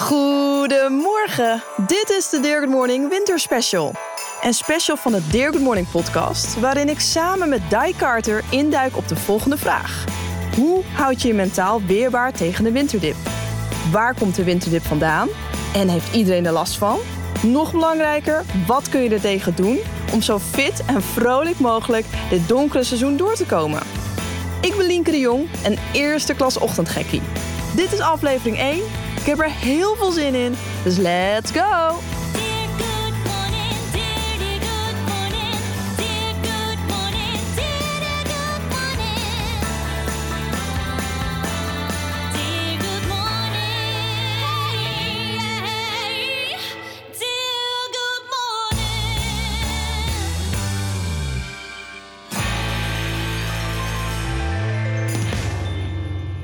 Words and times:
Goedemorgen. 0.00 1.62
Dit 1.86 2.14
is 2.18 2.28
de 2.28 2.40
Dear 2.40 2.60
Good 2.60 2.70
Morning 2.70 3.08
Winter 3.08 3.38
Special. 3.38 3.94
Een 4.42 4.54
special 4.54 4.96
van 4.96 5.12
de 5.12 5.26
Dear 5.30 5.52
Good 5.52 5.62
Morning 5.62 5.90
podcast... 5.90 6.60
waarin 6.60 6.88
ik 6.88 7.00
samen 7.00 7.48
met 7.48 7.60
Di 7.68 7.94
Carter 7.96 8.44
induik 8.50 8.96
op 8.96 9.08
de 9.08 9.16
volgende 9.16 9.56
vraag. 9.56 10.04
Hoe 10.56 10.82
houd 10.92 11.22
je 11.22 11.28
je 11.28 11.34
mentaal 11.34 11.82
weerbaar 11.82 12.32
tegen 12.32 12.64
de 12.64 12.72
winterdip? 12.72 13.16
Waar 13.92 14.14
komt 14.14 14.34
de 14.34 14.44
winterdip 14.44 14.82
vandaan? 14.82 15.28
En 15.74 15.88
heeft 15.88 16.14
iedereen 16.14 16.46
er 16.46 16.52
last 16.52 16.76
van? 16.76 16.98
Nog 17.42 17.72
belangrijker, 17.72 18.44
wat 18.66 18.88
kun 18.88 19.00
je 19.02 19.10
er 19.10 19.20
tegen 19.20 19.54
doen... 19.54 19.78
om 20.12 20.22
zo 20.22 20.38
fit 20.38 20.82
en 20.86 21.02
vrolijk 21.02 21.58
mogelijk 21.58 22.06
dit 22.30 22.48
donkere 22.48 22.84
seizoen 22.84 23.16
door 23.16 23.34
te 23.34 23.46
komen? 23.46 23.80
Ik 24.60 24.76
ben 24.76 24.86
Lienke 24.86 25.10
de 25.10 25.18
Jong, 25.18 25.48
een 25.64 25.78
eerste 25.92 26.34
klas 26.34 26.58
ochtendgekkie. 26.58 27.22
Dit 27.74 27.92
is 27.92 28.00
aflevering 28.00 28.58
1. 28.58 28.82
Ik 29.20 29.26
heb 29.26 29.38
er 29.38 29.50
heel 29.50 29.96
veel 29.96 30.10
zin 30.10 30.34
in, 30.34 30.56
dus 30.84 30.96
let's 30.96 31.50
go! 31.50 31.98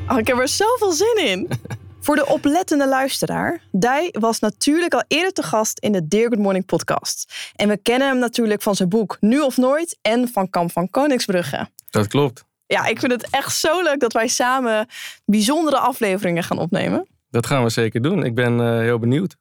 Oh, 0.08 0.18
ik 0.18 0.26
heb 0.26 0.38
er 0.38 0.48
zoveel 0.48 0.92
zin 0.92 1.16
in. 1.16 1.48
Voor 2.06 2.16
de 2.16 2.26
oplettende 2.26 2.88
luisteraar, 2.88 3.60
Dai 3.72 4.08
was 4.12 4.38
natuurlijk 4.38 4.94
al 4.94 5.04
eerder 5.08 5.32
te 5.32 5.42
gast 5.42 5.78
in 5.78 5.92
de 5.92 6.08
Dear 6.08 6.28
Good 6.28 6.38
Morning 6.38 6.66
podcast. 6.66 7.32
En 7.56 7.68
we 7.68 7.76
kennen 7.76 8.08
hem 8.08 8.18
natuurlijk 8.18 8.62
van 8.62 8.74
zijn 8.74 8.88
boek 8.88 9.16
Nu 9.20 9.40
of 9.40 9.56
Nooit 9.56 9.98
en 10.02 10.28
van 10.28 10.50
Kamp 10.50 10.72
van 10.72 10.90
Koningsbrugge. 10.90 11.68
Dat 11.90 12.06
klopt. 12.06 12.44
Ja, 12.66 12.86
ik 12.86 13.00
vind 13.00 13.12
het 13.12 13.30
echt 13.30 13.56
zo 13.56 13.82
leuk 13.82 14.00
dat 14.00 14.12
wij 14.12 14.28
samen 14.28 14.86
bijzondere 15.24 15.78
afleveringen 15.78 16.42
gaan 16.42 16.58
opnemen. 16.58 17.06
Dat 17.30 17.46
gaan 17.46 17.62
we 17.62 17.70
zeker 17.70 18.02
doen. 18.02 18.24
Ik 18.24 18.34
ben 18.34 18.60
eh, 18.60 18.78
heel 18.78 18.98
benieuwd. 18.98 19.36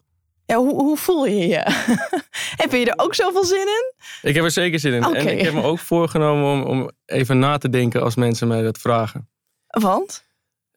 Ja, 0.46 0.56
hoe, 0.56 0.74
hoe 0.74 0.98
voel 0.98 1.26
je 1.26 1.48
je? 1.48 1.64
heb 2.62 2.72
je 2.72 2.86
er 2.86 3.04
ook 3.06 3.16
zoveel 3.16 3.46
zin 3.46 3.68
in? 3.68 3.94
Ik 4.22 4.36
heb 4.36 4.44
er 4.44 4.52
zeker 4.52 4.80
zin 4.80 4.94
in. 4.94 5.04
En 5.04 5.28
ik 5.28 5.42
heb 5.42 5.54
me 5.54 5.64
ook 5.64 5.80
voorgenomen 5.80 6.52
om, 6.52 6.64
om 6.64 6.90
even 7.06 7.40
na 7.40 7.58
te 7.58 7.70
denken 7.70 8.02
als 8.02 8.16
mensen 8.16 8.48
mij 8.48 8.62
dat 8.62 8.78
vragen. 8.78 9.30
Want? 9.68 10.24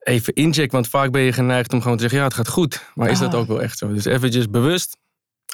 Even 0.08 0.34
inchecken, 0.34 0.72
want 0.72 0.88
vaak 0.88 1.10
ben 1.10 1.22
je 1.22 1.32
geneigd 1.32 1.72
om 1.72 1.80
gewoon 1.80 1.96
te 1.96 2.02
zeggen: 2.02 2.18
ja, 2.20 2.24
het 2.26 2.34
gaat 2.34 2.48
goed. 2.48 2.82
Maar 2.94 3.10
is 3.10 3.18
dat 3.18 3.34
Ah. 3.34 3.40
ook 3.40 3.46
wel 3.46 3.62
echt 3.62 3.78
zo? 3.78 3.92
Dus 3.92 4.04
eventjes 4.04 4.50
bewust, 4.50 4.96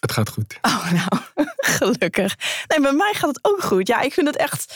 het 0.00 0.12
gaat 0.12 0.28
goed. 0.28 0.58
Oh, 0.62 0.92
nou, 0.92 1.22
gelukkig. 1.78 2.34
Nee, 2.66 2.80
bij 2.80 2.92
mij 2.92 3.12
gaat 3.14 3.28
het 3.28 3.38
ook 3.42 3.62
goed. 3.62 3.86
Ja, 3.88 4.00
ik 4.00 4.12
vind 4.12 4.26
het 4.26 4.36
echt. 4.36 4.72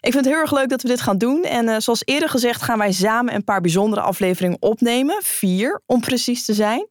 Ik 0.00 0.12
vind 0.12 0.24
het 0.24 0.34
heel 0.34 0.42
erg 0.42 0.52
leuk 0.52 0.68
dat 0.68 0.82
we 0.82 0.88
dit 0.88 1.00
gaan 1.00 1.18
doen. 1.18 1.44
En 1.44 1.68
eh, 1.68 1.76
zoals 1.78 2.02
eerder 2.04 2.28
gezegd, 2.28 2.62
gaan 2.62 2.78
wij 2.78 2.92
samen 2.92 3.34
een 3.34 3.44
paar 3.44 3.60
bijzondere 3.60 4.02
afleveringen 4.02 4.56
opnemen. 4.62 5.16
Vier, 5.22 5.82
om 5.86 6.00
precies 6.00 6.44
te 6.44 6.54
zijn. 6.54 6.88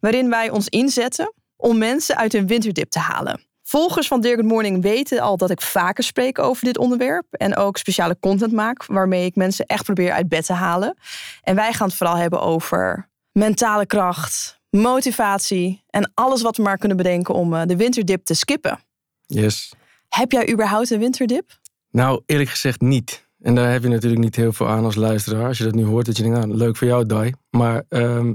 Waarin 0.00 0.30
wij 0.30 0.50
ons 0.50 0.68
inzetten 0.68 1.32
om 1.56 1.78
mensen 1.78 2.16
uit 2.16 2.32
hun 2.32 2.46
winterdip 2.46 2.90
te 2.90 2.98
halen. 2.98 3.40
Volgers 3.74 4.08
van 4.08 4.20
Dear 4.20 4.34
Good 4.36 4.46
Morning 4.46 4.82
weten 4.82 5.20
al 5.20 5.36
dat 5.36 5.50
ik 5.50 5.60
vaker 5.60 6.04
spreek 6.04 6.38
over 6.38 6.64
dit 6.64 6.78
onderwerp. 6.78 7.26
En 7.30 7.56
ook 7.56 7.76
speciale 7.76 8.16
content 8.20 8.52
maak, 8.52 8.86
waarmee 8.86 9.24
ik 9.24 9.34
mensen 9.34 9.66
echt 9.66 9.84
probeer 9.84 10.12
uit 10.12 10.28
bed 10.28 10.46
te 10.46 10.52
halen. 10.52 10.96
En 11.42 11.54
wij 11.54 11.72
gaan 11.72 11.86
het 11.86 11.96
vooral 11.96 12.16
hebben 12.16 12.40
over 12.40 13.08
mentale 13.32 13.86
kracht, 13.86 14.60
motivatie 14.70 15.84
en 15.90 16.10
alles 16.14 16.42
wat 16.42 16.56
we 16.56 16.62
maar 16.62 16.78
kunnen 16.78 16.96
bedenken 16.96 17.34
om 17.34 17.54
eh, 17.54 17.66
de 17.66 17.76
winterdip 17.76 18.24
te 18.24 18.34
skippen. 18.34 18.78
Yes. 19.26 19.72
Heb 20.08 20.32
jij 20.32 20.50
überhaupt 20.52 20.90
een 20.90 20.98
winterdip? 20.98 21.58
Nou, 21.90 22.22
eerlijk 22.26 22.50
gezegd 22.50 22.80
niet. 22.80 23.26
En 23.40 23.54
daar 23.54 23.72
heb 23.72 23.82
je 23.82 23.88
natuurlijk 23.88 24.22
niet 24.22 24.36
heel 24.36 24.52
veel 24.52 24.68
aan 24.68 24.84
als 24.84 24.94
luisteraar. 24.94 25.46
Als 25.46 25.58
je 25.58 25.64
dat 25.64 25.74
nu 25.74 25.84
hoort, 25.84 26.06
dat 26.06 26.16
je 26.16 26.22
denkt, 26.22 26.38
nou, 26.38 26.54
leuk 26.54 26.76
voor 26.76 26.86
jou, 26.86 27.06
Dai. 27.06 27.32
Maar 27.50 27.84
ehm, 27.88 28.32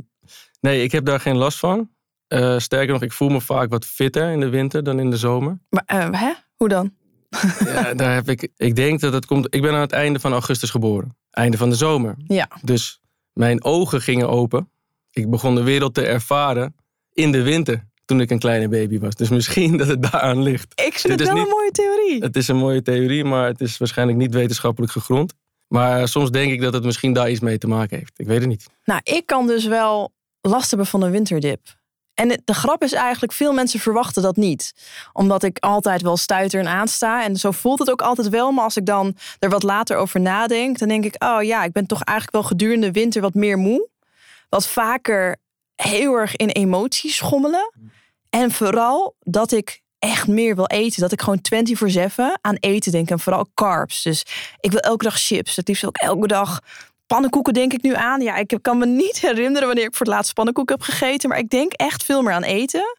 nee, 0.61 0.83
ik 0.83 0.91
heb 0.91 1.05
daar 1.05 1.19
geen 1.19 1.37
last 1.37 1.59
van. 1.59 1.89
Eh, 2.29 2.59
sterker 2.59 2.93
nog, 2.93 3.01
ik 3.01 3.11
voel 3.13 3.29
me 3.29 3.41
vaak 3.41 3.69
wat 3.69 3.85
fitter 3.85 4.31
in 4.31 4.39
de 4.39 4.49
winter 4.49 4.83
dan 4.83 4.99
in 4.99 5.09
de 5.09 5.17
zomer. 5.17 5.59
Maar 5.69 5.83
eh, 5.85 6.07
hè? 6.11 6.31
Hoe 6.55 6.67
dan? 6.67 6.93
Ja, 7.65 7.93
daar 7.93 8.13
heb 8.13 8.29
ik, 8.29 8.49
ik 8.57 8.75
denk 8.75 8.99
dat 8.99 9.13
het 9.13 9.25
komt. 9.25 9.55
Ik 9.55 9.61
ben 9.61 9.73
aan 9.73 9.79
het 9.81 9.91
einde 9.91 10.19
van 10.19 10.31
augustus 10.31 10.69
geboren. 10.69 11.17
Einde 11.31 11.57
van 11.57 11.69
de 11.69 11.75
zomer. 11.75 12.15
Ja. 12.27 12.47
Dus 12.61 13.01
mijn 13.33 13.63
ogen 13.63 14.01
gingen 14.01 14.29
open. 14.29 14.71
Ik 15.11 15.29
begon 15.29 15.55
de 15.55 15.63
wereld 15.63 15.93
te 15.93 16.05
ervaren 16.05 16.75
in 17.13 17.31
de 17.31 17.41
winter. 17.41 17.87
Toen 18.05 18.21
ik 18.21 18.29
een 18.31 18.39
kleine 18.39 18.67
baby 18.69 18.99
was. 18.99 19.15
Dus 19.15 19.29
misschien 19.29 19.77
dat 19.77 19.87
het 19.87 20.01
daaraan 20.11 20.41
ligt. 20.41 20.81
Ik 20.81 20.93
vind 20.99 21.17
Dit 21.17 21.19
het 21.19 21.27
wel 21.27 21.33
niet- 21.37 21.43
een 21.45 21.49
mooie 21.57 21.71
theorie. 21.71 22.21
Het 22.23 22.35
is 22.35 22.47
een 22.47 22.55
mooie 22.57 22.81
theorie, 22.81 23.23
maar 23.23 23.47
het 23.47 23.61
is 23.61 23.77
waarschijnlijk 23.77 24.17
niet 24.17 24.33
wetenschappelijk 24.33 24.91
gegrond. 24.91 25.33
Maar 25.67 26.07
soms 26.07 26.31
denk 26.31 26.51
ik 26.51 26.61
dat 26.61 26.73
het 26.73 26.83
misschien 26.83 27.13
daar 27.13 27.29
iets 27.31 27.39
mee 27.39 27.57
te 27.57 27.67
maken 27.67 27.97
heeft. 27.97 28.13
Ik 28.19 28.25
weet 28.27 28.39
het 28.39 28.47
niet. 28.47 28.65
Nou, 28.85 29.01
ik 29.03 29.25
kan 29.25 29.47
dus 29.47 29.65
wel 29.65 30.11
last 30.41 30.69
hebben 30.69 30.87
van 30.87 31.01
een 31.01 31.11
winterdip. 31.11 31.77
En 32.19 32.41
de 32.45 32.53
grap 32.53 32.83
is 32.83 32.93
eigenlijk, 32.93 33.31
veel 33.31 33.53
mensen 33.53 33.79
verwachten 33.79 34.21
dat 34.21 34.35
niet. 34.35 34.73
Omdat 35.13 35.43
ik 35.43 35.57
altijd 35.59 36.01
wel 36.01 36.17
stuiter 36.17 36.59
en 36.59 36.67
aansta. 36.67 37.23
En 37.23 37.35
zo 37.35 37.51
voelt 37.51 37.79
het 37.79 37.91
ook 37.91 38.01
altijd 38.01 38.29
wel. 38.29 38.51
Maar 38.51 38.63
als 38.63 38.77
ik 38.77 38.85
dan 38.85 39.15
er 39.39 39.49
wat 39.49 39.63
later 39.63 39.97
over 39.97 40.19
nadenk, 40.19 40.77
dan 40.77 40.87
denk 40.87 41.05
ik... 41.05 41.23
oh 41.23 41.43
ja, 41.43 41.63
ik 41.63 41.71
ben 41.71 41.85
toch 41.85 42.03
eigenlijk 42.03 42.37
wel 42.37 42.47
gedurende 42.47 42.85
de 42.85 42.99
winter 42.99 43.21
wat 43.21 43.33
meer 43.33 43.57
moe. 43.57 43.87
Wat 44.49 44.67
vaker 44.67 45.37
heel 45.75 46.13
erg 46.13 46.35
in 46.35 46.49
emoties 46.49 47.15
schommelen. 47.15 47.73
En 48.29 48.51
vooral 48.51 49.15
dat 49.19 49.51
ik 49.51 49.81
echt 49.99 50.27
meer 50.27 50.55
wil 50.55 50.67
eten. 50.67 51.01
Dat 51.01 51.11
ik 51.11 51.21
gewoon 51.21 51.41
24-7 51.99 52.41
aan 52.41 52.55
eten 52.55 52.91
denk. 52.91 53.09
En 53.09 53.19
vooral 53.19 53.49
carbs. 53.53 54.01
Dus 54.01 54.25
ik 54.59 54.71
wil 54.71 54.79
elke 54.79 55.03
dag 55.03 55.19
chips. 55.19 55.55
Het 55.55 55.67
liefst 55.67 55.85
ook 55.85 55.97
elke 55.97 56.27
dag 56.27 56.59
pannenkoeken 57.13 57.53
denk 57.53 57.73
ik 57.73 57.81
nu 57.81 57.93
aan. 57.95 58.21
Ja, 58.21 58.35
ik 58.35 58.57
kan 58.61 58.77
me 58.77 58.85
niet 58.85 59.19
herinneren 59.19 59.67
wanneer 59.67 59.85
ik 59.85 59.95
voor 59.95 60.05
het 60.05 60.15
laatst 60.15 60.33
pannenkoeken 60.33 60.75
heb 60.75 60.83
gegeten. 60.83 61.29
Maar 61.29 61.37
ik 61.37 61.49
denk 61.49 61.73
echt 61.73 62.03
veel 62.03 62.21
meer 62.21 62.33
aan 62.33 62.43
eten. 62.43 62.97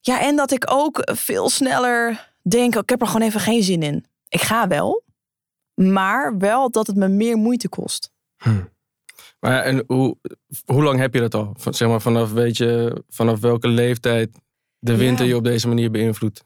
Ja, 0.00 0.20
en 0.20 0.36
dat 0.36 0.50
ik 0.50 0.70
ook 0.70 1.10
veel 1.12 1.48
sneller 1.48 2.30
denk... 2.42 2.74
oh, 2.74 2.80
ik 2.82 2.88
heb 2.88 3.00
er 3.00 3.06
gewoon 3.06 3.26
even 3.26 3.40
geen 3.40 3.62
zin 3.62 3.82
in. 3.82 4.06
Ik 4.28 4.40
ga 4.40 4.68
wel. 4.68 5.02
Maar 5.74 6.38
wel 6.38 6.70
dat 6.70 6.86
het 6.86 6.96
me 6.96 7.08
meer 7.08 7.36
moeite 7.36 7.68
kost. 7.68 8.10
Maar 9.40 9.52
ja, 9.52 9.62
en 9.62 9.84
hoe, 9.86 10.16
hoe 10.64 10.82
lang 10.82 10.98
heb 10.98 11.14
je 11.14 11.20
dat 11.20 11.34
al? 11.34 11.54
Van, 11.58 11.74
zeg 11.74 11.88
maar 11.88 12.00
vanaf, 12.00 12.32
weet 12.32 12.56
je, 12.56 13.02
vanaf 13.08 13.40
welke 13.40 13.68
leeftijd 13.68 14.38
de 14.78 14.96
winter 14.96 15.24
Ja. 15.24 15.30
je 15.30 15.36
op 15.36 15.44
deze 15.44 15.68
manier 15.68 15.90
beïnvloedt? 15.90 16.44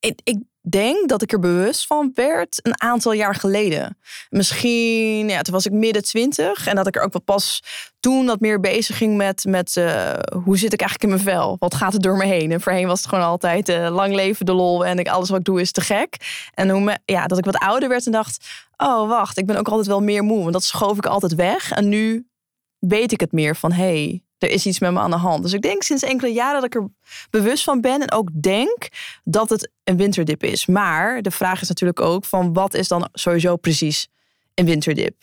ik, 0.00 0.20
ik 0.24 0.38
denk 0.70 1.08
dat 1.08 1.22
ik 1.22 1.32
er 1.32 1.38
bewust 1.38 1.86
van 1.86 2.10
werd 2.14 2.60
een 2.62 2.80
aantal 2.80 3.12
jaar 3.12 3.34
geleden. 3.34 3.98
Misschien, 4.30 5.28
ja, 5.28 5.42
toen 5.42 5.54
was 5.54 5.66
ik 5.66 5.72
midden 5.72 6.02
twintig. 6.02 6.66
En 6.66 6.76
dat 6.76 6.86
ik 6.86 6.96
er 6.96 7.02
ook 7.02 7.12
wel 7.12 7.22
pas 7.22 7.62
toen 8.00 8.26
wat 8.26 8.40
meer 8.40 8.60
bezig 8.60 8.96
ging 8.96 9.16
met, 9.16 9.44
met 9.44 9.76
eh, 9.76 10.12
hoe 10.44 10.58
zit 10.58 10.72
ik 10.72 10.80
eigenlijk 10.80 11.02
in 11.02 11.08
mijn 11.08 11.36
vel? 11.36 11.56
Wat 11.58 11.74
gaat 11.74 11.94
er 11.94 12.00
door 12.00 12.16
me 12.16 12.24
heen? 12.24 12.52
En 12.52 12.60
voorheen 12.60 12.86
was 12.86 12.98
het 12.98 13.08
gewoon 13.08 13.24
altijd 13.24 13.68
eh, 13.68 13.88
lang 13.90 14.14
leven 14.14 14.46
de 14.46 14.52
lol. 14.52 14.86
En 14.86 14.98
ik, 14.98 15.08
alles 15.08 15.28
wat 15.28 15.38
ik 15.38 15.44
doe 15.44 15.60
is 15.60 15.72
te 15.72 15.80
gek. 15.80 16.16
En 16.54 16.70
hoe 16.70 16.98
ja, 17.04 17.26
dat 17.26 17.38
ik 17.38 17.44
wat 17.44 17.58
ouder 17.58 17.88
werd 17.88 18.06
en 18.06 18.12
dacht... 18.12 18.46
Oh, 18.76 19.08
wacht, 19.08 19.38
ik 19.38 19.46
ben 19.46 19.56
ook 19.56 19.68
altijd 19.68 19.86
wel 19.86 20.02
meer 20.02 20.22
moe. 20.22 20.40
Want 20.40 20.52
dat 20.52 20.64
schoof 20.64 20.96
ik 20.96 21.06
altijd 21.06 21.34
weg. 21.34 21.70
En 21.70 21.88
nu 21.88 22.26
weet 22.78 23.12
ik 23.12 23.20
het 23.20 23.32
meer 23.32 23.56
van... 23.56 23.72
hey, 23.72 24.22
er 24.38 24.50
is 24.50 24.66
iets 24.66 24.78
met 24.78 24.92
me 24.92 24.98
aan 24.98 25.10
de 25.10 25.16
hand. 25.16 25.42
Dus 25.42 25.52
ik 25.52 25.62
denk 25.62 25.82
sinds 25.82 26.02
enkele 26.02 26.32
jaren 26.32 26.60
dat 26.60 26.64
ik 26.64 26.74
er 26.74 26.88
bewust 27.30 27.64
van 27.64 27.80
ben. 27.80 28.02
En 28.02 28.12
ook 28.12 28.28
denk 28.32 28.88
dat 29.24 29.50
het 29.50 29.70
een 29.84 29.96
winterdip 29.96 30.42
is. 30.42 30.66
Maar 30.66 31.22
de 31.22 31.30
vraag 31.30 31.60
is 31.60 31.68
natuurlijk 31.68 32.00
ook 32.00 32.24
van 32.24 32.52
wat 32.52 32.74
is 32.74 32.88
dan 32.88 33.08
sowieso 33.12 33.56
precies 33.56 34.08
een 34.54 34.64
winterdip? 34.64 35.14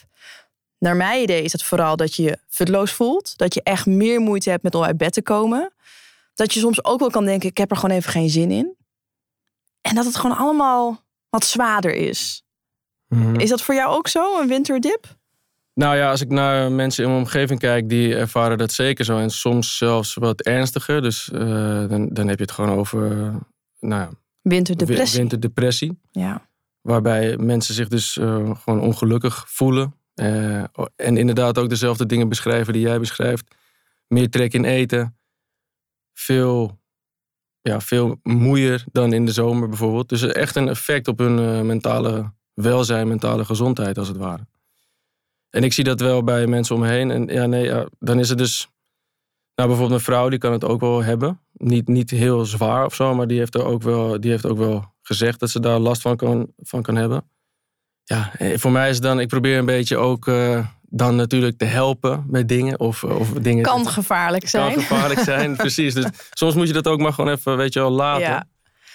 Naar 0.78 0.96
mijn 0.96 1.22
idee 1.22 1.44
is 1.44 1.52
het 1.52 1.64
vooral 1.64 1.96
dat 1.96 2.16
je 2.16 2.24
je 2.24 2.38
futloos 2.48 2.92
voelt. 2.92 3.38
Dat 3.38 3.54
je 3.54 3.64
echt 3.64 3.86
meer 3.86 4.20
moeite 4.20 4.50
hebt 4.50 4.64
met 4.64 4.76
om 4.76 4.84
uit 4.84 4.98
bed 4.98 5.14
te 5.14 5.22
komen. 5.22 5.74
Dat 6.34 6.54
je 6.54 6.60
soms 6.60 6.84
ook 6.84 7.00
wel 7.00 7.10
kan 7.10 7.26
denken, 7.26 7.50
ik 7.50 7.58
heb 7.58 7.72
er 7.72 7.78
gewoon 7.78 7.96
even 7.96 8.12
geen 8.12 8.30
zin 8.30 8.52
in. 8.52 8.76
En 9.82 9.96
dat 9.96 10.06
het 10.06 10.16
gewoon 10.16 10.38
allemaal 10.38 11.04
wat 11.30 11.46
zwaarder 11.46 11.94
is. 11.94 12.44
Mhm. 13.08 13.40
Is 13.40 13.50
dat 13.50 13.62
voor 13.62 13.76
jou 13.76 13.96
ook 13.96 14.08
zo, 14.08 14.40
een 14.40 14.48
winterdip? 14.48 15.16
Nou 15.76 15.96
ja, 15.96 16.10
als 16.10 16.22
ik 16.22 16.30
naar 16.30 16.72
mensen 16.72 17.04
in 17.04 17.10
mijn 17.10 17.22
omgeving 17.22 17.60
kijk, 17.60 17.90
die 17.90 18.16
ervaren 18.16 18.58
dat 18.58 18.72
zeker 18.72 19.06
zo. 19.06 19.18
En 19.18 19.30
soms 19.30 19.78
zelfs 19.78 20.14
wat 20.14 20.42
ernstiger. 20.42 21.02
Dus 21.02 21.32
eh, 21.32 21.88
dan, 21.88 22.10
dan 22.10 22.28
heb 22.28 22.38
je 22.38 22.44
het 22.44 22.52
gewoon 22.52 22.78
over 22.78 23.12
eh, 23.12 23.36
nou 23.80 24.02
ja, 24.02 24.10
Winterdepressie. 24.42 25.12
wi- 25.14 25.18
winterdepressie. 25.20 26.00
Ja. 26.12 26.50
Waarbij 26.82 27.38
mensen 27.38 27.74
zich 27.74 27.88
dus 27.88 28.18
eh, 28.18 28.56
gewoon 28.64 28.82
ongelukkig 28.82 29.44
voelen. 29.48 29.96
En 30.96 31.18
inderdaad 31.18 31.58
ook 31.58 31.70
dezelfde 31.70 32.06
dingen 32.06 32.30
beschrijven 32.30 32.74
die 32.74 32.82
jij 32.82 33.00
beschrijft. 33.00 33.56
Meer 34.08 34.30
trek 34.30 34.54
in 34.54 34.66
eten. 34.66 35.18
Veel, 36.14 36.80
ja, 37.62 37.82
veel 37.82 38.20
moeier 38.24 38.84
dan 38.92 39.14
in 39.14 39.26
de 39.26 39.32
zomer 39.32 39.68
bijvoorbeeld. 39.70 40.10
Dus 40.10 40.22
echt 40.24 40.56
een 40.56 40.70
effect 40.70 41.08
op 41.08 41.20
hun 41.20 41.66
mentale 41.66 42.34
welzijn, 42.54 43.08
mentale 43.08 43.46
gezondheid 43.46 43.98
als 43.98 44.08
het 44.08 44.18
ware. 44.18 44.48
En 45.56 45.64
ik 45.64 45.74
zie 45.74 45.84
dat 45.84 46.00
wel 46.00 46.24
bij 46.24 46.48
mensen 46.48 46.76
om 46.76 46.82
me 46.82 46.88
heen. 46.88 47.12
En 47.12 47.28
ja, 47.28 47.46
nee, 47.46 47.64
ja, 47.64 47.86
dan 48.00 48.20
is 48.20 48.30
het 48.30 48.38
dus 48.38 48.68
Nou, 49.56 49.70
bijvoorbeeld 49.70 49.90
mijn 49.90 50.02
vrouw, 50.02 50.30
die 50.30 50.40
kan 50.40 50.52
het 50.52 50.66
ook 50.66 50.80
wel 50.80 51.04
hebben. 51.04 51.40
Niet, 51.52 51.88
niet 51.88 52.10
heel 52.10 52.46
zwaar 52.46 52.86
of 52.86 52.96
zo, 52.96 53.16
maar 53.16 53.28
die 53.28 53.38
heeft, 53.38 53.56
er 53.56 53.66
ook 53.66 53.82
wel, 53.82 54.20
die 54.20 54.32
heeft 54.32 54.46
ook 54.46 54.58
wel 54.58 54.94
gezegd 55.02 55.40
dat 55.40 55.50
ze 55.50 55.60
daar 55.60 55.80
last 55.80 56.02
van 56.02 56.16
kan, 56.16 56.48
van 56.58 56.82
kan 56.82 56.96
hebben. 56.96 57.30
Ja, 58.04 58.32
eh, 58.38 58.58
voor 58.58 58.72
mij 58.72 58.90
is 58.90 58.96
het 58.96 59.04
dan, 59.04 59.20
ik 59.20 59.28
probeer 59.28 59.58
een 59.58 59.66
beetje 59.66 59.98
ook 59.98 60.28
eh, 60.28 60.66
dan 60.82 61.16
natuurlijk 61.16 61.58
te 61.58 61.66
helpen 61.66 62.26
met 62.28 62.48
dingen. 62.48 62.80
Of, 62.80 63.04
of 63.04 63.30
dingen 63.30 63.64
Kan 63.64 63.88
gevaarlijk 63.88 64.42
kan 64.42 64.50
zijn. 64.50 64.74
gevaarlijk 64.74 65.20
zijn, 65.20 65.56
precies. 65.66 65.94
Dus 65.94 66.06
soms 66.32 66.54
moet 66.54 66.68
je 66.68 66.74
dat 66.74 66.88
ook 66.88 67.00
maar 67.00 67.14
gewoon 67.14 67.32
even, 67.32 67.58
weet 67.58 67.74
je 67.74 67.80
wel, 67.80 67.92
laten. 67.92 68.22
Ja. 68.22 68.48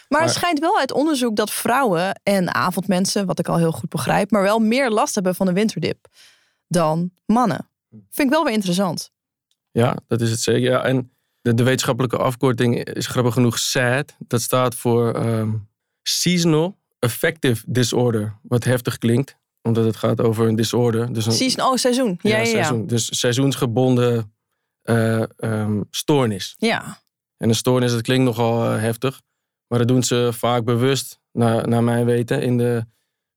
Maar 0.08 0.22
het 0.22 0.32
schijnt 0.32 0.58
wel 0.58 0.78
uit 0.78 0.92
onderzoek 0.92 1.36
dat 1.36 1.50
vrouwen 1.50 2.20
en 2.22 2.54
avondmensen, 2.54 3.26
wat 3.26 3.38
ik 3.38 3.48
al 3.48 3.56
heel 3.56 3.72
goed 3.72 3.88
begrijp, 3.88 4.30
maar 4.30 4.42
wel 4.42 4.58
meer 4.58 4.90
last 4.90 5.14
hebben 5.14 5.34
van 5.34 5.46
de 5.46 5.52
winterdip 5.52 6.08
dan 6.70 7.10
mannen. 7.26 7.68
Vind 7.90 8.28
ik 8.28 8.30
wel 8.30 8.44
weer 8.44 8.52
interessant. 8.52 9.12
Ja, 9.70 9.96
dat 10.06 10.20
is 10.20 10.30
het 10.30 10.40
zeker. 10.40 10.70
Ja, 10.70 10.82
en 10.82 11.12
de, 11.40 11.54
de 11.54 11.62
wetenschappelijke 11.62 12.16
afkorting 12.16 12.84
is 12.84 13.06
grappig 13.06 13.34
genoeg 13.34 13.58
SAD. 13.58 14.16
Dat 14.18 14.40
staat 14.40 14.74
voor 14.74 15.14
ehm, 15.14 15.52
Seasonal 16.02 16.78
Affective 16.98 17.64
Disorder. 17.66 18.38
Wat 18.42 18.64
heftig 18.64 18.98
klinkt, 18.98 19.36
omdat 19.62 19.84
het 19.84 19.96
gaat 19.96 20.20
over 20.20 20.48
een 20.48 20.56
disorder. 20.56 21.12
Dus 21.12 21.26
een 21.26 21.32
Season, 21.32 21.64
oh, 21.64 21.76
seizoen. 21.76 22.18
Ja, 22.22 22.30
ja, 22.30 22.38
ja. 22.38 22.44
seizoen. 22.44 22.86
Dus 22.86 23.18
seizoensgebonden 23.18 24.34
eh, 24.82 25.22
ehm, 25.36 25.82
stoornis. 25.90 26.54
Ja. 26.58 27.02
En 27.36 27.48
een 27.48 27.54
stoornis, 27.54 27.92
dat 27.92 28.02
klinkt 28.02 28.24
nogal 28.24 28.64
eh, 28.64 28.80
heftig. 28.80 29.20
Maar 29.66 29.78
dat 29.78 29.88
doen 29.88 30.02
ze 30.02 30.30
vaak 30.32 30.64
bewust, 30.64 31.20
naar, 31.32 31.68
naar 31.68 31.84
mijn 31.84 32.04
weten, 32.04 32.42
in 32.42 32.58
de 32.58 32.86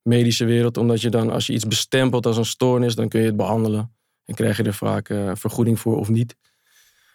medische 0.03 0.45
wereld. 0.45 0.77
Omdat 0.77 1.01
je 1.01 1.09
dan, 1.09 1.29
als 1.31 1.47
je 1.47 1.53
iets 1.53 1.67
bestempelt 1.67 2.25
als 2.25 2.37
een 2.37 2.45
stoornis, 2.45 2.95
dan 2.95 3.07
kun 3.09 3.19
je 3.19 3.25
het 3.25 3.37
behandelen. 3.37 3.95
En 4.25 4.35
krijg 4.35 4.57
je 4.57 4.63
er 4.63 4.73
vaak 4.73 5.09
eh, 5.09 5.31
vergoeding 5.33 5.79
voor 5.79 5.97
of 5.97 6.09
niet. 6.09 6.35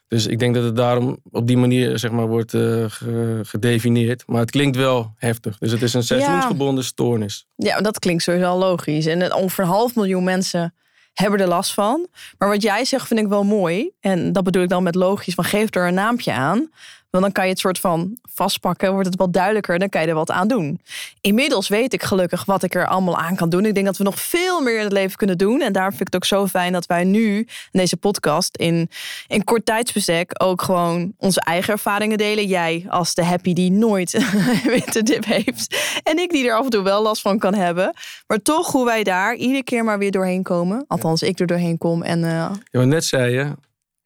Dus 0.08 0.26
ik 0.26 0.38
denk 0.38 0.55
dat 0.55 0.64
het 0.64 0.76
daarom 0.76 1.19
op 1.31 1.46
die 1.46 1.56
manier 1.56 1.99
zeg 1.99 2.11
maar, 2.11 2.26
wordt 2.26 2.50
ge- 2.50 3.40
gedefinieerd. 3.43 4.23
Maar 4.26 4.40
het 4.40 4.50
klinkt 4.50 4.76
wel 4.76 5.12
heftig. 5.17 5.58
Dus 5.58 5.70
het 5.73 5.82
is 5.82 5.94
een 5.94 6.02
seizoensgebonden 6.02 6.85
stoornis. 6.85 7.46
Ja, 7.56 7.81
dat 7.81 7.99
klinkt 7.99 8.23
sowieso 8.23 8.46
al 8.49 8.58
logisch. 8.58 9.06
En 9.06 9.23
eh, 9.23 9.37
ongeveer 9.37 9.64
een 9.64 9.70
half 9.70 9.94
miljoen 9.94 10.25
mensen 10.25 10.75
hebben 11.12 11.40
er 11.40 11.46
last 11.49 11.75
van. 11.75 12.06
Maar 12.38 12.49
wat 12.49 12.62
jij 12.62 12.85
zegt 12.85 13.06
vind 13.06 13.20
ik 13.20 13.26
wel 13.29 13.44
mooi. 13.44 13.90
En 14.00 14.32
dat 14.32 14.44
bedoel 14.44 14.62
ik 14.62 14.69
dan 14.69 14.82
met 14.82 14.94
logisch, 14.94 15.35
van 15.35 15.44
geef 15.44 15.75
er 15.75 15.87
een 15.87 15.94
naampje 15.94 16.32
aan. 16.32 16.70
Want 17.10 17.25
dan 17.25 17.32
kan 17.32 17.44
je 17.44 17.50
het 17.50 17.58
soort 17.58 17.78
van 17.78 18.19
vastpakken, 18.22 18.93
wordt 18.93 19.06
het 19.06 19.16
wat 19.16 19.32
duidelijker. 19.32 19.78
Dan 19.78 19.88
kan 19.88 20.00
je 20.00 20.06
er 20.06 20.14
wat 20.14 20.31
aan 20.31 20.49
doen. 20.49 20.81
Inmiddels 21.20 21.69
weet 21.69 21.93
ik 21.93 22.02
gelukkig 22.02 22.44
wat 22.44 22.62
ik 22.62 22.75
er 22.75 22.87
allemaal 22.87 23.19
aan 23.19 23.37
kan 23.37 23.49
doen. 23.49 23.64
Ik 23.64 23.75
denk 23.75 23.87
dat 23.87 23.96
we 23.96 24.05
nog 24.05 24.20
veel 24.20 24.60
meer 24.60 24.76
in 24.76 24.84
het 24.84 24.93
leven 24.93 25.16
kunnen 25.16 25.38
doen. 25.38 25.60
En 25.60 25.72
daarom 25.72 25.93
vind 25.93 26.06
ik 26.08 26.12
het 26.12 26.22
ook 26.22 26.38
zo 26.38 26.46
fijn 26.46 26.72
dat 26.72 26.87
wij 26.87 27.05
nu 27.05 27.37
in 27.38 27.46
deze 27.70 27.96
podcast 27.96 28.56
in, 28.56 28.90
in 29.26 29.44
kort 29.44 29.66
tijdsbestek 29.66 30.32
ook 30.43 30.62
gewoon 30.62 31.12
onze 31.16 31.40
eigen 31.40 31.72
ervaringen 31.72 32.19
delen. 32.19 32.46
Jij 32.46 32.87
als 32.88 33.14
de 33.14 33.25
happy 33.25 33.52
die 33.52 33.70
nooit 33.70 34.11
winterdip 34.64 35.25
heeft. 35.25 36.00
En 36.02 36.19
ik 36.19 36.31
die 36.31 36.49
er 36.49 36.56
af 36.56 36.64
en 36.64 36.70
toe 36.70 36.82
wel 36.82 37.02
last 37.02 37.22
van 37.22 37.38
kan 37.38 37.54
hebben. 37.54 37.94
Maar 38.26 38.43
toch 38.43 38.72
hoe 38.72 38.84
wij 38.84 39.04
daar 39.04 39.34
iedere 39.34 39.64
keer 39.64 39.84
maar 39.84 39.99
weer 39.99 40.11
doorheen 40.11 40.43
komen. 40.43 40.84
Althans, 40.88 41.22
ik 41.22 41.38
er 41.38 41.46
doorheen 41.46 41.78
kom. 41.78 42.02
En 42.02 42.25
eh, 42.25 42.50
Ja, 42.70 42.84
net 42.84 43.04
zei 43.04 43.32
je, 43.32 43.54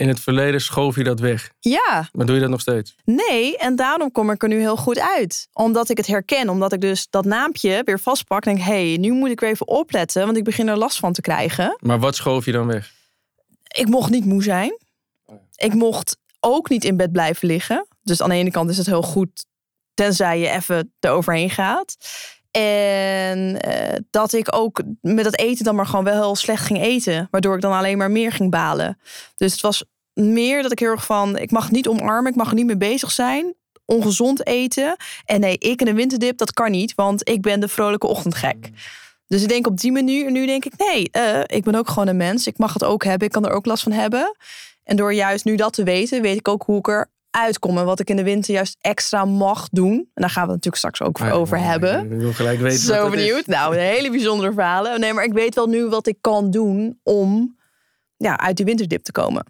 in 0.02 0.08
het 0.08 0.20
verleden 0.20 0.60
schoof 0.60 0.96
je 0.96 1.04
dat 1.04 1.20
weg. 1.20 1.50
ja, 1.60 2.08
Maar 2.12 2.26
doe 2.26 2.34
je 2.34 2.40
dat 2.40 2.50
nog 2.50 2.60
steeds? 2.60 2.94
nee. 3.04 3.56
En 3.58 3.76
daarom 3.76 4.12
kom 4.12 4.31
ik 4.31 4.43
er 4.43 4.49
nu 4.49 4.58
heel 4.58 4.76
goed 4.76 4.99
uit. 4.99 5.49
Omdat 5.52 5.88
ik 5.88 5.96
het 5.96 6.06
herken. 6.06 6.49
Omdat 6.49 6.72
ik 6.72 6.81
dus 6.81 7.06
dat 7.10 7.25
naampje 7.25 7.82
weer 7.84 8.00
vastpak. 8.00 8.44
En 8.44 8.54
denk, 8.54 8.66
hé, 8.66 8.88
hey, 8.88 8.96
nu 8.96 9.12
moet 9.12 9.31
ik 9.31 9.40
weer 9.40 9.50
even 9.50 9.69
opletten. 9.69 10.25
Want 10.25 10.37
ik 10.37 10.44
begin 10.44 10.69
er 10.69 10.76
last 10.76 10.99
van 10.99 11.12
te 11.12 11.20
krijgen. 11.20 11.76
Maar 11.81 11.99
wat 11.99 12.16
schoof 12.16 12.44
je 12.44 12.52
dan 12.52 12.66
weg? 12.66 12.93
Ik 13.69 13.88
mocht 13.88 14.10
niet 14.10 14.25
moe 14.25 14.43
zijn. 14.43 14.78
Ik 15.56 15.75
mocht 15.75 16.16
ook 16.40 16.69
niet 16.69 16.84
in 16.84 16.96
bed 16.96 17.12
blijven 17.12 17.48
liggen. 17.48 17.87
Dus 18.02 18.22
aan 18.22 18.28
de 18.28 18.34
ene 18.34 18.50
kant 18.50 18.70
is 18.70 18.76
het 18.78 18.87
heel 18.87 19.02
goed. 19.02 19.46
Tenzij 19.94 20.38
je 20.38 20.48
even 20.48 20.93
eroverheen 21.00 21.50
gaat. 21.50 21.96
En 22.50 23.60
eh, 23.60 23.98
dat 24.10 24.32
ik 24.32 24.55
ook 24.55 24.82
met 25.00 25.25
dat 25.25 25.38
eten 25.38 25.64
dan 25.64 25.75
maar 25.75 25.87
gewoon 25.87 26.05
wel 26.05 26.22
heel 26.22 26.37
slecht 26.37 26.64
ging 26.66 26.82
eten. 26.82 27.28
Waardoor 27.31 27.55
ik 27.55 27.60
dan 27.60 27.72
alleen 27.72 27.98
maar 27.98 28.10
meer 28.10 28.32
ging 28.32 28.50
balen. 28.50 28.98
Dus 29.37 29.52
het 29.52 29.60
was 29.60 29.84
meer 30.14 30.62
dat 30.62 30.72
ik 30.72 30.78
heel 30.78 30.90
erg 30.90 31.04
van... 31.04 31.38
Ik 31.38 31.50
mag 31.50 31.70
niet 31.70 31.88
omarmen, 31.88 32.30
ik 32.30 32.36
mag 32.36 32.48
er 32.48 32.54
niet 32.54 32.66
mee 32.66 32.76
bezig 32.76 33.10
zijn. 33.10 33.54
Ongezond 33.84 34.46
eten. 34.46 34.96
En 35.24 35.40
nee, 35.40 35.58
ik 35.58 35.80
en 35.80 35.88
een 35.88 35.94
winterdip, 35.94 36.38
dat 36.38 36.52
kan 36.52 36.70
niet. 36.70 36.94
Want 36.94 37.28
ik 37.28 37.40
ben 37.42 37.60
de 37.60 37.68
vrolijke 37.68 38.06
ochtendgek. 38.06 38.70
Dus 39.26 39.42
ik 39.42 39.48
denk 39.48 39.66
op 39.66 39.76
die 39.80 39.92
manier, 39.92 40.30
nu 40.30 40.46
denk 40.46 40.64
ik, 40.64 40.72
nee, 40.76 41.08
eh, 41.10 41.40
ik 41.46 41.64
ben 41.64 41.74
ook 41.74 41.88
gewoon 41.88 42.08
een 42.08 42.16
mens. 42.16 42.46
Ik 42.46 42.58
mag 42.58 42.72
het 42.72 42.84
ook 42.84 43.04
hebben, 43.04 43.26
ik 43.26 43.32
kan 43.32 43.46
er 43.46 43.52
ook 43.52 43.66
last 43.66 43.82
van 43.82 43.92
hebben. 43.92 44.36
En 44.84 44.96
door 44.96 45.12
juist 45.14 45.44
nu 45.44 45.56
dat 45.56 45.72
te 45.72 45.82
weten, 45.82 46.22
weet 46.22 46.36
ik 46.38 46.48
ook 46.48 46.62
hoe 46.62 46.78
ik 46.78 46.86
eruit 47.30 47.58
kom. 47.58 47.78
En 47.78 47.84
wat 47.84 48.00
ik 48.00 48.10
in 48.10 48.16
de 48.16 48.22
winter 48.22 48.54
juist 48.54 48.76
extra 48.80 49.24
mag 49.24 49.68
doen. 49.68 49.92
En 49.92 50.22
daar 50.22 50.30
gaan 50.30 50.46
we 50.46 50.52
het 50.52 50.64
natuurlijk 50.64 50.76
straks 50.76 51.02
ook 51.02 51.20
Ah, 51.20 51.38
over 51.38 51.58
hebben. 51.58 52.12
Ik 52.12 52.18
wil 52.18 52.32
gelijk 52.32 52.60
weten 52.60 52.78
Zo 52.78 53.04
is. 53.06 53.10
benieuwd. 53.10 53.46
Nou, 53.46 53.74
een 53.76 53.82
hele 53.82 54.10
bijzondere 54.10 54.52
verhalen. 54.52 55.00
Nee, 55.00 55.12
maar 55.12 55.24
ik 55.24 55.32
weet 55.32 55.54
wel 55.54 55.66
nu 55.66 55.86
wat 55.86 56.06
ik 56.06 56.16
kan 56.20 56.50
doen 56.50 56.98
om 57.02 57.56
ja, 58.16 58.38
uit 58.38 58.56
die 58.56 58.64
winterdip 58.66 59.02
te 59.04 59.12
komen. 59.12 59.44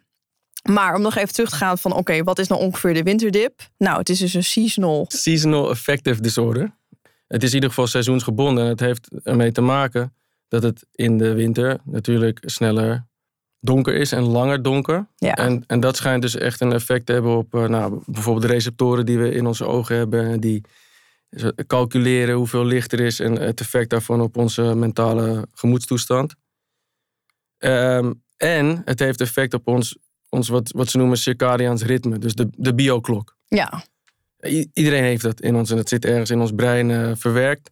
Maar 0.62 0.94
om 0.94 1.02
nog 1.02 1.16
even 1.16 1.34
terug 1.34 1.50
te 1.50 1.56
gaan 1.56 1.78
van, 1.78 1.92
oké, 1.92 2.22
wat 2.22 2.38
is 2.38 2.48
nou 2.48 2.60
ongeveer 2.60 2.94
de 2.94 3.02
winterdip? 3.02 3.60
Nou, 3.78 3.98
het 3.98 4.08
is 4.08 4.18
dus 4.18 4.34
een 4.34 4.44
seasonal. 4.44 5.04
Seasonal 5.08 5.70
affective 5.70 6.22
disorder. 6.22 6.76
Het 7.26 7.42
is 7.42 7.48
in 7.48 7.54
ieder 7.54 7.68
geval 7.68 7.86
seizoensgebonden. 7.86 8.64
En 8.64 8.70
het 8.70 8.80
heeft 8.80 9.08
ermee 9.22 9.52
te 9.52 9.60
maken 9.60 10.14
dat 10.48 10.62
het 10.62 10.86
in 10.92 11.18
de 11.18 11.34
winter 11.34 11.78
natuurlijk 11.84 12.42
sneller 12.44 13.06
donker 13.60 13.94
is 13.94 14.12
en 14.12 14.22
langer 14.22 14.62
donker. 14.62 15.06
Ja. 15.16 15.34
En, 15.34 15.64
en 15.66 15.80
dat 15.80 15.96
schijnt 15.96 16.22
dus 16.22 16.36
echt 16.36 16.60
een 16.60 16.72
effect 16.72 17.06
te 17.06 17.12
hebben 17.12 17.36
op 17.36 17.54
eh, 17.54 17.68
nou, 17.68 18.02
bijvoorbeeld 18.06 18.46
de 18.46 18.52
receptoren 18.52 19.06
die 19.06 19.18
we 19.18 19.30
in 19.30 19.46
onze 19.46 19.66
ogen 19.66 19.96
hebben. 19.96 20.40
Die 20.40 20.64
calculeren 21.66 22.34
hoeveel 22.34 22.64
licht 22.64 22.92
er 22.92 23.00
is 23.00 23.20
en 23.20 23.40
het 23.40 23.60
effect 23.60 23.90
daarvan 23.90 24.20
op 24.20 24.36
onze 24.36 24.62
mentale 24.62 25.46
gemoedstoestand. 25.54 26.34
Ehm, 27.58 28.12
en 28.36 28.82
het 28.84 28.98
heeft 28.98 29.20
effect 29.20 29.54
op 29.54 29.66
ons, 29.66 29.98
ons 30.32 30.48
wat, 30.48 30.70
wat 30.70 30.88
ze 30.88 30.96
noemen 30.98 31.16
circadiaans 31.18 31.82
ritme, 31.82 32.18
dus 32.18 32.34
de, 32.34 32.48
de 32.56 32.74
bioklok. 32.74 33.36
Ja, 33.48 33.84
I- 34.46 34.70
iedereen 34.72 35.02
heeft 35.02 35.22
dat 35.22 35.40
in 35.40 35.54
ons 35.54 35.70
en 35.70 35.76
dat 35.76 35.88
zit 35.88 36.04
ergens 36.04 36.30
in 36.30 36.40
ons 36.40 36.52
brein 36.52 36.90
eh, 36.90 37.10
verwerkt. 37.14 37.70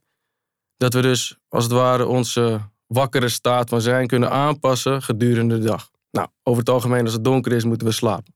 Dat 0.77 0.95
we 0.95 1.03
dus 1.03 1.39
als 1.49 1.65
het 1.65 1.73
ware 1.73 2.07
onze 2.07 2.61
wakkere 2.87 3.29
staat 3.29 3.69
van 3.69 3.81
zijn 3.81 4.07
kunnen 4.07 4.31
aanpassen 4.31 5.03
gedurende 5.03 5.59
de 5.59 5.65
dag. 5.65 5.91
Nou, 6.11 6.29
over 6.43 6.61
het 6.61 6.71
algemeen 6.71 7.05
als 7.05 7.12
het 7.12 7.25
donker 7.25 7.53
is 7.53 7.65
moeten 7.65 7.87
we 7.87 7.93
slapen. 7.93 8.35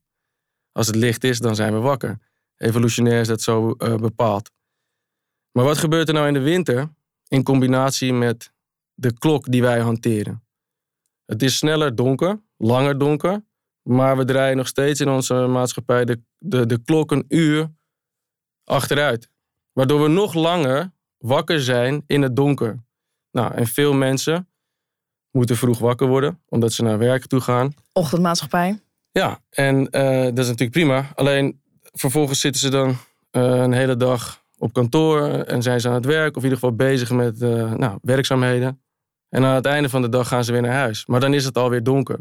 Als 0.73 0.87
het 0.87 0.97
licht 0.97 1.25
is, 1.25 1.39
dan 1.39 1.55
zijn 1.55 1.73
we 1.73 1.79
wakker. 1.79 2.19
Evolutionair 2.57 3.21
is 3.21 3.29
dat 3.29 3.41
zo 3.43 3.71
eh, 3.71 3.95
bepaald. 3.95 4.51
Maar 5.53 5.65
wat 5.65 5.79
gebeurt 5.79 6.09
er 6.09 6.15
nou 6.15 6.27
in 6.27 6.35
de 6.35 6.41
winter 6.41 6.93
in 7.29 7.43
combinatie 7.43 8.13
met 8.13 8.53
de 8.95 9.19
klok 9.19 9.51
die 9.51 9.63
wij 9.63 9.81
hanteren? 9.81 10.45
Het 11.25 11.43
is 11.43 11.57
sneller 11.57 11.95
donker, 11.95 12.43
langer 12.57 12.99
donker, 12.99 13.45
maar 13.85 14.17
we 14.17 14.25
draaien 14.25 14.57
nog 14.57 14.67
steeds 14.67 15.01
in 15.01 15.09
onze 15.09 15.35
maatschappij 15.35 16.05
de, 16.05 16.23
de, 16.39 16.67
de 16.67 16.83
klok 16.85 17.11
een 17.11 17.25
uur 17.29 17.71
achteruit. 18.65 19.31
Waardoor 19.73 20.03
we 20.03 20.09
nog 20.09 20.35
langer 20.35 20.93
wakker 21.19 21.61
zijn 21.61 22.05
in 22.07 22.23
het 22.23 22.37
donker. 22.37 22.85
Nou, 23.31 23.55
en 23.55 23.67
veel 23.67 23.93
mensen 23.93 24.49
moeten 25.31 25.57
vroeg 25.57 25.79
wakker 25.79 26.07
worden, 26.07 26.41
omdat 26.49 26.73
ze 26.73 26.83
naar 26.83 26.99
werk 26.99 27.27
toe 27.27 27.41
gaan. 27.41 27.75
ochtendmaatschappij. 27.93 28.79
Ja, 29.11 29.41
en 29.51 29.91
eh, 29.91 30.25
dat 30.25 30.39
is 30.39 30.47
natuurlijk 30.47 30.71
prima. 30.71 31.13
Alleen 31.15 31.61
vervolgens 31.83 32.41
zitten 32.41 32.61
ze 32.61 32.71
dan 32.71 32.97
eh, 33.31 33.43
een 33.43 33.73
hele 33.73 33.97
dag 33.97 34.45
op 34.59 34.73
kantoor 34.73 35.29
en 35.29 35.63
zijn 35.63 35.81
ze 35.81 35.89
aan 35.89 35.95
het 35.95 36.05
werk, 36.05 36.37
of 36.37 36.43
in 36.43 36.49
ieder 36.49 36.59
geval 36.59 36.77
bezig 36.77 37.11
met 37.11 37.43
eh, 37.43 37.73
nou, 37.73 37.99
werkzaamheden. 38.03 38.83
En 39.29 39.45
aan 39.45 39.55
het 39.55 39.67
einde 39.67 39.89
van 39.89 40.03
de 40.03 40.09
dag 40.09 40.29
gaan 40.29 40.45
ze 40.45 40.53
weer 40.53 40.63
naar 40.63 40.73
huis. 40.73 41.07
Maar 41.07 41.21
dan 41.21 41.35
is 41.35 41.45
het 41.45 41.59
alweer 41.59 41.83
donker. 41.83 42.19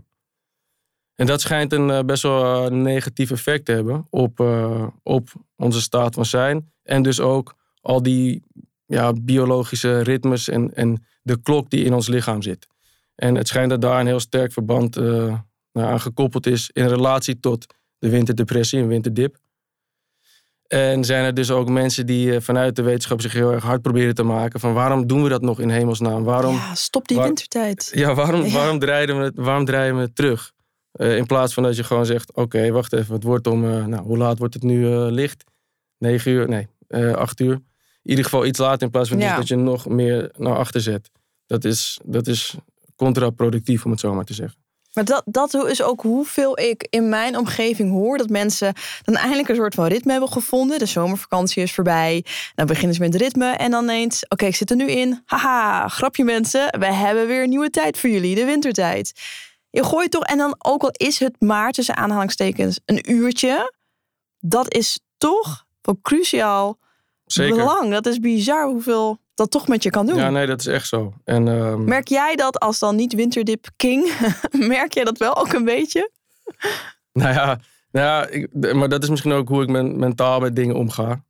En 1.16 1.26
dat 1.26 1.42
schijnt 1.42 1.74
een 1.74 1.90
eh, 1.90 2.00
best 2.00 2.24
wel 2.24 2.66
eh, 2.66 2.72
negatief 2.72 3.32
effect 3.32 3.66
te 3.66 3.72
hebben 3.72 4.08
op, 4.10 4.40
eh, 4.40 4.88
op 5.04 5.30
onze 5.56 5.82
staat 5.82 6.14
van 6.14 6.26
zijn. 6.26 6.72
En 6.84 7.02
dus 7.04 7.20
ook 7.20 7.56
al 7.82 8.04
die 8.04 8.44
ja, 8.86 9.14
biologische 9.22 10.00
ritmes 10.02 10.50
en, 10.50 10.74
en 10.76 11.06
de 11.22 11.42
klok 11.42 11.70
die 11.70 11.84
in 11.86 11.94
ons 11.94 12.08
lichaam 12.08 12.42
zit. 12.42 12.68
En 13.16 13.36
het 13.36 13.48
schijnt 13.48 13.70
dat 13.70 13.82
daar 13.82 14.00
een 14.00 14.06
heel 14.08 14.20
sterk 14.20 14.52
verband 14.52 14.96
nou, 14.96 15.38
aan 15.74 16.00
gekoppeld 16.02 16.46
is 16.46 16.70
in 16.74 16.88
relatie 16.88 17.40
tot 17.40 17.66
de 17.98 18.10
winterdepressie 18.10 18.80
en 18.80 18.88
winterdip. 18.88 19.38
En 20.68 21.04
zijn 21.04 21.26
er 21.26 21.34
dus 21.34 21.52
ook 21.52 21.70
mensen 21.70 22.06
die 22.06 22.40
vanuit 22.42 22.76
de 22.76 22.82
wetenschap 22.82 23.22
zich 23.22 23.34
heel 23.34 23.52
erg 23.52 23.64
hard 23.64 23.82
proberen 23.82 24.16
te 24.16 24.24
maken 24.24 24.60
van 24.60 24.74
waarom 24.74 25.08
doen 25.08 25.24
we 25.24 25.30
dat 25.30 25.42
nog 25.42 25.60
in 25.60 25.70
hemelsnaam? 25.70 26.24
Waarom, 26.24 26.56
Ja, 26.56 26.76
stop 26.76 27.08
die 27.08 27.18
waar- 27.18 27.26
wintertijd. 27.26 27.92
ja, 27.94 28.14
waarom, 28.14 28.44
Ja. 28.46 28.52
waarom, 28.54 28.80
draaien 28.80 29.18
we 29.18 29.24
het, 29.24 29.34
waarom 29.36 29.66
draaien 29.66 29.96
we 29.96 30.02
het 30.02 30.16
terug? 30.16 30.52
Eh, 30.94 31.18
in 31.18 31.26
plaats 31.26 31.54
van 31.54 31.64
dat 31.64 31.76
je 31.76 31.84
gewoon 31.84 32.06
zegt, 32.06 32.34
oké, 32.34 32.72
wacht 32.72 32.94
even, 32.94 33.14
het 33.14 33.24
wordt 33.24 33.48
om, 33.48 33.66
eh, 33.66 33.86
nou, 33.86 34.04
hoe 34.04 34.18
laat 34.18 34.38
wordt 34.38 34.54
het 34.54 34.64
nu 34.64 34.92
eh, 34.92 35.08
licht? 35.10 35.44
9 35.98 36.32
uur? 36.32 36.48
Nee, 36.48 36.68
eh 36.88 37.14
8 37.14 37.40
uur. 37.40 37.54
In 37.54 38.10
ieder 38.10 38.24
geval 38.24 38.46
iets 38.46 38.60
later 38.60 38.82
in 38.82 38.90
plaats 38.90 39.10
van 39.10 39.20
dus 39.20 39.36
dat 39.36 39.48
je 39.48 39.56
nog 39.56 39.88
meer 39.88 40.32
naar 40.38 40.58
achter 40.58 40.82
zet. 40.82 41.10
Dat 41.46 41.64
is, 41.64 42.00
dat 42.04 42.28
is 42.28 42.56
contraproductief, 42.96 43.86
om 43.86 43.92
het 43.92 44.00
zo 44.00 44.14
maar 44.14 44.24
te 44.24 44.34
zeggen. 44.34 44.64
Maar 44.94 45.06
dat, 45.06 45.24
dat 45.26 45.54
is 45.54 45.82
ook 45.82 46.02
hoeveel 46.02 46.60
ik 46.60 46.88
in 46.90 47.10
mijn 47.10 47.38
omgeving 47.38 47.92
hoor. 47.92 48.18
Dat 48.18 48.30
mensen 48.30 48.74
dan 49.04 49.16
eindelijk 49.16 49.50
een 49.50 49.56
soort 49.56 49.74
van 49.74 49.86
ritme 49.86 50.12
hebben 50.12 50.30
gevonden. 50.30 50.80
De 50.80 50.86
zomervakantie 50.86 51.64
is 51.64 51.74
voorbij. 51.74 52.26
Dan 52.56 52.66
beginnen 52.66 52.96
ze 52.96 53.02
met 53.02 53.16
ritme. 53.16 53.46
En 53.46 53.72
dan 53.72 53.90
eens, 53.90 54.26
oké, 54.28 54.46
ik 54.46 54.56
zit 54.56 54.70
er 54.70 54.76
nu 54.76 54.88
in. 54.88 55.22
Haha, 55.26 55.88
grapje 55.88 56.24
mensen. 56.24 56.80
We 56.80 56.94
hebben 56.94 57.28
weer 57.28 57.44
een 57.44 57.50
nieuwe 57.50 57.70
tijd 57.70 57.98
voor 57.98 58.10
jullie. 58.10 58.36
De 58.36 58.46
wintertijd. 58.46 59.14
Je 59.74 59.84
gooit 59.84 60.12
toch, 60.12 60.24
en 60.24 60.38
dan 60.38 60.56
ook 60.58 60.84
al 60.84 60.90
is 60.92 61.20
het 61.20 61.36
maar 61.40 61.72
tussen 61.72 61.96
aanhalingstekens 61.96 62.80
een 62.86 63.12
uurtje. 63.12 63.74
Dat 64.40 64.74
is 64.74 65.00
toch 65.18 65.66
van 65.82 66.02
cruciaal 66.02 66.78
Zeker. 67.26 67.56
belang. 67.56 67.92
Dat 67.92 68.06
is 68.06 68.20
bizar 68.20 68.68
hoeveel 68.68 69.20
dat 69.36 69.52
toch 69.52 69.68
met 69.68 69.84
je 69.84 69.90
kan 69.90 70.06
doen. 70.06 70.16
Ja, 70.16 70.30
nee, 70.30 70.46
dat 70.46 70.60
is 70.60 70.66
echt 70.66 70.88
zo. 70.88 71.14
En 71.24 71.48
ehm, 71.48 71.84
Merk 71.84 72.08
jij 72.08 72.36
dat 72.36 72.60
als 72.60 72.80
dan 72.80 72.96
niet 72.96 73.14
Winterdip 73.14 73.68
King? 73.76 74.14
merk 74.78 74.94
jij 74.94 75.04
dat 75.04 75.18
wel 75.18 75.36
ook 75.38 75.54
een 75.54 75.66
beetje? 75.66 76.12
Nou 77.14 77.34
ja, 77.34 77.60
nou 77.92 78.08
ja 78.08 78.28
ik, 78.28 78.74
maar 78.74 78.90
dat 78.90 79.04
is 79.04 79.10
misschien 79.10 79.32
ook 79.32 79.48
hoe 79.48 79.64
ik 79.64 79.70
men, 79.70 80.00
mentaal 80.00 80.40
met 80.40 80.56
dingen 80.56 80.76
omga. 80.76 81.24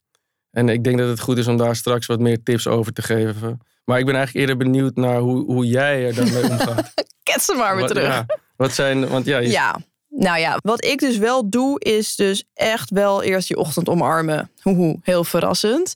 En 0.51 0.69
ik 0.69 0.83
denk 0.83 0.97
dat 0.97 1.09
het 1.09 1.19
goed 1.19 1.38
is 1.38 1.47
om 1.47 1.57
daar 1.57 1.75
straks 1.75 2.05
wat 2.05 2.19
meer 2.19 2.43
tips 2.43 2.67
over 2.67 2.93
te 2.93 3.01
geven. 3.01 3.59
Maar 3.86 4.00
ik 4.00 4.06
ben 4.06 4.16
eigenlijk 4.16 4.48
eerder 4.48 4.66
benieuwd 4.66 4.96
naar 4.96 5.18
hoe, 5.20 5.44
hoe 5.46 5.66
jij 5.66 6.06
er 6.08 6.16
daarmee 6.16 6.50
omgaat. 6.50 6.94
Ket 7.24 7.42
ze 7.44 7.54
maar 7.54 7.72
weer 7.75 7.82
Wat- 7.86 7.94
terug. 7.94 8.08
ja, 8.13 8.25
wat 8.56 8.72
zijn, 8.74 9.08
want 9.08 9.25
ja, 9.25 9.38
je- 9.38 9.50
Ja. 9.50 9.75
Nou 10.10 10.40
ja, 10.40 10.58
wat 10.62 10.86
ik 10.86 11.00
dus 11.00 11.18
wel 11.18 11.50
doe, 11.50 11.80
is 11.80 12.16
dus 12.16 12.44
echt 12.54 12.90
wel 12.90 13.24
eerst 13.24 13.48
die 13.48 13.58
ochtend 13.58 13.90
omarmen. 13.90 14.52
Hoehoe, 14.62 15.00
heel 15.02 15.24
verrassend. 15.24 15.94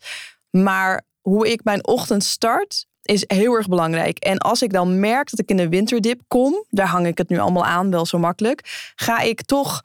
Maar 0.50 1.02
hoe 1.22 1.52
ik 1.52 1.64
mijn 1.64 1.88
ochtend 1.88 2.24
start, 2.24 2.86
is 3.02 3.24
heel 3.28 3.54
erg 3.54 3.68
belangrijk. 3.68 4.18
En 4.18 4.38
als 4.38 4.62
ik 4.62 4.74
dan 4.74 5.00
merk 5.00 5.30
dat 5.30 5.40
ik 5.40 5.50
in 5.50 5.58
de 5.58 5.70
winterdip 5.70 6.22
kom, 6.28 6.64
daar 6.70 6.88
hang 6.88 7.08
ik 7.08 7.18
het 7.18 7.30
nu 7.30 7.38
allemaal 7.40 7.66
aan, 7.66 7.92
wel 7.92 8.06
zo 8.06 8.18
makkelijk, 8.20 8.92
ga 8.96 9.20
ik 9.20 9.42
toch 9.42 9.82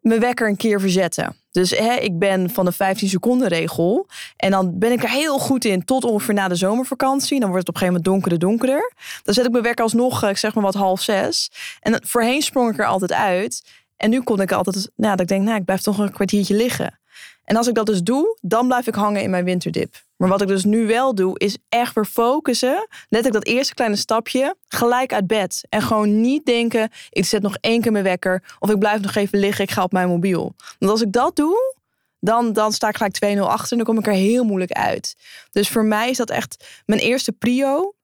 mijn 0.00 0.20
wekker 0.20 0.48
een 0.48 0.56
keer 0.56 0.80
verzetten. 0.80 1.36
Dus 1.52 1.70
hè, 1.70 1.94
ik 1.94 2.18
ben 2.18 2.50
van 2.50 2.64
de 2.64 2.72
15 2.72 3.08
seconden 3.08 3.48
regel. 3.48 4.06
En 4.36 4.50
dan 4.50 4.78
ben 4.78 4.92
ik 4.92 5.02
er 5.02 5.10
heel 5.10 5.38
goed 5.38 5.64
in 5.64 5.84
tot 5.84 6.04
ongeveer 6.04 6.34
na 6.34 6.48
de 6.48 6.54
zomervakantie. 6.54 7.40
Dan 7.40 7.48
wordt 7.50 7.66
het 7.66 7.76
op 7.76 7.82
een 7.82 7.88
gegeven 7.88 8.02
moment 8.02 8.04
donkerder, 8.04 8.38
donkerder. 8.38 8.92
Dan 9.22 9.34
zet 9.34 9.44
ik 9.44 9.50
mijn 9.50 9.62
wekker 9.62 9.84
alsnog, 9.84 10.22
eh, 10.22 10.30
ik 10.30 10.36
zeg 10.36 10.54
maar 10.54 10.64
wat 10.64 10.74
half 10.74 11.00
zes. 11.00 11.50
En 11.80 12.00
voorheen 12.06 12.42
sprong 12.42 12.72
ik 12.72 12.78
er 12.78 12.86
altijd 12.86 13.12
uit. 13.12 13.64
En 13.96 14.10
nu 14.10 14.22
kon 14.22 14.40
ik 14.40 14.52
altijd, 14.52 14.90
nou, 14.96 15.10
dat 15.10 15.20
ik 15.20 15.28
denk, 15.28 15.42
nou, 15.42 15.56
ik 15.56 15.64
blijf 15.64 15.80
toch 15.80 15.98
een 15.98 16.12
kwartiertje 16.12 16.54
liggen. 16.54 16.98
En 17.44 17.56
als 17.56 17.66
ik 17.68 17.74
dat 17.74 17.86
dus 17.86 18.02
doe, 18.02 18.38
dan 18.40 18.66
blijf 18.66 18.86
ik 18.86 18.94
hangen 18.94 19.22
in 19.22 19.30
mijn 19.30 19.44
winterdip. 19.44 20.04
Maar 20.22 20.30
wat 20.30 20.40
ik 20.40 20.48
dus 20.48 20.64
nu 20.64 20.86
wel 20.86 21.14
doe, 21.14 21.38
is 21.38 21.56
echt 21.68 21.94
weer 21.94 22.04
focussen. 22.04 22.88
Let 23.08 23.26
ik 23.26 23.32
dat 23.32 23.44
eerste 23.44 23.74
kleine 23.74 23.96
stapje 23.96 24.56
gelijk 24.68 25.12
uit 25.12 25.26
bed. 25.26 25.66
En 25.68 25.82
gewoon 25.82 26.20
niet 26.20 26.46
denken, 26.46 26.90
ik 27.10 27.24
zet 27.24 27.42
nog 27.42 27.56
één 27.60 27.80
keer 27.80 27.92
mijn 27.92 28.04
wekker. 28.04 28.56
Of 28.58 28.70
ik 28.70 28.78
blijf 28.78 29.00
nog 29.00 29.14
even 29.14 29.38
liggen, 29.38 29.64
ik 29.64 29.70
ga 29.70 29.82
op 29.82 29.92
mijn 29.92 30.08
mobiel. 30.08 30.54
Want 30.78 30.90
als 30.90 31.02
ik 31.02 31.12
dat 31.12 31.36
doe, 31.36 31.74
dan, 32.20 32.52
dan 32.52 32.72
sta 32.72 32.88
ik 32.88 32.96
gelijk 32.96 33.36
2-0 33.36 33.40
achter. 33.40 33.70
En 33.70 33.76
dan 33.76 33.86
kom 33.86 33.98
ik 33.98 34.06
er 34.06 34.12
heel 34.12 34.44
moeilijk 34.44 34.72
uit. 34.72 35.16
Dus 35.50 35.68
voor 35.68 35.84
mij 35.84 36.10
is 36.10 36.16
dat 36.16 36.30
echt 36.30 36.82
mijn 36.86 37.00
eerste 37.00 37.32
prio. 37.32 37.94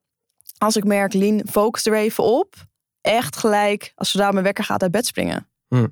Als 0.59 0.77
ik 0.77 0.85
merk, 0.85 1.13
Lien, 1.13 1.47
focus 1.51 1.87
er 1.87 1.95
even 1.95 2.25
op. 2.25 2.55
Echt 3.01 3.37
gelijk, 3.37 3.93
als 3.95 4.11
zodra 4.11 4.31
mijn 4.31 4.45
wekker 4.45 4.65
gaat, 4.65 4.83
uit 4.83 4.91
bed 4.91 5.07
springen. 5.07 5.49
Hm. 5.69 5.87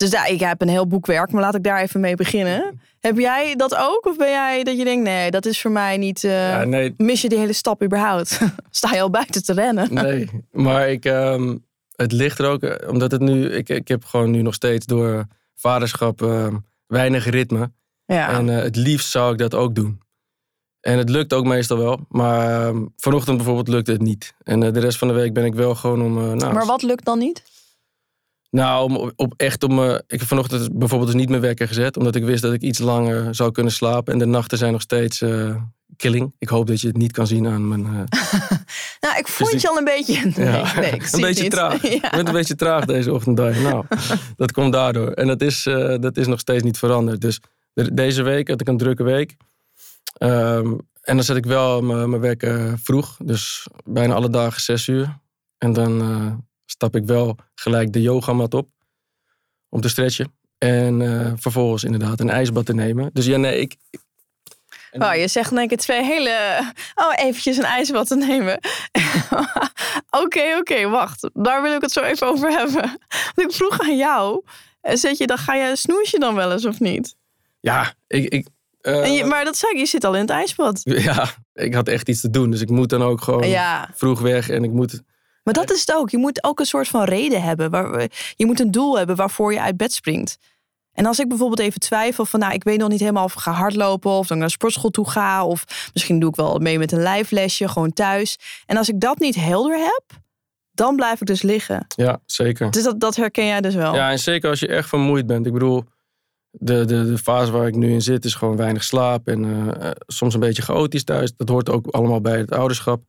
Dus 0.00 0.10
daar, 0.10 0.30
ik 0.30 0.40
heb 0.40 0.60
een 0.60 0.68
heel 0.68 0.86
boekwerk, 0.86 1.32
maar 1.32 1.42
laat 1.42 1.54
ik 1.54 1.62
daar 1.62 1.80
even 1.80 2.00
mee 2.00 2.14
beginnen. 2.14 2.80
Heb 3.00 3.18
jij 3.18 3.54
dat 3.56 3.74
ook? 3.76 4.06
Of 4.06 4.16
ben 4.16 4.30
jij 4.30 4.62
dat 4.62 4.78
je 4.78 4.84
denkt, 4.84 5.04
nee, 5.04 5.30
dat 5.30 5.46
is 5.46 5.60
voor 5.60 5.70
mij 5.70 5.96
niet... 5.96 6.24
eh, 6.24 6.50
ja, 6.50 6.64
nee, 6.64 6.94
Mis 6.96 7.22
je 7.22 7.28
die 7.28 7.38
hele 7.38 7.52
stap 7.52 7.82
überhaupt? 7.82 8.40
Sta 8.70 8.94
je 8.94 9.00
al 9.00 9.10
buiten 9.10 9.44
te 9.44 9.52
rennen? 9.52 9.94
nee. 9.94 10.28
Maar 10.52 10.90
ik, 10.90 11.04
ehm, 11.04 11.56
het 11.96 12.12
ligt 12.12 12.38
er 12.38 12.46
ook, 12.46 12.62
eh, 12.62 12.88
omdat 12.88 13.10
het 13.10 13.20
nu, 13.20 13.50
ik, 13.50 13.68
ik 13.68 13.88
heb 13.88 14.04
gewoon 14.04 14.30
nu 14.30 14.42
nog 14.42 14.54
steeds 14.54 14.86
door 14.86 15.26
vaderschap 15.54 16.22
ehm, 16.22 16.56
weinig 16.86 17.24
ritme. 17.24 17.72
Ja. 18.04 18.28
En 18.28 18.48
eh, 18.48 18.62
het 18.62 18.76
liefst 18.76 19.10
zou 19.10 19.32
ik 19.32 19.38
dat 19.38 19.54
ook 19.54 19.74
doen. 19.74 20.00
En 20.80 20.98
het 20.98 21.08
lukt 21.08 21.32
ook 21.32 21.44
meestal 21.44 21.78
wel. 21.78 22.06
Maar 22.08 22.66
ehm, 22.66 22.84
vanochtend 22.96 23.36
bijvoorbeeld 23.36 23.68
lukte 23.68 23.92
het 23.92 24.02
niet. 24.02 24.34
En 24.42 24.60
de 24.60 24.80
rest 24.80 24.98
van 24.98 25.08
de 25.08 25.14
week 25.14 25.32
ben 25.32 25.44
ik 25.44 25.54
wel 25.54 25.74
gewoon 25.74 26.02
om... 26.02 26.36
nou, 26.36 26.52
maar 26.52 26.66
wat 26.66 26.82
lukt 26.82 27.04
dan 27.04 27.18
niet? 27.18 27.42
Nou, 28.50 28.84
om, 28.90 29.12
op- 29.16 29.34
echt 29.36 29.62
om... 29.62 29.82
eh, 29.84 29.94
ik 30.06 30.18
heb 30.18 30.28
vanochtend 30.28 30.78
bijvoorbeeld 30.78 31.10
dus 31.10 31.20
niet 31.20 31.28
mijn 31.28 31.40
wekker 31.40 31.68
gezet. 31.68 31.96
Omdat 31.96 32.14
ik 32.14 32.24
wist 32.24 32.42
dat 32.42 32.52
ik 32.52 32.62
iets 32.62 32.78
langer 32.78 33.34
zou 33.34 33.52
kunnen 33.52 33.72
slapen. 33.72 34.12
En 34.12 34.18
de 34.18 34.24
nachten 34.24 34.58
zijn 34.58 34.72
nog 34.72 34.80
steeds 34.80 35.20
eh, 35.20 35.54
killing. 35.96 36.34
Ik 36.38 36.48
hoop 36.48 36.66
dat 36.66 36.80
je 36.80 36.86
het 36.86 36.96
niet 36.96 37.12
kan 37.12 37.26
zien 37.26 37.46
aan 37.46 37.68
mijn... 37.68 37.86
eh, 37.86 37.90
Nou, 39.00 39.18
ik 39.18 39.28
vond 39.28 39.50
Dus 39.50 39.62
je 39.62 39.68
al 39.68 39.76
een 39.78 39.84
beetje... 39.84 40.32
Nee, 40.36 40.46
ja, 40.46 40.80
nee, 40.80 40.90
ik 40.90 41.02
zie 41.06 41.14
een 41.14 41.20
beetje 41.20 41.42
niet. 41.42 41.50
traag. 41.50 41.82
Ja. 41.88 41.94
Ik 41.94 42.10
ben 42.10 42.26
een 42.26 42.32
beetje 42.32 42.54
traag 42.54 42.84
deze 42.84 43.12
ochtend. 43.12 43.36
Nou, 43.38 43.84
dat 44.36 44.52
komt 44.52 44.72
daardoor. 44.72 45.10
En 45.10 45.26
dat 45.26 45.42
is, 45.42 45.62
dat 46.00 46.16
is 46.16 46.26
nog 46.26 46.40
steeds 46.40 46.62
niet 46.62 46.78
veranderd. 46.78 47.20
Dus 47.20 47.40
de- 47.72 47.94
deze 47.94 48.22
week 48.22 48.48
had 48.48 48.60
ik 48.60 48.68
een 48.68 48.76
drukke 48.76 49.02
week. 49.02 49.36
Ehm, 50.18 50.72
en 51.00 51.14
dan 51.16 51.22
zet 51.24 51.36
ik 51.36 51.44
wel 51.46 51.82
mijn 51.82 52.10
mijn 52.10 52.22
wekker 52.22 52.78
vroeg. 52.82 53.16
Dus 53.24 53.66
bijna 53.84 54.14
alle 54.14 54.30
dagen 54.30 54.60
zes 54.60 54.86
uur. 54.86 55.18
En 55.58 55.72
dan 55.72 56.02
stap 56.70 56.96
ik 56.96 57.04
wel 57.06 57.36
gelijk 57.54 57.92
de 57.92 58.02
yogamat 58.02 58.54
op. 58.54 58.68
Om 59.68 59.80
te 59.80 59.88
stretchen. 59.88 60.34
En 60.58 61.02
eh, 61.02 61.32
vervolgens 61.36 61.84
inderdaad 61.84 62.20
een 62.20 62.30
ijsbad 62.30 62.66
te 62.66 62.74
nemen. 62.74 63.10
Dus 63.12 63.26
ja, 63.26 63.36
nee, 63.36 63.60
ik... 63.60 63.76
En- 64.90 65.02
Oh, 65.02 65.14
je 65.14 65.28
zegt 65.28 65.54
denk 65.54 65.70
ik 65.70 65.78
twee 65.78 66.02
hele... 66.04 66.60
Oh, 66.94 67.12
eventjes 67.16 67.56
een 67.56 67.64
ijsbad 67.64 68.06
te 68.06 68.16
nemen. 68.16 68.58
Oké, 70.24 70.56
oké, 70.58 70.88
wacht. 70.88 71.30
Daar 71.32 71.62
wil 71.62 71.74
ik 71.74 71.80
het 71.80 71.92
zo 71.92 72.00
even 72.00 72.26
over 72.26 72.50
hebben. 72.50 72.82
Want 73.34 73.48
ik 73.48 73.52
vroeg 73.52 73.80
aan 73.80 73.96
jou... 73.96 74.42
eh, 74.80 74.96
Zet 74.96 75.18
je 75.18 75.26
dan, 75.26 75.38
ga 75.38 75.54
je 75.54 75.76
snoes 75.76 76.10
je 76.10 76.18
dan 76.18 76.34
wel 76.34 76.52
eens 76.52 76.64
of 76.64 76.80
niet? 76.80 77.16
Ja, 77.60 77.94
ik... 78.06 78.32
ik 78.32 78.46
eh, 78.80 79.16
je, 79.16 79.24
maar 79.24 79.44
dat 79.44 79.56
zei 79.56 79.72
ik, 79.72 79.78
je 79.78 79.86
zit 79.86 80.04
al 80.04 80.14
in 80.14 80.20
het 80.20 80.30
ijsbad. 80.30 80.80
Ja, 81.08 81.30
ik 81.52 81.74
had 81.74 81.88
echt 81.88 82.08
iets 82.08 82.20
te 82.20 82.30
doen. 82.30 82.50
Dus 82.50 82.60
ik 82.60 82.70
moet 82.70 82.88
dan 82.88 83.02
ook 83.02 83.20
gewoon 83.22 83.48
Ja, 83.48 83.90
vroeg 83.94 84.20
weg. 84.20 84.48
En 84.48 84.64
ik 84.64 84.70
moet... 84.70 85.00
maar 85.42 85.54
dat 85.54 85.70
is 85.70 85.80
het 85.80 85.92
ook. 85.94 86.10
Je 86.10 86.18
moet 86.18 86.44
ook 86.44 86.60
een 86.60 86.66
soort 86.66 86.88
van 86.88 87.04
reden 87.04 87.42
hebben. 87.42 87.70
Waar, 87.70 88.08
je 88.36 88.46
moet 88.46 88.60
een 88.60 88.70
doel 88.70 88.98
hebben 88.98 89.16
waarvoor 89.16 89.52
je 89.52 89.60
uit 89.60 89.76
bed 89.76 89.92
springt. 89.92 90.38
En 90.92 91.06
als 91.06 91.18
ik 91.18 91.28
bijvoorbeeld 91.28 91.60
even 91.60 91.80
twijfel 91.80 92.24
van, 92.24 92.40
nou, 92.40 92.52
ik 92.52 92.64
weet 92.64 92.78
nog 92.78 92.88
niet 92.88 93.00
helemaal 93.00 93.24
of 93.24 93.34
ik 93.34 93.40
ga 93.40 93.52
hardlopen 93.52 94.10
of 94.10 94.20
dat 94.20 94.30
ik 94.30 94.36
naar 94.36 94.46
de 94.46 94.52
sportschool 94.52 94.90
toe 94.90 95.10
ga. 95.10 95.44
Of 95.44 95.90
misschien 95.92 96.20
doe 96.20 96.30
ik 96.30 96.36
wel 96.36 96.58
mee 96.58 96.78
met 96.78 96.92
een 96.92 97.02
lijflesje, 97.02 97.68
gewoon 97.68 97.92
thuis. 97.92 98.38
En 98.66 98.76
als 98.76 98.88
ik 98.88 99.00
dat 99.00 99.18
niet 99.18 99.34
helder 99.34 99.78
heb, 99.78 100.02
dan 100.70 100.96
blijf 100.96 101.20
ik 101.20 101.26
dus 101.26 101.42
liggen. 101.42 101.86
Ja, 101.96 102.20
zeker. 102.26 102.70
Dus 102.70 102.82
dat, 102.82 103.00
dat 103.00 103.16
herken 103.16 103.46
jij 103.46 103.60
dus 103.60 103.74
wel. 103.74 103.94
Ja, 103.94 104.10
en 104.10 104.18
zeker 104.18 104.50
als 104.50 104.60
je 104.60 104.68
echt 104.68 104.88
vermoeid 104.88 105.26
bent. 105.26 105.46
Ik 105.46 105.52
bedoel, 105.52 105.84
de, 106.50 106.84
de, 106.84 107.06
de 107.06 107.18
fase 107.18 107.52
waar 107.52 107.66
ik 107.66 107.74
nu 107.74 107.92
in 107.92 108.02
zit 108.02 108.24
is 108.24 108.34
gewoon 108.34 108.56
weinig 108.56 108.84
slaap. 108.84 109.28
En 109.28 109.44
eh, 109.44 109.88
eh, 109.88 109.96
soms 110.06 110.34
een 110.34 110.40
beetje 110.40 110.62
chaotisch 110.62 111.04
thuis. 111.04 111.32
Dat 111.36 111.48
hoort 111.48 111.70
ook 111.70 111.86
allemaal 111.86 112.20
bij 112.20 112.38
het 112.38 112.52
ouderschap. 112.52 113.02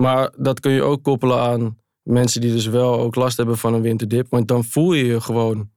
Maar 0.00 0.32
dat 0.36 0.60
kun 0.60 0.72
je 0.72 0.82
ook 0.82 1.02
koppelen 1.02 1.40
aan 1.40 1.78
mensen 2.02 2.40
die 2.40 2.52
dus 2.52 2.66
wel 2.66 3.00
ook 3.00 3.14
last 3.14 3.36
hebben 3.36 3.58
van 3.58 3.74
een 3.74 3.82
winterdip. 3.82 4.26
Want 4.30 4.48
dan 4.48 4.64
voel 4.64 4.92
je 4.92 5.04
je 5.04 5.20
gewoon 5.20 5.70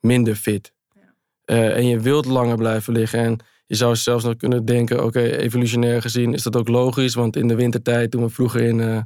minder 0.00 0.34
fit. 0.34 0.72
Eh, 1.44 1.76
en 1.76 1.86
je 1.86 2.00
wilt 2.00 2.24
langer 2.24 2.56
blijven 2.56 2.92
liggen. 2.92 3.20
En 3.20 3.38
je 3.66 3.74
zou 3.74 3.96
zelfs 3.96 4.24
nog 4.24 4.36
kunnen 4.36 4.64
denken, 4.64 5.04
oké, 5.04 5.20
evolutionair 5.20 6.02
gezien 6.02 6.34
is 6.34 6.42
dat 6.42 6.56
ook 6.56 6.68
logisch. 6.68 7.14
Want 7.14 7.36
in 7.36 7.48
de 7.48 7.54
wintertijd, 7.54 8.10
toen 8.10 8.22
we 8.22 8.28
vroeger 8.28 8.60
in, 8.60 8.80
eh, 8.80 9.00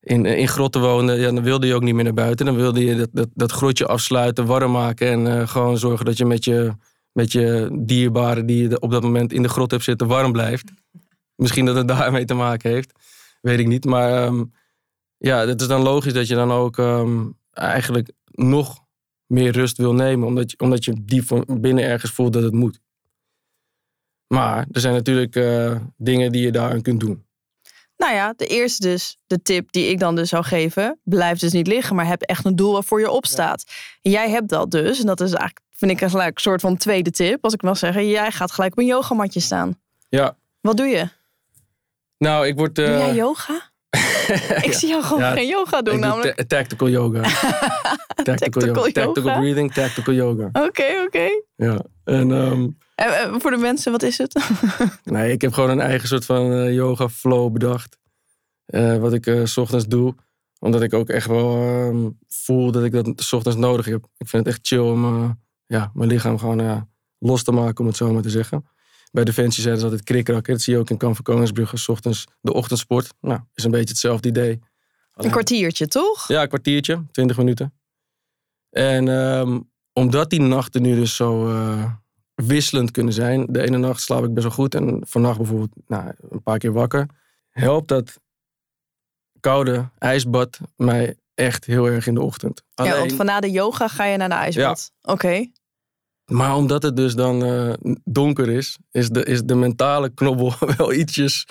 in, 0.00 0.26
in 0.26 0.48
grotten 0.48 0.80
woonden, 0.80 1.20
ja, 1.20 1.30
dan 1.30 1.42
wilde 1.42 1.66
je 1.66 1.74
ook 1.74 1.82
niet 1.82 1.94
meer 1.94 2.04
naar 2.04 2.14
buiten. 2.14 2.46
Dan 2.46 2.56
wilde 2.56 2.84
je 2.84 2.96
dat, 2.96 3.08
dat, 3.12 3.28
dat 3.34 3.52
grotje 3.52 3.86
afsluiten, 3.86 4.46
warm 4.46 4.72
maken 4.72 5.08
en 5.08 5.26
eh, 5.26 5.48
gewoon 5.48 5.78
zorgen 5.78 6.04
dat 6.04 6.16
je 6.16 6.24
met 6.24 6.44
je, 6.44 6.72
met 7.12 7.32
je 7.32 7.78
dierbaren 7.80 8.46
die 8.46 8.68
je 8.68 8.80
op 8.80 8.90
dat 8.90 9.02
moment 9.02 9.32
in 9.32 9.42
de 9.42 9.48
grot 9.48 9.70
hebt 9.70 9.84
zitten 9.84 10.06
warm 10.06 10.32
blijft. 10.32 10.72
Misschien 11.42 11.64
dat 11.64 11.76
het 11.76 11.88
daarmee 11.98 12.24
te 12.24 12.34
maken 12.34 12.70
heeft, 12.70 12.92
weet 13.40 13.58
ik 13.58 13.66
niet. 13.66 13.84
Maar 13.84 14.24
ehm, 14.24 14.44
ja, 15.18 15.46
het 15.46 15.60
is 15.60 15.66
dan 15.66 15.82
logisch 15.82 16.12
dat 16.12 16.28
je 16.28 16.34
dan 16.34 16.52
ook 16.52 16.78
ehm, 16.78 17.26
eigenlijk 17.52 18.10
nog 18.30 18.84
meer 19.26 19.52
rust 19.52 19.76
wil 19.76 19.94
nemen, 19.94 20.26
omdat 20.26 20.50
je, 20.50 20.58
omdat 20.58 20.84
je 20.84 20.94
diep 21.04 21.24
van 21.26 21.44
binnen 21.48 21.84
ergens 21.84 22.12
voelt 22.12 22.32
dat 22.32 22.42
het 22.42 22.52
moet. 22.52 22.80
Maar 24.26 24.66
er 24.72 24.80
zijn 24.80 24.94
natuurlijk 24.94 25.36
eh, 25.36 25.76
dingen 25.96 26.32
die 26.32 26.42
je 26.42 26.52
daaraan 26.52 26.82
kunt 26.82 27.00
doen. 27.00 27.24
Nou 27.96 28.14
ja, 28.14 28.32
de 28.36 28.46
eerste 28.46 28.82
dus, 28.82 29.18
de 29.26 29.42
tip 29.42 29.72
die 29.72 29.86
ik 29.86 29.98
dan 29.98 30.14
dus 30.14 30.28
zou 30.28 30.44
geven. 30.44 30.98
Blijf 31.04 31.38
dus 31.38 31.52
niet 31.52 31.66
liggen, 31.66 31.96
maar 31.96 32.06
heb 32.06 32.22
echt 32.22 32.44
een 32.44 32.56
doel 32.56 32.72
waarvoor 32.72 33.00
je 33.00 33.10
opstaat. 33.10 33.64
Jij 34.00 34.30
hebt 34.30 34.48
dat 34.48 34.70
dus. 34.70 35.00
En 35.00 35.06
dat 35.06 35.20
is 35.20 35.32
eigenlijk, 35.32 35.66
vind 35.70 35.90
ik, 35.90 36.00
een 36.00 36.10
gelijk 36.10 36.38
soort 36.38 36.60
van 36.60 36.76
tweede 36.76 37.10
tip. 37.10 37.44
Als 37.44 37.54
ik 37.54 37.62
mag 37.62 37.78
zeggen, 37.78 38.08
jij 38.08 38.30
gaat 38.30 38.52
gelijk 38.52 38.72
op 38.72 38.78
een 38.78 38.86
yogamatje 38.86 39.40
staan. 39.40 39.80
Ja, 40.08 40.36
Wat 40.60 40.76
doe 40.76 40.86
je? 40.86 41.08
Nou, 42.22 42.46
ik 42.46 42.56
word... 42.56 42.74
Doe 42.74 42.84
eh, 42.84 42.98
jij 42.98 43.14
yoga? 43.14 43.70
Ik 44.62 44.72
zie 44.72 44.88
jou 44.88 45.02
gewoon 45.02 45.22
Ja, 45.22 45.32
geen 45.32 45.46
yoga 45.46 45.82
doen 45.82 45.94
ik 45.94 46.00
doe 46.00 46.08
namelijk. 46.10 46.36
ta- 46.36 46.44
tactical 46.44 46.88
yoga. 46.88 47.22
tactical, 48.22 48.34
Tactical 48.34 48.74
yoga. 48.86 48.90
Tactical 48.92 49.38
breathing, 49.40 49.72
tactical 49.72 50.14
yoga. 50.14 50.48
Oké, 50.52 50.84
oké. 51.06 51.28
Ja. 51.56 51.84
En 52.04 52.32
ehm, 52.32 52.68
En, 52.94 53.18
en 53.18 53.40
voor 53.40 53.50
de 53.50 53.56
mensen, 53.56 53.92
wat 53.92 54.02
is 54.02 54.18
het? 54.18 54.44
nee, 55.04 55.32
ik 55.32 55.40
heb 55.40 55.52
gewoon 55.52 55.70
een 55.70 55.80
eigen 55.80 56.08
soort 56.08 56.24
van 56.24 56.52
eh, 56.52 56.74
yoga 56.74 57.08
flow 57.08 57.52
bedacht. 57.52 57.98
Eh, 58.66 58.96
wat 58.96 59.12
ik 59.12 59.26
eh, 59.26 59.44
s 59.44 59.56
ochtends 59.56 59.86
doe. 59.86 60.14
Omdat 60.58 60.82
ik 60.82 60.94
ook 60.94 61.08
echt 61.08 61.26
wel 61.26 61.56
ehm, 61.56 62.08
voel 62.28 62.70
dat 62.72 62.84
ik 62.84 62.92
dat 62.92 63.12
's 63.16 63.32
ochtends 63.32 63.58
nodig 63.58 63.86
heb. 63.86 64.04
Ik 64.16 64.28
vind 64.28 64.44
het 64.46 64.54
echt 64.54 64.66
chill 64.66 64.78
om 64.90 65.04
eh, 65.04 65.30
ja, 65.66 65.90
mijn 65.94 66.08
lichaam 66.08 66.38
gewoon 66.38 66.60
eh, 66.60 66.80
los 67.18 67.42
te 67.44 67.52
maken, 67.52 67.80
om 67.80 67.86
het 67.86 67.96
zo 67.96 68.12
maar 68.12 68.22
te 68.22 68.30
zeggen. 68.30 68.66
Bij 69.12 69.24
Defensie 69.24 69.62
zeiden 69.62 69.82
ze 69.82 69.88
altijd 69.88 70.04
krikrakken. 70.04 70.52
Dat 70.52 70.62
zie 70.62 70.74
je 70.74 70.78
ook 70.78 70.90
in 70.90 70.96
Kamp 70.96 71.14
van 71.14 71.24
Koningsbrugge. 71.24 71.76
's 71.76 71.88
ochtends 71.88 72.24
de 72.40 72.52
ochtendsport. 72.52 73.14
Nou, 73.20 73.40
is 73.54 73.64
een 73.64 73.70
beetje 73.70 73.88
hetzelfde 73.88 74.28
idee. 74.28 74.60
Een 75.14 75.30
kwartiertje, 75.30 75.86
toch? 75.86 76.28
Ja, 76.28 76.42
een 76.42 76.48
kwartiertje, 76.48 77.04
20 77.10 77.36
minuten. 77.36 77.74
En 78.70 79.08
ehm, 79.08 79.60
omdat 79.92 80.30
die 80.30 80.40
nachten 80.40 80.82
nu 80.82 80.94
dus 80.94 81.16
zo 81.16 81.48
eh, 81.50 81.92
wisselend 82.34 82.90
kunnen 82.90 83.12
zijn. 83.12 83.46
De 83.48 83.62
ene 83.62 83.76
nacht 83.76 84.00
slaap 84.00 84.24
ik 84.24 84.34
best 84.34 84.46
wel 84.46 84.54
goed. 84.54 84.74
En 84.74 85.02
vannacht 85.06 85.36
bijvoorbeeld 85.36 85.72
nou, 85.86 86.12
een 86.30 86.42
paar 86.42 86.58
keer 86.58 86.72
wakker. 86.72 87.06
Helpt 87.48 87.88
dat 87.88 88.20
koude 89.40 89.90
ijsbad 89.98 90.60
mij 90.76 91.16
echt 91.34 91.64
heel 91.64 91.86
erg 91.86 92.06
in 92.06 92.14
de 92.14 92.22
ochtend. 92.22 92.62
Ja, 92.74 92.84
Alleen, 92.84 92.98
want 92.98 93.12
van 93.12 93.26
na 93.26 93.40
de 93.40 93.50
yoga 93.50 93.88
ga 93.88 94.04
je 94.04 94.16
naar 94.16 94.28
de 94.28 94.34
ijsbad. 94.34 94.92
Oké. 95.02 95.46
Maar 96.26 96.56
omdat 96.56 96.82
het 96.82 96.96
dus 96.96 97.14
dan 97.14 97.44
eh, 97.44 97.72
donker 98.04 98.48
is, 98.48 98.78
is 98.90 99.08
de, 99.08 99.24
is 99.24 99.42
de 99.42 99.54
mentale 99.54 100.14
knobbel 100.14 100.54
wel 100.76 100.92
ietsjes 100.92 101.46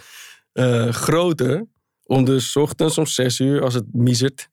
eh, 0.53 0.87
groter. 0.87 1.65
Om 2.05 2.25
dus 2.25 2.55
ochtends 2.55 2.97
om 2.97 3.05
zes 3.05 3.39
uur, 3.39 3.61
als 3.61 3.73
het 3.73 3.85
miezert, 3.91 4.49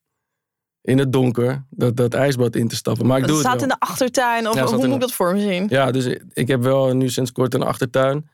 in 0.81 0.97
het 0.97 1.13
donker, 1.13 1.65
dat, 1.69 1.95
dat 1.95 2.13
ijsbad 2.13 2.55
in 2.55 2.67
te 2.67 2.75
stappen. 2.75 3.05
Maar 3.07 3.17
ik 3.17 3.23
Het 3.23 3.31
doe 3.31 3.39
staat 3.39 3.53
het 3.53 3.61
in 3.61 3.67
de 3.67 3.79
achtertuin. 3.79 4.49
Of 4.49 4.55
Ja, 4.55 4.65
hoe 4.65 4.87
moet 4.87 4.95
ik 4.95 4.99
dat 4.99 5.13
voor 5.13 5.33
me 5.33 5.41
zien? 5.41 5.65
Ja, 5.69 5.91
dus 5.91 6.05
ik, 6.05 6.23
ik 6.33 6.47
heb 6.47 6.63
wel 6.63 6.95
nu 6.95 7.09
sinds 7.09 7.31
kort 7.31 7.53
een 7.53 7.63
achtertuin. 7.63 8.29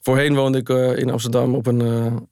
Voorheen 0.00 0.34
woonde 0.34 0.58
ik 0.58 0.68
eh, 0.68 0.96
in 0.96 1.10
Amsterdam 1.10 1.54
op 1.54 1.66
een 1.66 2.28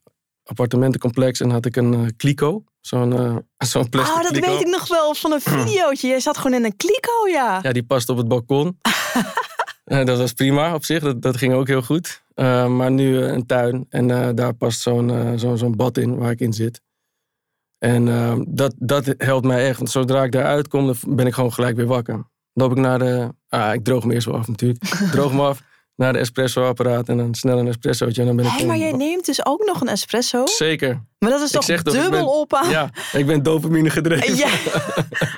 appartementencomplex 0.49 1.41
en 1.41 1.51
had 1.51 1.67
ik 1.67 1.77
een 1.77 1.95
eh, 1.95 2.07
kliko. 2.17 2.65
Zo'n 2.81 3.13
eh, 3.13 3.37
zo'n 3.69 3.89
plastic 3.89 4.17
Oh, 4.17 4.23
dat 4.23 4.33
kliko. 4.33 4.51
weet 4.51 4.61
ik 4.61 4.67
nog 4.67 4.89
wel 4.89 5.15
van 5.15 5.33
een 5.33 5.41
videootje. 5.41 6.09
Jij 6.09 6.21
zat 6.21 6.37
gewoon 6.37 6.59
in 6.59 6.65
een 6.65 6.77
kliko, 6.77 7.29
ja. 7.29 7.59
Ja, 7.63 7.73
die 7.73 7.85
past 7.85 8.09
op 8.09 8.17
het 8.17 8.29
balkon. 8.29 8.79
Dat 9.85 10.19
was 10.19 10.33
prima 10.33 10.75
op 10.75 10.85
zich, 10.85 11.03
dat, 11.03 11.23
dat 11.23 11.37
ging 11.37 11.55
ook 11.55 11.67
heel 11.67 11.83
goed. 11.83 12.23
Eh, 12.35 12.67
maar 12.67 12.91
nu 12.91 13.17
een 13.19 13.47
tuin 13.47 13.87
en 13.89 14.35
daar 14.35 14.55
past 14.55 14.81
zo'n 14.81 15.39
zo'n 15.39 15.59
zo'n 15.59 15.77
bad 15.77 15.99
in 15.99 16.17
waar 16.17 16.31
ik 16.31 16.41
in 16.41 16.53
zit. 16.53 16.81
En 17.79 18.09
eh, 18.09 18.37
dat, 18.49 18.75
dat 18.79 19.15
helpt 19.19 19.47
mij 19.47 19.69
echt, 19.69 19.79
want 19.79 19.91
zodra 19.91 20.25
ik 20.25 20.33
daaruit 20.33 20.69
kom, 20.69 20.87
dan 20.87 20.97
ben 21.17 21.27
ik 21.27 21.35
gewoon 21.35 21.53
gelijk 21.53 21.77
weer 21.77 21.87
wakker. 21.87 22.15
Dan 22.15 22.25
loop 22.53 22.71
ik 22.71 22.79
naar 22.79 22.99
de... 22.99 23.35
Ah, 23.49 23.75
ik 23.75 23.85
droog 23.85 24.05
me 24.05 24.15
eerst 24.15 24.27
wel 24.27 24.37
af 24.37 24.49
natuurlijk. 24.49 24.85
Ik 24.85 25.11
droog 25.13 25.33
me 25.33 25.43
af 25.43 25.63
naar 25.97 26.13
de 26.13 26.19
espresso-apparaat 26.19 27.09
en 27.09 27.17
dan 27.17 27.35
snel 27.35 27.59
een 27.59 27.69
espressootje. 27.69 28.21
En 28.21 28.27
dan 28.27 28.37
ben 28.37 28.47
ik 28.47 28.67
maar 28.67 28.77
jij 28.77 28.93
neemt 28.93 29.27
dus 29.27 29.47
ook 29.47 29.65
nog 29.67 29.81
een 29.81 29.89
espresso? 29.89 30.47
Zeker. 30.47 31.03
Maar 31.19 31.31
dat 31.31 31.41
is 31.41 31.51
toch 31.51 31.83
dubbel 31.83 32.11
ben- 32.11 32.27
op 32.27 32.55
aan... 32.55 32.71
Ja, 32.71 32.91
ik 33.13 33.27
ben 33.27 33.43
dopamine 33.43 33.91
gedreven. 33.91 34.37
Ja. 34.37 34.49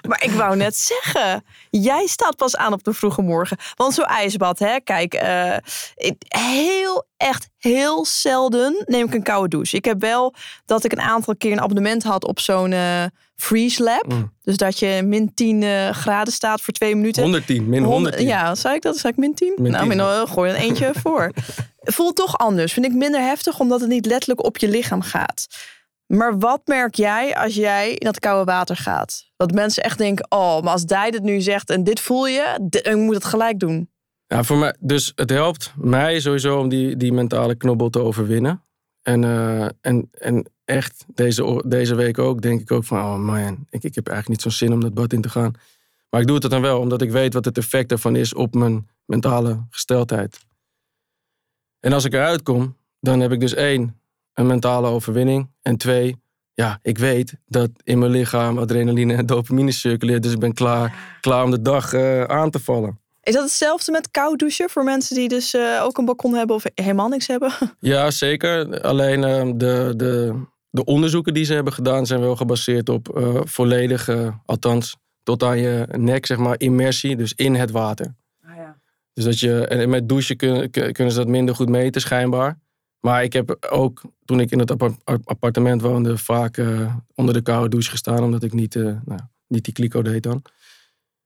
maar 0.09 0.25
ik 0.25 0.31
wou 0.31 0.57
net 0.57 0.77
zeggen, 0.77 1.45
jij 1.71 2.07
staat 2.07 2.37
pas 2.37 2.57
aan 2.57 2.73
op 2.73 2.85
de 2.85 2.93
vroege 2.93 3.23
morgen. 3.23 3.57
Want 3.75 3.95
zo'n 3.95 4.05
ijsbad, 4.05 4.59
hè, 4.59 4.81
kijk, 4.81 5.15
eh, 5.15 5.57
heel, 6.29 7.07
echt 7.17 7.49
heel 7.57 8.05
zelden 8.05 8.83
neem 8.87 9.07
ik 9.07 9.15
een 9.15 9.23
koude 9.23 9.49
douche. 9.49 9.77
Ik 9.77 9.85
heb 9.85 10.00
wel 10.00 10.35
dat 10.65 10.85
ik 10.85 10.93
een 10.93 11.00
aantal 11.00 11.37
keer 11.37 11.53
een 11.53 11.61
abonnement 11.61 12.03
had 12.03 12.27
op 12.27 12.41
zo'n 12.41 12.73
eh, 12.73 13.05
freeze 13.40 13.83
lab. 13.83 14.07
Mm. 14.07 14.33
Dus 14.42 14.57
dat 14.57 14.78
je 14.78 15.02
min 15.04 15.35
10 15.35 15.62
eh, 15.62 15.90
graden 15.90 16.33
staat 16.33 16.61
voor 16.61 16.75
twee 16.75 16.97
minuten. 16.97 17.23
110, 17.23 17.68
min 17.68 17.83
110. 17.83 18.26
Ja, 18.26 18.54
zei 18.54 18.75
ik 18.75 18.83
dat? 18.83 18.99
Zei 18.99 19.12
ik 19.12 19.18
min 19.18 19.35
10? 19.35 19.54
Min 19.57 19.71
nou, 19.73 19.88
10, 19.88 19.97
min, 19.97 20.07
eh, 20.07 20.26
gooi 20.26 20.50
een 20.50 20.57
eentje 20.57 20.90
voor. 21.02 21.33
Voelt 21.78 22.16
toch 22.16 22.38
anders. 22.38 22.73
Vind 22.73 22.87
ik 22.87 22.92
minder 22.92 23.21
heftig, 23.21 23.61
omdat 23.61 23.80
het 23.80 23.88
niet 23.88 24.07
letterlijk 24.07 24.45
op 24.45 24.59
je 24.59 24.68
lichaam 24.68 25.02
gaat. 25.02 25.47
Maar 26.07 26.38
wat 26.38 26.61
merk 26.64 26.95
jij 26.95 27.37
als 27.37 27.54
jij 27.54 27.90
in 27.90 28.07
dat 28.07 28.18
koude 28.18 28.45
water 28.45 28.76
gaat? 28.76 29.25
Dat 29.37 29.52
mensen 29.52 29.83
echt 29.83 29.99
denken, 29.99 30.26
oh, 30.28 30.62
maar 30.62 30.73
als 30.73 30.85
Dij 30.85 31.11
dit 31.11 31.23
nu 31.23 31.40
zegt 31.40 31.71
en 31.71 31.85
dit 31.85 32.00
voel 32.00 32.26
je, 32.26 32.68
ik 32.71 32.97
moet 32.97 33.14
het 33.14 33.25
gelijk 33.25 33.59
doen. 33.59 33.90
Ja, 34.26 34.42
voor 34.42 34.57
mij, 34.57 34.75
dus 34.80 35.12
het 35.14 35.30
helpt 35.30 35.73
mij 35.76 36.20
sowieso 36.20 36.59
om 36.59 36.68
die, 36.68 36.96
die 36.96 37.12
mentale 37.12 37.55
knobbel 37.55 37.90
te 37.90 37.98
overwinnen. 37.98 38.62
En, 39.03 39.24
eh, 39.24 39.68
en, 39.81 40.09
en 40.12 40.51
echt, 40.68 41.04
deze, 41.14 41.62
deze 41.66 41.94
week 41.94 42.18
ook, 42.18 42.42
denk 42.42 42.61
ik 42.61 42.72
ook 42.72 42.85
van, 42.85 42.98
oh 42.98 43.16
man, 43.16 43.66
ik, 43.70 43.85
ik 43.85 43.94
heb 43.94 44.09
eigenlijk 44.09 44.28
niet 44.28 44.42
zo'n 44.42 44.68
zin 44.68 44.72
om 44.72 44.81
dat 44.81 44.94
bad 44.94 45.12
in 45.12 45.20
te 45.20 45.28
gaan. 45.28 45.52
Maar 46.11 46.20
ik 46.20 46.26
doe 46.26 46.37
het 46.37 46.50
dan 46.50 46.62
wel, 46.62 46.81
omdat 46.81 47.02
ik 47.02 47.11
weet 47.11 47.35
wat 47.35 47.44
het 47.44 47.59
effect 47.59 47.90
ervan 47.90 48.16
is 48.16 48.35
op 48.35 48.54
mijn 48.54 48.88
mentale 49.04 49.66
gesteldheid. 49.70 50.38
En 51.81 51.92
als 51.92 52.04
ik 52.04 52.12
eruit 52.12 52.42
kom, 52.42 52.76
dan 53.00 53.20
heb 53.20 53.33
ik 53.33 53.40
dus 53.40 53.54
één, 53.54 54.00
een 54.35 54.46
mentale 54.46 54.88
overwinning. 54.88 55.50
En 55.62 55.76
twee, 55.76 56.16
ja, 56.54 56.78
ik 56.83 56.98
weet 56.98 57.35
dat 57.46 57.70
in 57.83 57.98
mijn 57.98 58.11
lichaam 58.11 58.59
adrenaline 58.59 59.14
en 59.14 59.26
dopamine 59.26 59.72
circuleert. 59.72 60.22
Dus 60.22 60.33
ik 60.33 60.38
ben 60.38 60.54
klaar, 60.54 61.18
klaar 61.20 61.44
om 61.44 61.50
de 61.50 61.62
dag 61.62 61.92
eh, 61.92 62.22
aan 62.22 62.50
te 62.50 62.59
vallen. 62.59 62.98
Is 63.22 63.35
dat 63.35 63.42
hetzelfde 63.42 63.92
met 63.92 64.11
koud 64.11 64.38
douchen 64.38 64.70
voor 64.70 64.85
mensen 64.85 65.16
die 65.16 65.28
dus 65.28 65.54
eh, 65.54 65.81
ook 65.83 65.98
een 65.98 66.04
balkon 66.04 66.35
hebben 66.35 66.57
of 66.57 66.64
helemaal 66.74 67.09
niks 67.09 67.26
hebben? 67.26 67.52
Ja, 67.81 68.11
zeker. 68.11 68.81
Alleen 68.81 69.24
eh, 69.24 69.52
de, 69.54 69.92
de, 69.96 70.35
de 70.70 70.85
onderzoeken 70.85 71.35
die 71.35 71.44
ze 71.44 71.54
hebben 71.54 71.72
gedaan 71.72 72.07
zijn 72.07 72.20
wel 72.20 72.37
gebaseerd 72.37 72.88
op 72.88 73.16
eh 73.16 73.40
volledige, 73.44 74.35
althans 74.44 74.96
tot 75.22 75.42
aan 75.42 75.59
je 75.59 75.88
nek, 75.90 76.26
zeg 76.26 76.38
maar, 76.38 76.61
immersie, 76.61 77.16
dus 77.16 77.33
in 77.35 77.54
het 77.54 77.70
water. 77.70 78.14
Dus 79.12 79.24
dat 79.24 79.40
je, 79.40 79.66
en 79.66 79.88
met 79.88 80.09
douchen 80.09 80.37
kunnen, 80.37 80.70
kunnen 80.70 81.11
ze 81.11 81.18
dat 81.18 81.28
minder 81.28 81.54
goed 81.54 81.68
meten, 81.68 82.00
schijnbaar. 82.00 82.59
Maar 83.00 83.22
ik 83.22 83.33
heb 83.33 83.66
ook, 83.70 84.02
toen 84.24 84.40
ik 84.40 84.50
in 84.50 84.59
het 84.59 84.70
appa- 84.70 85.18
appartement 85.24 85.83
woonde, 85.83 86.18
vaak 86.18 86.57
eh, 86.57 86.96
onder 87.14 87.35
de 87.35 87.42
koude 87.42 87.68
douche 87.68 87.90
gestaan, 87.90 88.22
omdat 88.22 88.42
ik 88.42 88.52
niet, 88.52 88.76
eh, 88.76 88.83
nou, 89.04 89.20
niet 89.46 89.64
die 89.64 89.72
kliko 89.72 90.02
deed 90.02 90.22
dan. 90.22 90.42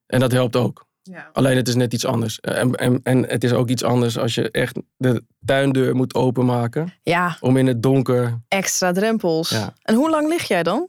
En 0.06 0.20
dat 0.20 0.32
helpt 0.32 0.56
ook. 0.56 0.86
Alleen 1.32 1.56
het 1.56 1.68
is 1.68 1.74
net 1.74 1.92
iets 1.92 2.04
anders. 2.04 2.40
En, 2.40 2.74
en, 2.74 3.00
en 3.02 3.26
het 3.26 3.44
is 3.44 3.52
ook 3.52 3.68
iets 3.68 3.82
anders 3.82 4.18
als 4.18 4.34
je 4.34 4.50
echt 4.50 4.78
de 4.96 5.24
tuindeur 5.44 5.94
moet 5.96 6.14
openmaken 6.14 6.92
Ja, 7.02 7.36
om 7.40 7.56
in 7.56 7.66
het 7.66 7.82
donker. 7.82 8.40
extra 8.48 8.92
drempels. 8.92 9.48
Ja. 9.48 9.74
En 9.82 9.94
hoe 9.94 10.10
lang 10.10 10.28
lig 10.28 10.48
jij 10.48 10.62
dan? 10.62 10.88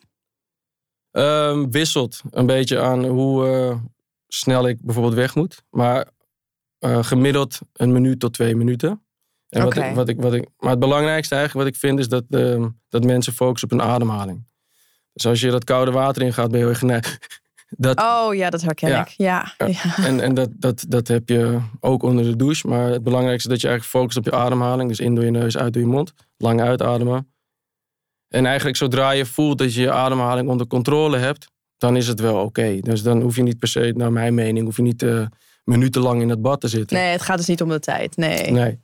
Ehm, 1.12 1.70
wisselt 1.70 2.22
een 2.30 2.46
beetje 2.46 2.80
aan 2.82 3.06
hoe 3.06 3.48
eh, 3.48 3.78
snel 4.28 4.68
ik 4.68 4.78
bijvoorbeeld 4.82 5.16
weg 5.16 5.36
moet. 5.36 5.64
Maar 5.70 6.08
eh, 6.80 7.04
gemiddeld 7.04 7.60
een 7.74 7.92
minuut 7.92 8.20
tot 8.20 8.34
twee 8.34 8.56
minuten. 8.56 9.04
En 9.50 9.64
wat 9.64 9.76
ik, 9.78 9.96
wat 9.96 10.10
ik, 10.10 10.22
wat 10.22 10.34
ik, 10.34 10.48
maar 10.58 10.70
het 10.70 10.80
belangrijkste 10.80 11.36
eigenlijk 11.36 11.66
wat 11.66 11.76
ik 11.76 11.80
vind 11.80 12.00
is 12.00 12.08
dat, 12.08 12.24
ehm, 12.30 12.70
dat 12.90 13.04
mensen 13.04 13.34
focussen 13.34 13.72
op 13.72 13.78
hun 13.80 13.88
ademhaling. 13.90 14.46
Dus 15.14 15.26
als 15.26 15.40
je 15.42 15.52
dat 15.52 15.64
koude 15.64 15.92
water 15.92 16.22
ingaat, 16.22 16.48
ben 16.50 16.58
je 16.58 16.64
heel 16.64 16.70
erg 16.70 16.80
geneigd. 16.80 17.42
Dat, 17.78 18.00
Oh 18.02 18.36
ja, 18.36 18.50
dat 18.50 18.62
herken 18.62 18.90
Ja. 18.90 19.02
ik. 19.02 19.14
Ja. 19.18 19.54
En, 19.98 20.20
en 20.20 20.34
dat, 20.34 20.50
dat, 20.54 20.86
dat 20.88 21.08
heb 21.08 21.30
je 21.30 21.60
ook 21.80 22.04
onder 22.04 22.24
de 22.26 22.36
douche. 22.36 22.68
Maar 22.68 22.90
het 22.90 23.04
belangrijkste 23.04 23.48
is 23.48 23.54
dat 23.54 23.62
je 23.62 23.68
eigenlijk 23.68 23.98
focust 23.98 24.18
op 24.18 24.34
je 24.34 24.40
ademhaling. 24.44 24.90
Dus 24.90 25.00
in 25.00 25.16
door 25.16 25.24
je 25.24 25.32
neus, 25.32 25.58
uit 25.58 25.74
door 25.74 25.82
je 25.82 25.88
mond. 25.88 26.14
Lang 26.38 26.62
uitademen. 26.62 27.28
En 28.28 28.46
eigenlijk 28.46 28.78
zodra 28.78 29.12
je 29.12 29.26
voelt 29.26 29.58
dat 29.58 29.74
je 29.74 29.82
je 29.82 29.92
ademhaling 29.92 30.50
onder 30.50 30.68
controle 30.68 31.18
hebt, 31.18 31.48
dan 31.78 31.96
is 31.96 32.08
het 32.08 32.20
wel 32.20 32.36
oké. 32.44 32.80
Dus 32.80 33.04
dan 33.04 33.22
hoef 33.22 33.36
je 33.36 33.44
niet 33.44 33.60
per 33.60 33.68
se, 33.68 33.94
naar 33.96 34.12
mijn 34.12 34.34
mening, 34.34 34.66
hoef 34.66 34.76
je 34.76 34.82
niet 34.82 35.02
eh, 35.04 35.26
minutenlang 35.64 36.22
in 36.22 36.30
het 36.30 36.42
bad 36.42 36.62
te 36.62 36.68
zitten. 36.68 36.98
Nee, 36.98 37.12
het 37.12 37.22
gaat 37.22 37.38
dus 37.38 37.48
niet 37.48 37.62
om 37.62 37.70
de 37.70 37.80
tijd. 37.80 38.18
Nee. 38.18 38.52
Nee. 38.52 38.80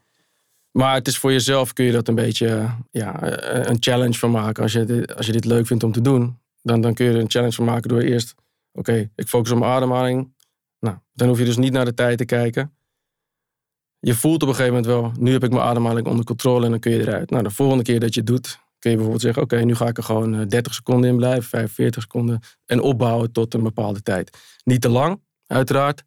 Maar 0.72 0.94
het 0.94 1.08
is 1.08 1.18
voor 1.18 1.32
jezelf 1.32 1.74
kun 1.74 1.86
je 1.86 1.92
dat 1.92 2.08
een 2.08 2.16
beetje 2.16 2.70
ja, 2.92 3.16
een 3.68 3.78
challenge 3.80 4.14
van 4.18 4.32
maken. 4.32 4.64
Als 4.64 4.72
je, 4.72 4.84
dit, 4.86 5.16
als 5.16 5.26
je 5.26 5.32
dit 5.32 5.46
leuk 5.46 5.68
vindt 5.68 5.84
om 5.84 5.92
te 5.92 6.02
doen, 6.02 6.38
dan, 6.62 6.82
dan 6.82 6.94
kun 6.94 7.06
je 7.06 7.12
er 7.12 7.20
een 7.20 7.30
challenge 7.30 7.54
van 7.56 7.66
maken 7.66 7.90
door 7.90 8.02
eerst, 8.02 8.36
oké, 8.72 9.10
ik 9.16 9.28
focus 9.28 9.52
op 9.52 9.60
mijn 9.60 9.72
ademhaling. 9.72 10.34
Nou, 10.80 10.98
dan 11.14 11.28
hoef 11.28 11.40
je 11.40 11.46
dus 11.46 11.58
niet 11.58 11.74
naar 11.74 11.86
de 11.86 11.94
tijd 11.94 12.18
te 12.18 12.26
kijken. 12.26 12.74
Je 14.00 14.16
voelt 14.16 14.44
op 14.44 14.50
een 14.50 14.56
gegeven 14.56 14.76
moment 14.76 14.94
wel, 14.94 15.12
nu 15.24 15.32
heb 15.32 15.44
ik 15.44 15.52
mijn 15.52 15.64
ademhaling 15.64 16.08
onder 16.08 16.26
controle 16.26 16.66
en 16.66 16.72
dan 16.72 16.80
kun 16.80 16.92
je 16.92 17.00
eruit. 17.00 17.30
Nou, 17.30 17.44
de 17.44 17.50
volgende 17.50 17.84
keer 17.84 18.00
dat 18.00 18.14
je 18.14 18.20
het 18.20 18.30
doet, 18.30 18.60
kun 18.80 18.90
je 18.90 18.96
bijvoorbeeld 18.96 19.22
zeggen, 19.22 19.44
oké, 19.44 19.58
nu 19.58 19.76
ga 19.76 19.88
ik 19.88 19.98
er 19.98 20.04
gewoon 20.04 20.36
eh, 20.36 20.48
30 20.48 20.74
seconden 20.74 21.10
in 21.10 21.16
blijven, 21.16 21.44
45 21.44 22.02
seconden 22.02 22.40
en 22.66 22.82
opbouwen 22.82 23.32
tot 23.32 23.54
een 23.54 23.64
bepaalde 23.64 24.02
tijd. 24.02 24.38
Niet 24.64 24.82
te 24.82 24.90
lang, 24.90 25.22
uiteraard, 25.48 26.04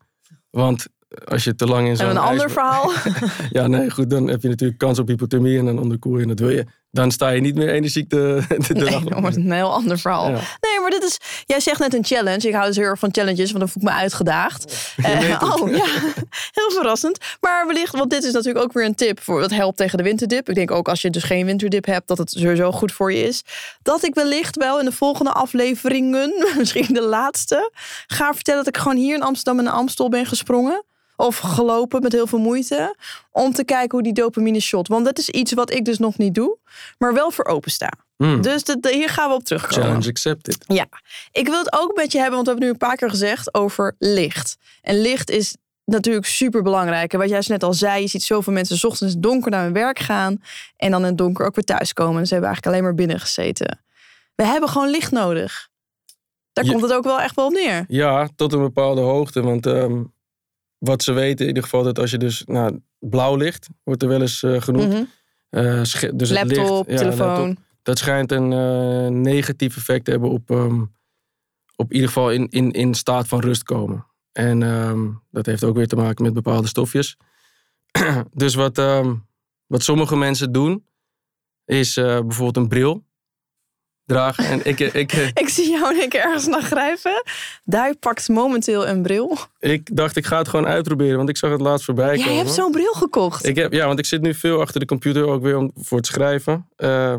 want 0.51 0.87
als 1.25 1.44
je 1.44 1.55
te 1.55 1.66
lang 1.66 1.88
in 1.88 1.96
zo'n 1.96 2.07
En 2.07 2.11
een 2.11 2.22
ander 2.22 2.51
verhaal. 2.51 2.90
ja, 3.59 3.66
nee, 3.66 3.90
goed, 3.90 4.11
dan 4.11 4.29
heb 4.29 4.42
je 4.42 4.48
natuurlijk 4.48 4.79
kans 4.79 4.98
op 4.98 5.09
hypothermie 5.09 5.59
en 5.59 5.64
dan 5.64 5.79
onderkoel 5.79 6.16
je 6.16 6.22
en 6.22 6.29
dat 6.29 6.38
wil 6.38 6.51
je. 6.51 6.66
Dan 6.93 7.11
sta 7.11 7.29
je 7.29 7.41
niet 7.41 7.55
meer 7.55 7.69
energiek 7.69 8.11
de, 8.11 8.43
de 8.49 8.75
Nee, 8.75 8.85
dag 8.85 9.21
wordt 9.21 9.37
een 9.37 9.53
heel 9.53 9.73
ander 9.73 9.99
verhaal. 9.99 10.29
Ja. 10.29 10.33
Nee, 10.61 10.81
maar 10.81 10.91
dit 10.91 11.03
is. 11.03 11.19
Jij 11.47 11.61
zegt 11.61 11.79
net 11.79 11.95
een 11.95 12.05
challenge. 12.05 12.49
Ik 12.49 12.55
hou 12.55 12.67
dus 12.67 12.77
heel 12.77 12.85
erg 12.85 12.99
van 12.99 13.13
challenges, 13.13 13.53
want 13.53 13.59
dan 13.59 13.69
voel 13.69 13.83
ik 13.83 13.89
me 13.89 13.95
uitgedaagd. 13.95 14.93
Het. 15.03 15.43
oh 15.43 15.71
ja, 15.71 15.85
heel 16.59 16.71
verrassend. 16.71 17.19
Maar 17.41 17.67
wellicht, 17.67 17.97
want 17.97 18.11
dit 18.11 18.25
is 18.25 18.33
natuurlijk 18.33 18.65
ook 18.65 18.73
weer 18.73 18.85
een 18.85 18.95
tip 18.95 19.21
voor. 19.21 19.41
Dat 19.41 19.51
helpt 19.51 19.77
tegen 19.77 19.99
de 19.99 20.05
winterdip. 20.05 20.49
Ik 20.49 20.55
denk 20.55 20.71
ook 20.71 20.89
als 20.89 21.03
je 21.03 21.11
dus 21.11 21.23
geen 21.23 21.47
winterdip 21.47 21.85
hebt, 21.85 22.09
dat 22.09 22.19
het 22.19 22.31
sowieso 22.31 22.73
goed 22.73 22.93
voor 22.93 23.13
je 23.13 23.23
is. 23.23 23.43
Dat 23.83 24.05
ik 24.05 24.15
wellicht 24.15 24.57
wel 24.57 24.79
in 24.79 24.85
de 24.85 24.93
volgende 24.93 25.33
afleveringen, 25.33 26.33
misschien 26.59 26.95
de 26.95 27.03
laatste, 27.03 27.71
ga 28.07 28.35
vertellen 28.35 28.65
dat 28.65 28.75
ik 28.75 28.81
gewoon 28.81 28.97
hier 28.97 29.15
in 29.15 29.23
Amsterdam 29.23 29.59
in 29.59 29.65
de 29.65 29.71
Amstel 29.71 30.09
ben 30.09 30.27
gesprongen. 30.27 30.85
Of 31.16 31.38
gelopen 31.38 32.03
met 32.03 32.12
heel 32.12 32.27
veel 32.27 32.38
moeite. 32.38 32.96
Om 33.31 33.53
te 33.53 33.64
kijken 33.64 33.90
hoe 33.90 34.03
die 34.03 34.12
dopamine 34.12 34.61
shot. 34.61 34.88
Want 34.88 35.05
dat 35.05 35.18
is 35.18 35.29
iets 35.29 35.53
wat 35.53 35.70
ik 35.72 35.85
dus 35.85 35.98
nog 35.98 36.18
niet 36.18 36.35
doe. 36.35 36.59
Maar 36.98 37.14
wel 37.14 37.31
voor 37.31 37.44
opensta. 37.44 37.92
Hmm. 38.16 38.40
Dus 38.42 38.64
de- 38.64 38.81
de- 38.81 38.92
hier 38.94 39.09
gaan 39.09 39.29
we 39.29 39.35
op 39.35 39.44
terugkomen. 39.44 39.85
Challenge 39.85 40.09
accepted. 40.09 40.64
Ja, 40.66 40.87
ik 41.33 41.48
wil 41.48 41.59
het 41.59 41.72
ook 41.72 41.96
met 41.96 42.12
je 42.12 42.18
hebben, 42.18 42.35
want 42.35 42.46
we 42.46 42.51
hebben 42.53 42.68
nu 42.68 42.72
een 42.81 42.88
paar 42.88 42.96
keer 42.96 43.11
gezegd 43.11 43.55
over 43.55 43.94
licht. 43.98 44.57
En 44.83 45.01
licht 45.01 45.31
is 45.31 45.57
natuurlijk 45.85 46.27
super 46.27 46.62
belangrijk. 46.62 47.12
En 47.12 47.18
wat 47.18 47.29
jij 47.29 47.42
net 47.46 47.62
al 47.62 47.75
zei, 47.75 48.01
je 48.03 48.09
ziet 48.09 48.22
zoveel 48.22 48.53
mensen 48.53 48.77
's 48.77 48.85
ochtends 48.85 49.14
donker 49.18 49.51
naar 49.51 49.62
hun 49.64 49.72
werk 49.72 49.98
gaan 49.98 50.42
en 50.77 50.90
dan 50.90 51.01
in 51.01 51.07
het 51.07 51.18
donker 51.18 51.46
ook 51.46 51.55
weer 51.55 51.64
thuiskomen. 51.64 52.20
En 52.20 52.27
ze 52.27 52.33
hebben 52.33 52.51
eigenlijk 52.53 52.66
alleen 52.66 52.83
maar 52.83 53.07
binnen 53.07 53.20
gezeten. 53.20 53.81
We 54.35 54.44
hebben 54.44 54.68
gewoon 54.68 54.90
licht 54.90 55.11
nodig. 55.12 55.68
Daar 56.53 56.64
Ja. 56.64 56.70
komt 56.70 56.83
het 56.83 56.92
ook 56.92 57.05
wel 57.05 57.20
echt 57.20 57.35
wel 57.35 57.46
op 57.46 57.53
neer. 57.53 57.85
Ja, 57.88 58.29
tot 58.37 58.53
een 58.53 58.61
bepaalde 58.61 59.01
hoogte. 59.01 59.42
Want 59.42 59.66
ehm, 59.66 60.03
wat 60.83 61.03
ze 61.03 61.12
weten 61.12 61.40
in 61.40 61.47
ieder 61.47 61.62
geval 61.62 61.83
dat 61.83 61.99
als 61.99 62.11
je 62.11 62.18
dus... 62.18 62.42
Nou, 62.47 62.81
blauw 62.99 63.37
licht 63.37 63.68
wordt 63.83 64.03
er 64.03 64.09
wel 64.09 64.21
eens 64.21 64.42
eh, 64.42 64.61
genoemd. 64.61 64.92
Mhm. 64.92 65.05
Eh, 65.49 65.83
dus 65.83 66.01
het 66.01 66.31
Laptop, 66.31 66.87
licht, 66.87 67.01
ja, 67.01 67.07
telefoon. 67.07 67.27
laptop. 67.27 67.64
dat 67.83 67.99
schijnt 67.99 68.33
een 68.33 68.53
eh, 68.53 69.07
negatief 69.21 69.77
effect 69.77 70.05
te 70.05 70.11
hebben 70.11 70.31
op, 70.31 70.51
ehm, 70.51 70.81
op 71.77 71.88
in 71.88 71.95
ieder 71.95 72.09
geval 72.09 72.31
in, 72.31 72.49
in, 72.49 72.71
in 72.71 72.95
staat 72.95 73.29
van 73.29 73.40
rust 73.40 73.62
komen. 73.62 74.07
En 74.33 74.62
ehm, 74.62 75.09
dat 75.31 75.47
heeft 75.47 75.64
ook 75.64 75.77
weer 75.77 75.88
te 75.88 75.97
maken 75.97 76.25
met 76.25 76.33
bepaalde 76.33 76.68
stofjes. 76.68 77.16
dus 78.33 78.55
wat, 78.55 78.79
ehm, 78.79 79.14
wat 79.66 79.83
sommige 79.83 80.16
mensen 80.16 80.53
doen, 80.53 80.87
is 81.64 81.95
bijvoorbeeld 81.95 82.57
een 82.57 82.68
bril 82.68 83.05
dragen. 84.07 84.45
En 84.45 84.61
ik, 84.65 84.81
ik, 84.81 85.12
eh, 85.12 85.27
Ik 85.43 85.49
zie 85.49 85.71
jou 85.71 85.95
in 85.95 86.01
één 86.01 86.09
keer 86.09 86.21
ergens 86.21 86.47
naar 86.47 86.62
grijpen. 86.62 87.23
Daar 87.65 87.97
pakt 87.97 88.29
momenteel 88.29 88.88
een 88.88 89.03
bril. 89.03 89.38
ik 89.59 89.97
dacht, 89.97 90.17
ik 90.17 90.27
ga 90.27 90.38
het 90.38 90.49
gewoon 90.49 90.67
uitproberen, 90.67 91.17
want 91.17 91.29
ik 91.29 91.37
zag 91.37 91.51
het 91.51 91.61
laatst 91.61 91.85
voorbij 91.85 92.17
Jij 92.17 92.27
komen. 92.27 92.37
hebt 92.37 92.51
zo'n 92.51 92.73
bril 92.73 92.93
gekocht. 92.93 93.47
Ik 93.47 93.57
heb, 93.57 93.73
ja, 93.73 93.87
want 93.87 93.99
ik 93.99 94.07
zit 94.07 94.23
nu 94.23 94.35
veel 94.35 94.61
achter 94.61 94.81
de 94.81 94.87
computer 94.87 95.27
ook 95.27 95.43
weer 95.43 95.57
om, 95.57 95.71
voor 95.75 95.97
het 95.97 96.07
schrijven. 96.07 96.69
Eh, 96.77 97.12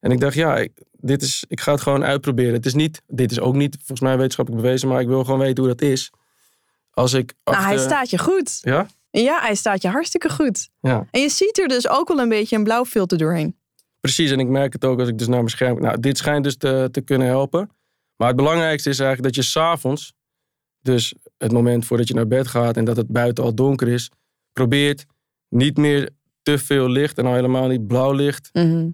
en 0.00 0.10
ik 0.10 0.20
dacht, 0.20 0.34
ja, 0.34 0.56
ik, 0.56 0.72
dit 0.92 1.22
is, 1.22 1.44
ik 1.48 1.60
ga 1.60 1.72
het 1.72 1.80
gewoon 1.80 2.04
uitproberen. 2.04 2.52
Het 2.52 2.66
is 2.66 2.74
niet, 2.74 3.02
dit 3.06 3.30
is 3.30 3.40
ook 3.40 3.54
niet 3.54 3.76
volgens 3.76 4.00
mij 4.00 4.16
wetenschappelijk 4.16 4.62
bewezen, 4.62 4.88
maar 4.88 5.00
ik 5.00 5.06
wil 5.08 5.24
gewoon 5.24 5.40
weten 5.40 5.64
hoe 5.64 5.72
dat 5.72 5.82
is. 5.82 6.10
Als 6.90 7.12
ik 7.12 7.34
nou, 7.44 7.62
hij 7.62 7.78
staat 7.78 8.10
je 8.10 8.18
goed. 8.18 8.58
Ja? 8.60 8.86
Ja, 9.10 9.40
hij 9.40 9.54
staat 9.54 9.82
je 9.82 9.88
hartstikke 9.88 10.30
goed. 10.30 10.68
Ja, 10.80 11.06
En 11.10 11.20
je 11.20 11.28
ziet 11.28 11.58
er 11.58 11.68
dus 11.68 11.88
ook 11.88 12.08
wel 12.08 12.18
een 12.18 12.28
beetje 12.28 12.56
een 12.56 12.64
blauw 12.64 12.84
filter 12.84 13.18
doorheen. 13.18 13.56
Precies. 14.04 14.30
En 14.30 14.40
ik 14.40 14.48
merk 14.48 14.72
het 14.72 14.84
ook 14.84 15.00
als 15.00 15.08
ik 15.08 15.18
dus 15.18 15.26
naar 15.26 15.36
mijn 15.36 15.50
scherm... 15.50 15.80
Nou, 15.80 16.00
dit 16.00 16.18
schijnt 16.18 16.44
dus 16.44 16.56
te, 16.56 16.88
te 16.90 17.00
kunnen 17.00 17.26
helpen. 17.26 17.70
Maar 18.16 18.28
het 18.28 18.36
belangrijkste 18.36 18.88
is 18.88 18.98
eigenlijk 18.98 19.34
dat 19.34 19.44
je 19.44 19.50
s'avonds... 19.50 20.12
Dus 20.80 21.14
het 21.38 21.52
moment 21.52 21.86
voordat 21.86 22.08
je 22.08 22.14
naar 22.14 22.26
bed 22.26 22.46
gaat 22.46 22.76
en 22.76 22.84
dat 22.84 22.96
het 22.96 23.08
buiten 23.08 23.44
al 23.44 23.54
donker 23.54 23.88
is... 23.88 24.10
probeert 24.52 25.04
niet 25.48 25.76
meer 25.76 26.10
te 26.42 26.58
veel 26.58 26.88
licht 26.88 27.18
en 27.18 27.26
al 27.26 27.34
helemaal 27.34 27.68
niet 27.68 27.86
blauw 27.86 28.12
licht... 28.12 28.50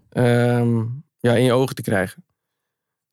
ehm, 0.09 0.85
ja, 1.19 1.35
in 1.35 1.45
je 1.45 1.53
ogen 1.53 1.75
te 1.75 1.83
krijgen. 1.83 2.25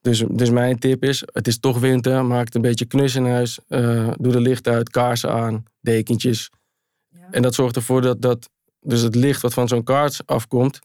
Dus, 0.02 0.24
dus 0.32 0.50
mijn 0.50 0.80
tip 0.80 1.04
is, 1.04 1.24
het 1.26 1.48
is 1.48 1.60
toch 1.60 1.80
winter, 1.80 2.26
maak 2.26 2.46
het 2.46 2.56
een 2.56 2.62
beetje 2.62 2.86
knus 2.86 3.16
in 3.16 3.26
huis. 3.26 3.60
eh, 3.68 4.12
doe 4.18 4.32
de 4.32 4.42
licht 4.42 4.68
uit, 4.68 4.90
kaarsen 4.90 5.32
aan, 5.32 5.64
dekentjes. 5.80 6.50
En 7.32 7.42
dat 7.42 7.56
zorgt 7.56 7.76
ervoor 7.76 8.02
dat, 8.02 8.22
dat 8.22 8.50
dus 8.80 9.02
het 9.02 9.16
licht 9.16 9.42
wat 9.42 9.54
van 9.54 9.68
zo'n 9.68 9.84
kaars 9.84 10.26
afkomt, 10.26 10.80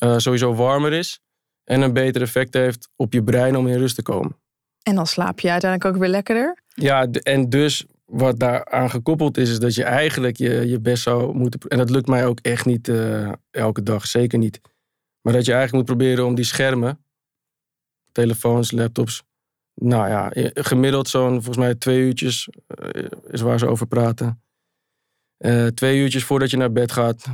eh, 0.00 0.18
sowieso 0.18 0.54
warmer 0.54 0.92
is. 0.92 1.20
En 1.64 1.80
een 1.80 1.92
beter 1.92 2.22
effect 2.22 2.54
heeft 2.54 2.88
op 2.96 3.12
je 3.12 3.22
brein 3.22 3.56
om 3.56 3.66
in 3.66 3.78
rust 3.78 3.94
te 3.94 4.02
komen. 4.02 4.36
En 4.82 4.94
dan 4.94 5.06
slaap 5.06 5.40
je 5.40 5.50
uiteindelijk 5.50 5.94
ook 5.94 6.00
weer 6.00 6.10
lekkerder. 6.10 6.62
Ja, 6.68 7.06
en 7.10 7.48
dus 7.48 7.86
wat 8.04 8.38
daaraan 8.38 8.90
gekoppeld 8.90 9.36
is, 9.36 9.50
is 9.50 9.58
dat 9.58 9.74
je 9.74 9.84
eigenlijk 9.84 10.36
je, 10.36 10.68
je 10.68 10.80
best 10.80 11.02
zou 11.02 11.34
moeten. 11.34 11.60
En 11.60 11.78
dat 11.78 11.90
lukt 11.90 12.06
mij 12.06 12.26
ook 12.26 12.40
echt 12.40 12.66
niet 12.66 12.88
eh, 12.88 13.32
elke 13.50 13.82
dag, 13.82 14.06
zeker 14.06 14.38
niet. 14.38 14.60
Maar 15.20 15.32
dat 15.32 15.44
je 15.44 15.52
eigenlijk 15.52 15.88
moet 15.88 15.96
proberen 15.96 16.26
om 16.26 16.34
die 16.34 16.44
schermen, 16.44 17.04
telefoons, 18.12 18.70
laptops. 18.70 19.22
Nou 19.74 20.08
ja, 20.08 20.30
gemiddeld 20.54 21.08
zo'n 21.08 21.30
volgens 21.30 21.56
mij 21.56 21.74
twee 21.74 22.00
uurtjes 22.00 22.48
eh, 22.66 23.04
is 23.30 23.40
waar 23.40 23.58
ze 23.58 23.66
over 23.66 23.86
praten. 23.86 24.42
Twee 25.74 25.98
uurtjes 25.98 26.24
voordat 26.24 26.50
je 26.50 26.56
naar 26.56 26.72
bed 26.72 26.92
gaat, 26.92 27.26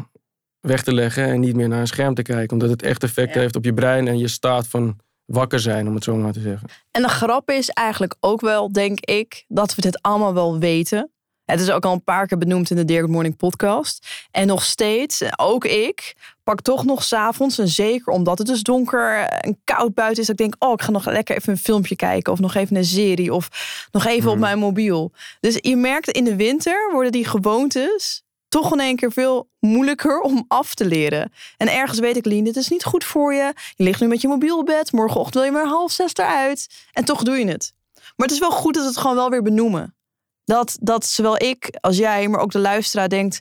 weg 0.67 0.83
te 0.83 0.93
leggen 0.95 1.25
en 1.25 1.41
niet 1.41 1.57
meer 1.57 1.69
naar 1.69 1.81
een 1.81 1.87
scherm 1.87 2.15
te 2.15 2.23
kijken. 2.23 2.53
Omdat 2.53 2.71
het 2.71 2.83
echt 2.83 3.03
effect 3.03 3.35
Ja. 3.35 3.41
heeft 3.41 3.57
op 3.57 3.65
je 3.65 3.75
brein 3.75 4.09
en 4.09 4.19
je 4.19 4.29
staat 4.29 4.67
van 4.67 4.97
wakker 5.25 5.61
zijn, 5.61 5.89
om 5.89 5.95
het 5.95 6.05
zo 6.05 6.17
maar 6.17 6.33
te 6.33 6.41
zeggen. 6.41 6.69
En 6.91 7.03
de 7.03 7.09
grap 7.09 7.51
is 7.51 7.69
eigenlijk 7.69 8.15
ook 8.21 8.41
wel, 8.41 8.73
denk 8.73 9.01
ik, 9.01 9.45
dat 9.49 9.75
we 9.75 9.81
dit 9.81 10.03
allemaal 10.03 10.35
wel 10.35 10.59
weten. 10.59 11.11
Het 11.45 11.61
is 11.61 11.71
ook 11.71 11.85
al 11.85 11.93
een 11.93 12.05
paar 12.05 12.27
keer 12.27 12.39
benoemd 12.39 12.71
in 12.71 12.77
de 12.77 12.85
Dear 12.85 13.01
Good 13.01 13.11
Morning 13.11 13.37
podcast. 13.37 14.07
En 14.31 14.47
nog 14.47 14.63
steeds, 14.65 15.23
ook 15.37 15.65
ik, 15.65 16.15
pak 16.45 16.61
toch 16.61 16.85
nog 16.85 17.03
s'avonds, 17.05 17.59
en 17.59 17.69
zeker 17.69 18.13
omdat 18.13 18.39
het 18.39 18.47
dus 18.47 18.63
donker 18.63 19.19
en 19.19 19.61
koud 19.65 19.95
buiten 19.95 20.21
is, 20.21 20.27
dat 20.29 20.41
ik 20.41 20.47
denk, 20.51 20.65
oh, 20.65 20.73
ik 20.73 20.83
ga 20.83 20.91
nog 20.91 21.07
lekker 21.07 21.37
even 21.37 21.53
een 21.53 21.59
filmpje 21.59 21.97
kijken. 21.97 22.33
Of 22.33 22.39
nog 22.39 22.55
even 22.55 22.77
een 22.77 22.85
serie. 22.85 23.35
Of 23.35 23.49
nog 23.93 24.07
even 24.07 24.29
op 24.31 24.35
Mhm. 24.37 24.45
mijn 24.45 24.59
mobiel. 24.59 25.13
Dus 25.41 25.59
je 25.61 25.77
merkt 25.77 26.09
in 26.09 26.25
de 26.25 26.37
winter 26.37 26.89
worden 26.93 27.13
die 27.13 27.25
gewoontes 27.27 28.23
toch 28.63 28.73
in 28.73 28.81
één 28.81 28.97
keer 28.97 29.13
veel 29.13 29.49
moeilijker 29.61 30.21
om 30.21 30.45
af 30.49 30.75
te 30.75 30.85
leren. 30.85 31.33
En 31.57 31.73
ergens 31.73 31.99
weet 31.99 32.17
ik, 32.17 32.25
Lien, 32.25 32.45
dit 32.45 32.57
is 32.57 32.69
niet 32.69 32.85
goed 32.85 33.05
voor 33.05 33.35
je. 33.35 33.53
Je 33.75 33.85
ligt 33.85 34.01
nu 34.01 34.07
met 34.07 34.21
je 34.21 34.29
mobiel 34.29 34.59
op 34.59 34.67
bed. 34.67 34.93
Morgenochtend 34.93 35.35
wil 35.35 35.45
je 35.45 35.51
maar 35.51 35.67
half 35.67 35.93
zes 35.93 36.15
eruit. 36.15 36.69
En 36.93 37.05
toch 37.05 37.23
doe 37.23 37.37
je 37.37 37.47
het. 37.47 37.73
Maar 37.95 38.27
het 38.27 38.31
is 38.31 38.39
wel 38.39 38.51
goed 38.51 38.75
dat 38.75 38.83
we 38.83 38.89
het 38.89 38.99
gewoon 38.99 39.17
wel 39.17 39.31
weer 39.31 39.43
benoemen. 39.43 39.97
Dat, 40.45 40.77
dat 40.81 41.07
zowel 41.07 41.43
ik 41.43 41.77
als 41.81 41.97
jij, 41.97 42.29
maar 42.29 42.41
ook 42.41 42.53
de 42.53 42.59
luisteraar 42.59 43.09
denkt... 43.09 43.41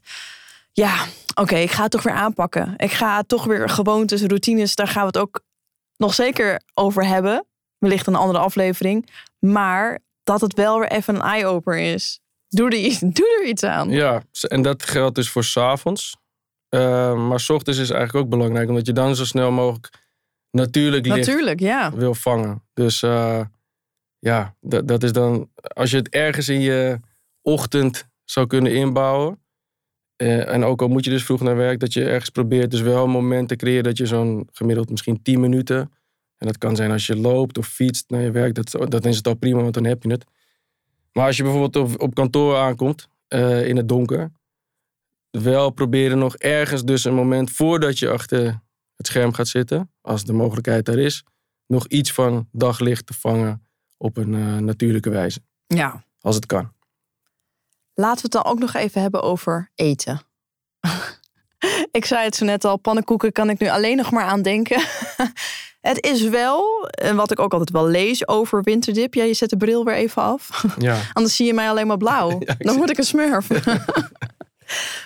Ja, 0.72 1.06
oké, 1.36 1.56
ik 1.56 1.72
ga 1.72 1.82
het 1.82 1.92
toch 1.92 2.04
weer 2.04 2.14
aanpakken. 2.14 2.74
Ik 2.78 2.92
ga 2.92 3.24
toch 3.24 3.44
weer 3.44 3.70
gewoontes, 3.70 4.22
routines, 4.22 4.76
daar 4.76 4.88
gaan 4.88 5.02
we 5.02 5.08
het 5.08 5.18
ook 5.18 5.42
nog 5.98 6.14
zeker 6.14 6.62
over 6.74 7.06
hebben. 7.06 7.46
Wellicht 7.78 8.08
een 8.08 8.16
andere 8.16 8.40
aflevering. 8.40 9.10
Maar 9.40 10.00
dat 10.24 10.42
het 10.42 10.54
wel 10.54 10.80
weer 10.80 10.92
even 10.92 11.16
een 11.16 11.22
eye-opener 11.22 11.80
is. 11.80 12.20
Doe 12.56 12.70
er, 12.70 12.78
iets- 12.78 13.00
doe 13.20 13.40
er 13.42 13.48
iets 13.50 13.64
aan. 13.64 13.90
Ja, 13.90 14.24
en 14.42 14.62
dat 14.62 14.84
geldt 14.84 15.16
dus 15.16 15.30
voor 15.30 15.44
's 15.44 15.58
avonds. 15.58 16.18
Eh, 16.70 17.28
maar 17.28 17.40
's 17.40 17.50
ochtends 17.50 17.80
is 17.80 17.90
eigenlijk 17.90 18.26
ook 18.26 18.32
belangrijk, 18.32 18.70
omdat 18.70 18.86
je 18.86 18.94
dan 18.94 19.16
zo 19.16 19.26
snel 19.26 19.52
mogelijk 19.52 19.90
natuurlijk 20.52 21.06
licht 21.06 21.18
Natuurlijk, 21.18 21.60
ja. 21.60 21.94
wil 21.94 22.14
vangen. 22.14 22.64
Dus 22.74 23.04
eh, 23.04 23.42
ja, 24.20 24.56
dat, 24.62 24.88
dat 24.88 25.04
is 25.04 25.12
dan, 25.12 25.50
als 25.56 25.92
je 25.92 25.98
het 25.98 26.10
ergens 26.10 26.50
in 26.50 26.60
je 26.62 27.00
ochtend 27.42 28.08
zou 28.24 28.48
kunnen 28.48 28.74
inbouwen. 28.76 29.40
eh, 30.16 30.50
en 30.54 30.64
ook 30.64 30.82
al 30.82 30.88
moet 30.88 31.04
je 31.04 31.10
dus 31.10 31.24
vroeg 31.24 31.42
naar 31.42 31.56
werk, 31.56 31.80
dat 31.80 31.94
je 31.94 32.06
ergens 32.06 32.30
probeert 32.30 32.72
dus 32.72 32.82
wel 32.82 33.04
een 33.04 33.10
moment 33.10 33.48
te 33.48 33.56
creëren 33.56 33.84
dat 33.84 33.98
je 33.98 34.06
zo'n 34.06 34.48
gemiddeld 34.52 34.90
misschien 34.90 35.22
10 35.22 35.40
minuten. 35.40 35.78
En 36.38 36.48
dat 36.48 36.58
kan 36.58 36.76
zijn 36.76 36.92
als 36.92 37.08
je 37.08 37.16
loopt 37.18 37.58
of 37.58 37.68
fietst 37.68 38.10
naar 38.10 38.22
je 38.22 38.32
werk, 38.32 38.54
dat, 38.56 38.92
dat 38.92 39.06
is 39.06 39.18
het 39.18 39.28
al 39.28 39.36
prima, 39.36 39.62
want 39.62 39.74
dan 39.74 39.86
heb 39.86 40.04
je 40.04 40.10
het. 40.12 40.26
Maar 41.18 41.26
als 41.26 41.38
je 41.38 41.44
bijvoorbeeld 41.44 41.76
op, 41.76 42.02
op 42.02 42.16
kantoor 42.16 42.58
aankomt 42.58 43.08
eh, 43.28 43.68
in 43.68 43.78
het 43.78 43.88
donker, 43.88 44.32
wel 45.30 45.70
proberen 45.70 46.18
nog 46.18 46.36
ergens 46.36 46.84
dus 46.84 47.04
een 47.04 47.14
moment 47.14 47.52
voordat 47.52 48.00
je 48.00 48.10
achter 48.10 48.62
het 48.96 49.08
scherm 49.08 49.34
gaat 49.34 49.48
zitten, 49.48 49.92
als 50.02 50.24
de 50.26 50.34
mogelijkheid 50.34 50.86
daar 50.86 50.98
is, 50.98 51.24
nog 51.68 51.88
iets 51.88 52.12
van 52.14 52.48
daglicht 52.52 53.06
te 53.06 53.14
vangen 53.14 53.68
op 53.98 54.18
een 54.18 54.34
eh, 54.34 54.58
natuurlijke 54.58 55.10
wijze, 55.10 55.40
Ja. 55.68 56.04
als 56.20 56.36
het 56.36 56.46
kan. 56.46 56.74
Laten 57.94 58.16
we 58.16 58.22
het 58.22 58.44
dan 58.44 58.54
ook 58.54 58.60
nog 58.60 58.74
even 58.74 59.02
hebben 59.02 59.22
over 59.24 59.72
eten. 59.76 60.22
Ik 61.96 62.06
zei 62.06 62.24
het 62.24 62.36
zo 62.36 62.46
net 62.46 62.66
al, 62.66 62.78
pannenkoeken 62.78 63.32
kan 63.32 63.50
ik 63.50 63.60
nu 63.60 63.70
alleen 63.70 63.98
nog 63.98 64.12
maar 64.12 64.24
aan 64.24 64.42
denken. 64.42 64.82
het 65.82 66.06
is 66.06 66.22
wel, 66.22 66.88
en 66.90 67.16
wat 67.16 67.32
ik 67.32 67.40
ook 67.40 67.52
altijd 67.52 67.72
wel 67.72 67.88
lees 67.88 68.28
over 68.28 68.64
winterdip. 68.64 69.14
Ja, 69.14 69.24
je 69.24 69.34
zet 69.34 69.50
de 69.50 69.58
bril 69.58 69.86
weer 69.86 69.96
even 69.96 70.22
af. 70.22 70.66
Ja, 70.78 71.00
Anders 71.14 71.36
zie 71.36 71.46
je 71.46 71.54
mij 71.54 71.70
alleen 71.70 71.88
maar 71.88 71.98
blauw. 71.98 72.40
Ja, 72.46 72.56
dan 72.58 72.78
word 72.78 72.90
ik 72.90 72.98
een 72.98 73.04
smurf. 73.04 73.48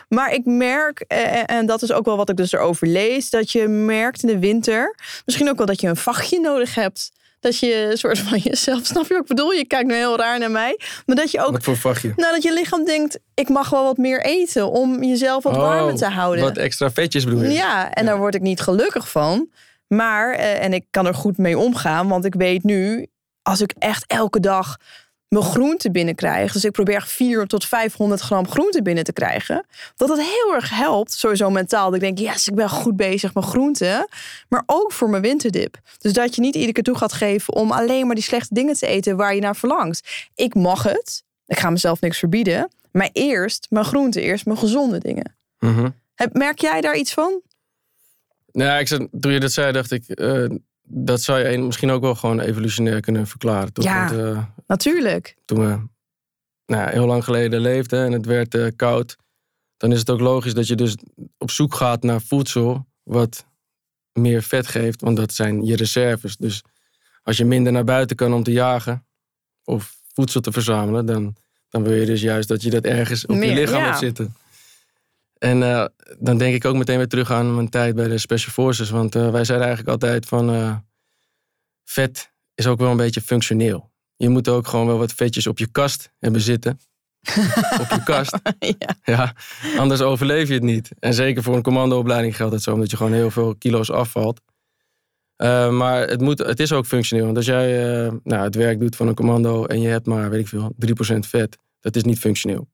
maar 0.07 0.33
ik 0.33 0.45
merk, 0.45 0.99
eh, 0.99 1.51
en 1.51 1.65
dat 1.65 1.81
is 1.81 1.91
ook 1.91 2.05
wel 2.05 2.17
wat 2.17 2.29
ik 2.29 2.35
dus 2.35 2.51
erover 2.51 2.87
lees, 2.87 3.29
dat 3.29 3.51
je 3.51 3.67
merkt 3.67 4.23
in 4.23 4.27
de 4.27 4.39
winter, 4.39 4.95
misschien 5.25 5.49
ook 5.49 5.57
wel 5.57 5.65
dat 5.65 5.81
je 5.81 5.87
een 5.87 5.95
vachtje 5.95 6.39
nodig 6.39 6.75
hebt. 6.75 7.11
Dat 7.39 7.59
je 7.59 7.87
een 7.91 7.97
soort 7.97 8.19
van 8.19 8.37
jezelf, 8.49 8.85
snap 8.85 9.07
je 9.07 9.13
wat 9.13 9.21
ik 9.21 9.27
bedoel? 9.27 9.51
Je 9.51 9.65
kijkt 9.65 9.87
nu 9.87 9.93
heel 9.95 10.17
raar 10.17 10.39
naar 10.39 10.51
mij. 10.51 10.79
Maar 11.05 11.15
dat 11.15 11.31
je 11.31 11.39
ook 11.39 11.51
wat 11.51 11.63
nou, 12.15 12.33
dat 12.33 12.43
je 12.43 12.53
lichaam 12.53 12.85
denkt, 12.85 13.19
ik 13.33 13.49
mag 13.49 13.69
wel 13.69 13.83
wat 13.83 13.97
meer 13.97 14.21
eten 14.21 14.71
om 14.71 15.03
jezelf 15.03 15.43
wat 15.43 15.55
warmer 15.55 15.95
te 15.95 16.05
houden. 16.05 16.43
Oh, 16.43 16.49
Wat 16.49 16.57
extra 16.57 16.91
vetjes 16.91 17.23
bedoel 17.23 17.43
je? 17.43 17.51
Ja, 17.51 17.93
en 17.93 18.05
daar 18.05 18.17
word 18.17 18.35
ik 18.35 18.41
niet 18.41 18.59
gelukkig 18.59 19.09
van. 19.09 19.49
Maar, 19.87 20.33
eh, 20.33 20.63
en 20.63 20.73
ik 20.73 20.85
kan 20.89 21.05
er 21.05 21.13
goed 21.13 21.37
mee 21.37 21.57
omgaan, 21.57 22.07
want 22.07 22.25
ik 22.25 22.35
weet 22.35 22.63
nu, 22.63 23.07
als 23.41 23.61
ik 23.61 23.73
echt 23.77 24.03
elke 24.07 24.39
dag 24.39 24.77
mijn 25.29 25.43
groente 25.43 25.91
binnenkrijg, 25.91 26.51
dus 26.53 26.65
ik 26.65 26.71
probeer 26.71 26.95
echt 26.95 27.11
400 27.11 27.49
tot 27.49 27.65
500 27.65 28.21
gram 28.21 28.47
groente 28.49 28.81
binnen 28.81 29.03
te 29.03 29.13
krijgen, 29.13 29.65
dat 29.95 30.09
het 30.09 30.19
heel 30.19 30.55
erg 30.55 30.69
helpt, 30.69 31.11
sowieso 31.11 31.49
mentaal. 31.49 31.85
Dat 31.91 32.01
ik 32.01 32.15
denk, 32.15 32.17
yes, 32.17 32.47
ik 32.47 32.55
ben 32.55 32.69
goed 32.69 32.95
bezig 32.95 33.33
met 33.33 33.43
groenten, 33.43 34.07
maar 34.49 34.63
ook 34.65 34.91
voor 34.91 35.09
mijn 35.09 35.21
winterdip. 35.21 35.77
Dus 35.97 36.13
dat 36.13 36.35
je 36.35 36.41
niet 36.41 36.53
iedere 36.55 36.73
keer 36.73 36.83
toe 36.83 36.97
gaat 36.97 37.13
geven 37.13 37.53
om 37.53 37.71
alleen 37.71 38.05
maar 38.05 38.15
die 38.15 38.23
slechte 38.23 38.53
dingen 38.53 38.75
te 38.75 38.87
eten 38.87 39.17
waar 39.17 39.35
je 39.35 39.41
naar 39.41 39.55
verlangt. 39.55 40.27
Ik 40.35 40.53
mag 40.55 40.83
het, 40.83 41.23
ik 41.45 41.59
ga 41.59 41.69
mezelf 41.69 42.01
niks 42.01 42.17
verbieden, 42.19 42.69
maar 42.91 43.09
eerst 43.13 43.67
mijn 43.69 43.85
groenten, 43.85 44.21
eerst 44.21 44.45
mijn 44.45 44.57
gezonde 44.57 44.99
dingen. 44.99 45.35
Heb- 46.15 46.33
Merk 46.33 46.59
jij 46.59 46.81
daar 46.81 46.95
iets 46.97 47.13
van? 47.13 47.41
Nou, 48.51 48.79
ik 48.79 48.87
zat, 48.87 49.07
toen 49.19 49.31
je 49.31 49.39
dat 49.39 49.51
zei, 49.51 49.71
dacht 49.71 49.91
ik, 49.91 50.07
eh, 50.07 50.45
dat 50.91 51.21
zou 51.21 51.47
je 51.47 51.57
misschien 51.57 51.91
ook 51.91 52.01
wel 52.01 52.15
gewoon 52.15 52.39
evolutionair 52.39 53.01
kunnen 53.01 53.27
verklaren. 53.27 53.73
Toch? 53.73 53.85
Ja. 53.85 54.15
Want, 54.15 54.21
eh, 54.21 54.43
Natuurlijk. 54.67 55.35
toen 55.45 55.59
we 55.59 55.87
nou, 56.65 56.83
ja, 56.83 56.89
heel 56.89 57.05
lang 57.05 57.23
geleden 57.23 57.61
leefden 57.61 58.05
en 58.05 58.11
het 58.11 58.25
werd 58.25 58.55
eh, 58.55 58.67
koud, 58.75 59.17
dan 59.77 59.91
is 59.91 59.99
het 59.99 60.09
ook 60.09 60.19
logisch 60.19 60.53
dat 60.53 60.67
je 60.67 60.75
dus 60.75 60.95
op 61.37 61.51
zoek 61.51 61.75
gaat 61.75 62.03
naar 62.03 62.21
voedsel 62.21 62.87
wat 63.03 63.45
meer 64.13 64.43
vet 64.43 64.67
geeft, 64.67 65.01
want 65.01 65.17
dat 65.17 65.33
zijn 65.33 65.65
je 65.65 65.75
reserves. 65.75 66.37
Dus 66.37 66.63
als 67.23 67.37
je 67.37 67.45
minder 67.45 67.71
naar 67.71 67.83
buiten 67.83 68.15
kan 68.15 68.33
om 68.33 68.43
te 68.43 68.51
jagen 68.51 69.05
of 69.63 69.95
voedsel 70.13 70.41
te 70.41 70.51
verzamelen, 70.51 71.05
dan, 71.05 71.35
dan 71.69 71.83
wil 71.83 71.93
je 71.93 72.05
dus 72.05 72.21
juist 72.21 72.47
dat 72.47 72.61
je 72.61 72.69
dat 72.69 72.83
ergens 72.83 73.25
op 73.25 73.35
Meer, 73.35 73.49
je 73.49 73.55
lichaam 73.55 73.79
ja. 73.79 73.85
hebt 73.85 73.97
zitten. 73.97 74.35
En 75.39 75.63
eh, 75.63 75.85
dan 76.19 76.37
denk 76.37 76.55
ik 76.55 76.65
ook 76.65 76.75
meteen 76.75 76.97
weer 76.97 77.07
terug 77.07 77.31
aan 77.31 77.55
mijn 77.55 77.69
tijd 77.69 77.95
bij 77.95 78.07
de 78.07 78.17
Special 78.17 78.51
Forces. 78.51 78.89
Want 78.89 79.15
eh, 79.15 79.31
wij 79.31 79.43
zeiden 79.43 79.67
eigenlijk 79.67 79.87
altijd 79.87 80.25
van 80.25 80.53
eh, 80.53 80.75
vet 81.83 82.31
is 82.55 82.67
ook 82.67 82.79
wel 82.79 82.91
een 82.91 82.97
beetje 82.97 83.21
functioneel. 83.21 83.91
Je 84.15 84.29
moet 84.29 84.49
ook 84.49 84.67
gewoon 84.67 84.87
wel 84.87 84.97
wat 84.97 85.13
vetjes 85.13 85.47
op 85.47 85.57
je 85.59 85.67
kast 85.67 86.11
hebben 86.19 86.41
zitten. 86.41 86.79
op 87.81 87.89
je 87.89 88.01
kast. 88.03 88.39
ja. 88.59 88.95
Ja, 89.03 89.35
anders 89.77 90.01
overleef 90.01 90.47
je 90.47 90.53
het 90.53 90.63
niet. 90.63 90.89
En 90.99 91.13
zeker 91.13 91.43
voor 91.43 91.55
een 91.55 91.61
commandoopleiding 91.61 92.35
geldt 92.35 92.53
het 92.53 92.63
zo, 92.63 92.73
omdat 92.73 92.91
je 92.91 92.97
gewoon 92.97 93.13
heel 93.13 93.31
veel 93.31 93.55
kilo's 93.55 93.91
afvalt. 93.91 94.41
Maar 95.71 96.07
het, 96.07 96.21
moet, 96.21 96.39
het 96.39 96.59
is 96.59 96.71
ook 96.71 96.85
functioneel. 96.85 97.25
Want 97.25 97.37
als 97.37 97.45
jij 97.45 97.71
nou, 98.23 98.43
het 98.43 98.55
werk 98.55 98.79
doet 98.79 98.95
van 98.95 99.07
een 99.07 99.15
commando 99.15 99.65
en 99.65 99.81
je 99.81 99.87
hebt 99.87 100.05
maar, 100.05 100.29
weet 100.29 100.39
ik 100.39 100.47
veel, 100.47 100.75
3% 101.15 101.19
vet, 101.19 101.57
dat 101.79 101.95
is 101.95 102.03
niet 102.03 102.19
functioneel. 102.19 102.67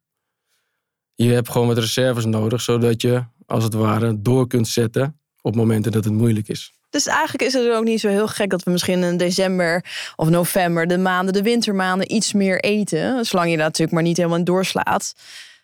Je 1.15 1.31
hebt 1.31 1.49
gewoon 1.49 1.67
wat 1.67 1.77
reserves 1.77 2.25
nodig, 2.25 2.61
zodat 2.61 3.01
je, 3.01 3.23
als 3.45 3.63
het 3.63 3.73
ware, 3.73 4.21
door 4.21 4.47
kunt 4.47 4.67
zetten 4.67 5.19
op 5.41 5.55
momenten 5.55 5.91
dat 5.91 6.03
het 6.03 6.13
moeilijk 6.13 6.47
is. 6.47 6.73
Dus 6.89 7.07
eigenlijk 7.07 7.43
is 7.43 7.53
het 7.53 7.71
ook 7.71 7.83
niet 7.83 7.99
zo 7.99 8.07
heel 8.07 8.27
gek 8.27 8.49
dat 8.49 8.63
we 8.63 8.71
misschien 8.71 9.03
in 9.03 9.17
december 9.17 9.85
of 10.15 10.29
november, 10.29 10.87
de 10.87 10.97
maanden, 10.97 11.33
de 11.33 11.41
wintermaanden, 11.41 12.13
iets 12.13 12.33
meer 12.33 12.59
eten. 12.59 13.25
Zolang 13.25 13.49
je 13.49 13.55
daar 13.55 13.65
natuurlijk 13.65 13.91
maar 13.91 14.03
niet 14.03 14.17
helemaal 14.17 14.37
in 14.37 14.43
doorslaat. 14.43 15.13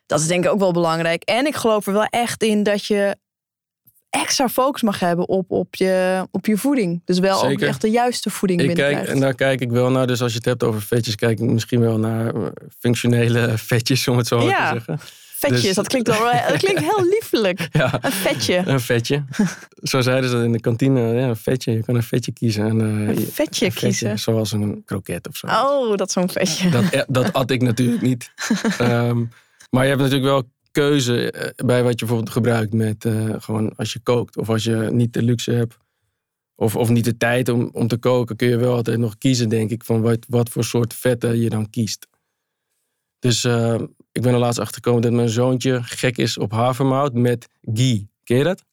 Dat 0.05 0.19
is 0.19 0.27
denk 0.27 0.45
ik 0.45 0.51
ook 0.51 0.59
wel 0.59 0.71
belangrijk. 0.73 1.23
En 1.23 1.45
ik 1.45 1.55
geloof 1.55 1.87
er 1.87 1.93
wel 1.93 2.05
echt 2.05 2.43
in 2.43 2.63
dat 2.63 2.85
je 2.85 3.15
extra 4.09 4.49
focus 4.49 4.81
mag 4.81 4.99
hebben 4.99 5.27
op, 5.27 5.51
op, 5.51 5.75
je, 5.75 6.27
op 6.31 6.45
je 6.45 6.57
voeding. 6.57 7.01
Dus 7.05 7.19
wel 7.19 7.43
ook 7.43 7.59
echt 7.61 7.81
de 7.81 7.89
juiste 7.89 8.29
voeding 8.29 8.61
Ik 8.61 8.73
kijk, 8.73 9.07
en 9.07 9.19
daar 9.19 9.35
kijk 9.35 9.61
ik 9.61 9.71
wel 9.71 9.89
naar. 9.89 10.07
Dus 10.07 10.21
als 10.21 10.31
je 10.31 10.37
het 10.37 10.45
hebt 10.45 10.63
over 10.63 10.81
vetjes, 10.81 11.15
kijk 11.15 11.39
ik 11.39 11.49
misschien 11.49 11.79
wel 11.79 11.97
naar 11.97 12.33
functionele 12.79 13.53
vetjes, 13.71 14.07
om 14.07 14.17
het 14.17 14.27
zo 14.27 14.37
maar 14.37 14.45
Ja. 14.45 14.71
te 14.71 14.73
zeggen. 14.73 14.99
Vetjes, 15.41 15.61
dus- 15.61 15.75
dat 15.75 15.87
klinkt, 15.87 16.07
wel, 16.07 16.31
dat 16.47 16.57
klinkt 16.57 16.79
heel 16.79 17.05
liefelijk. 17.09 17.67
Ja, 17.71 17.97
Een 18.01 18.11
vetje. 18.11 18.57
een 18.65 18.79
vetje. 18.79 19.23
Zo 19.91 20.01
zeiden 20.01 20.29
ze 20.29 20.35
dat 20.35 20.45
in 20.45 20.51
de 20.51 20.59
kantine. 20.59 20.99
Ja, 21.13 21.27
een 21.27 21.35
vetje. 21.35 21.71
Je 21.71 21.83
kan 21.83 21.95
een 21.95 22.03
vetje 22.03 22.31
kiezen. 22.31 22.65
En, 22.65 22.81
eh, 22.81 23.07
Een 23.07 23.19
je- 23.19 23.25
vetje 23.31 23.65
een 23.65 23.73
kiezen. 23.73 24.19
Zoals 24.19 24.51
een 24.51 24.81
kroket 24.85 25.27
of 25.27 25.35
zo. 25.35 25.47
Oh, 25.47 25.97
dat 25.97 26.11
zo'n 26.11 26.29
vetje. 26.29 26.69
Dat, 26.69 26.89
eh, 26.89 27.01
dat 27.07 27.33
at 27.33 27.51
ik 27.51 27.61
natuurlijk 27.61 28.01
niet. 28.01 28.31
Ehm, 28.77 29.23
maar 29.69 29.83
je 29.83 29.89
hebt 29.89 30.01
natuurlijk 30.01 30.29
wel 30.31 30.49
keuze 30.71 31.31
eh, 31.31 31.65
bij 31.65 31.83
wat 31.83 31.91
je 31.91 32.05
bijvoorbeeld 32.05 32.29
gebruikt 32.29 32.73
met 32.73 33.05
eh, 33.05 33.29
gewoon 33.37 33.75
als 33.75 33.93
je 33.93 33.99
kookt. 33.99 34.37
Of 34.37 34.49
als 34.49 34.63
je 34.63 34.75
niet 34.91 35.13
de 35.13 35.21
luxe 35.21 35.51
hebt. 35.51 35.77
Of, 36.55 36.75
of 36.75 36.89
niet 36.89 37.05
de 37.05 37.17
tijd 37.17 37.49
om, 37.49 37.69
om 37.73 37.87
te 37.87 37.97
koken, 37.97 38.35
kun 38.35 38.47
je 38.47 38.57
wel 38.57 38.75
altijd 38.75 38.97
nog 38.99 39.17
kiezen, 39.17 39.49
denk 39.49 39.69
ik, 39.71 39.83
van 39.83 40.01
wat, 40.01 40.25
wat 40.27 40.49
voor 40.49 40.63
soort 40.63 40.93
vetten 40.93 41.39
je 41.39 41.49
dan 41.49 41.69
kiest. 41.69 42.07
Dus 43.19 43.43
eh, 43.43 43.81
ik 44.11 44.21
ben 44.21 44.33
er 44.33 44.39
laatst 44.39 44.59
achter 44.59 44.75
gekomen 44.75 45.01
dat 45.01 45.11
mijn 45.11 45.29
zoontje 45.29 45.83
gek 45.83 46.17
is 46.17 46.37
op 46.37 46.51
havermout 46.51 47.13
met 47.13 47.47
ghee. 47.61 48.09
Ken 48.23 48.37
je 48.37 48.43
dat? 48.43 48.65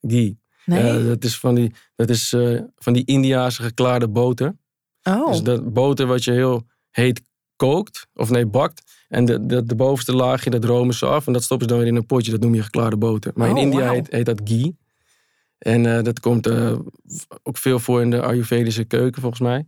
Ghee. 0.00 0.38
Nee? 0.64 0.84
Ja, 0.84 0.98
dat 1.08 1.24
is 1.24 1.38
van 1.38 1.54
die, 1.54 1.72
dat 1.94 2.10
is, 2.10 2.32
eh, 2.32 2.60
van 2.76 2.92
die 2.92 3.04
Indiaanse 3.04 3.62
geklaarde 3.62 4.08
boter. 4.08 4.56
oh. 5.02 5.26
Dus 5.26 5.42
dat 5.42 5.72
boter 5.72 6.06
wat 6.06 6.24
je 6.24 6.32
heel 6.32 6.66
heet 6.90 7.22
kookt, 7.56 8.06
of 8.14 8.30
nee, 8.30 8.46
bakt. 8.46 9.04
En 9.08 9.24
de, 9.24 9.46
de, 9.46 9.64
de 9.64 9.74
bovenste 9.74 10.14
laagje, 10.16 10.50
dat 10.50 10.64
romen 10.64 10.94
ze 10.94 11.06
af. 11.06 11.26
En 11.26 11.32
dat 11.32 11.42
stoppen 11.42 11.68
ze 11.68 11.74
dan 11.74 11.82
weer 11.82 11.92
in 11.92 11.98
een 11.98 12.06
potje, 12.06 12.30
dat 12.30 12.40
noem 12.40 12.54
je 12.54 12.62
geklaarde 12.62 12.96
boter. 12.96 13.32
Maar 13.34 13.48
in 13.48 13.54
Oh, 13.56 13.60
India 13.62 13.90
heet, 13.90 14.10
heet 14.10 14.26
dat 14.26 14.40
ghee. 14.44 14.76
En 15.58 15.96
eh, 15.96 16.02
dat 16.02 16.20
komt 16.20 16.46
eh, 16.46 16.78
ook 17.42 17.56
veel 17.56 17.78
voor 17.78 18.00
in 18.00 18.10
de 18.10 18.22
Ayurvedische 18.22 18.84
keuken, 18.84 19.20
volgens 19.20 19.40
mij. 19.42 19.66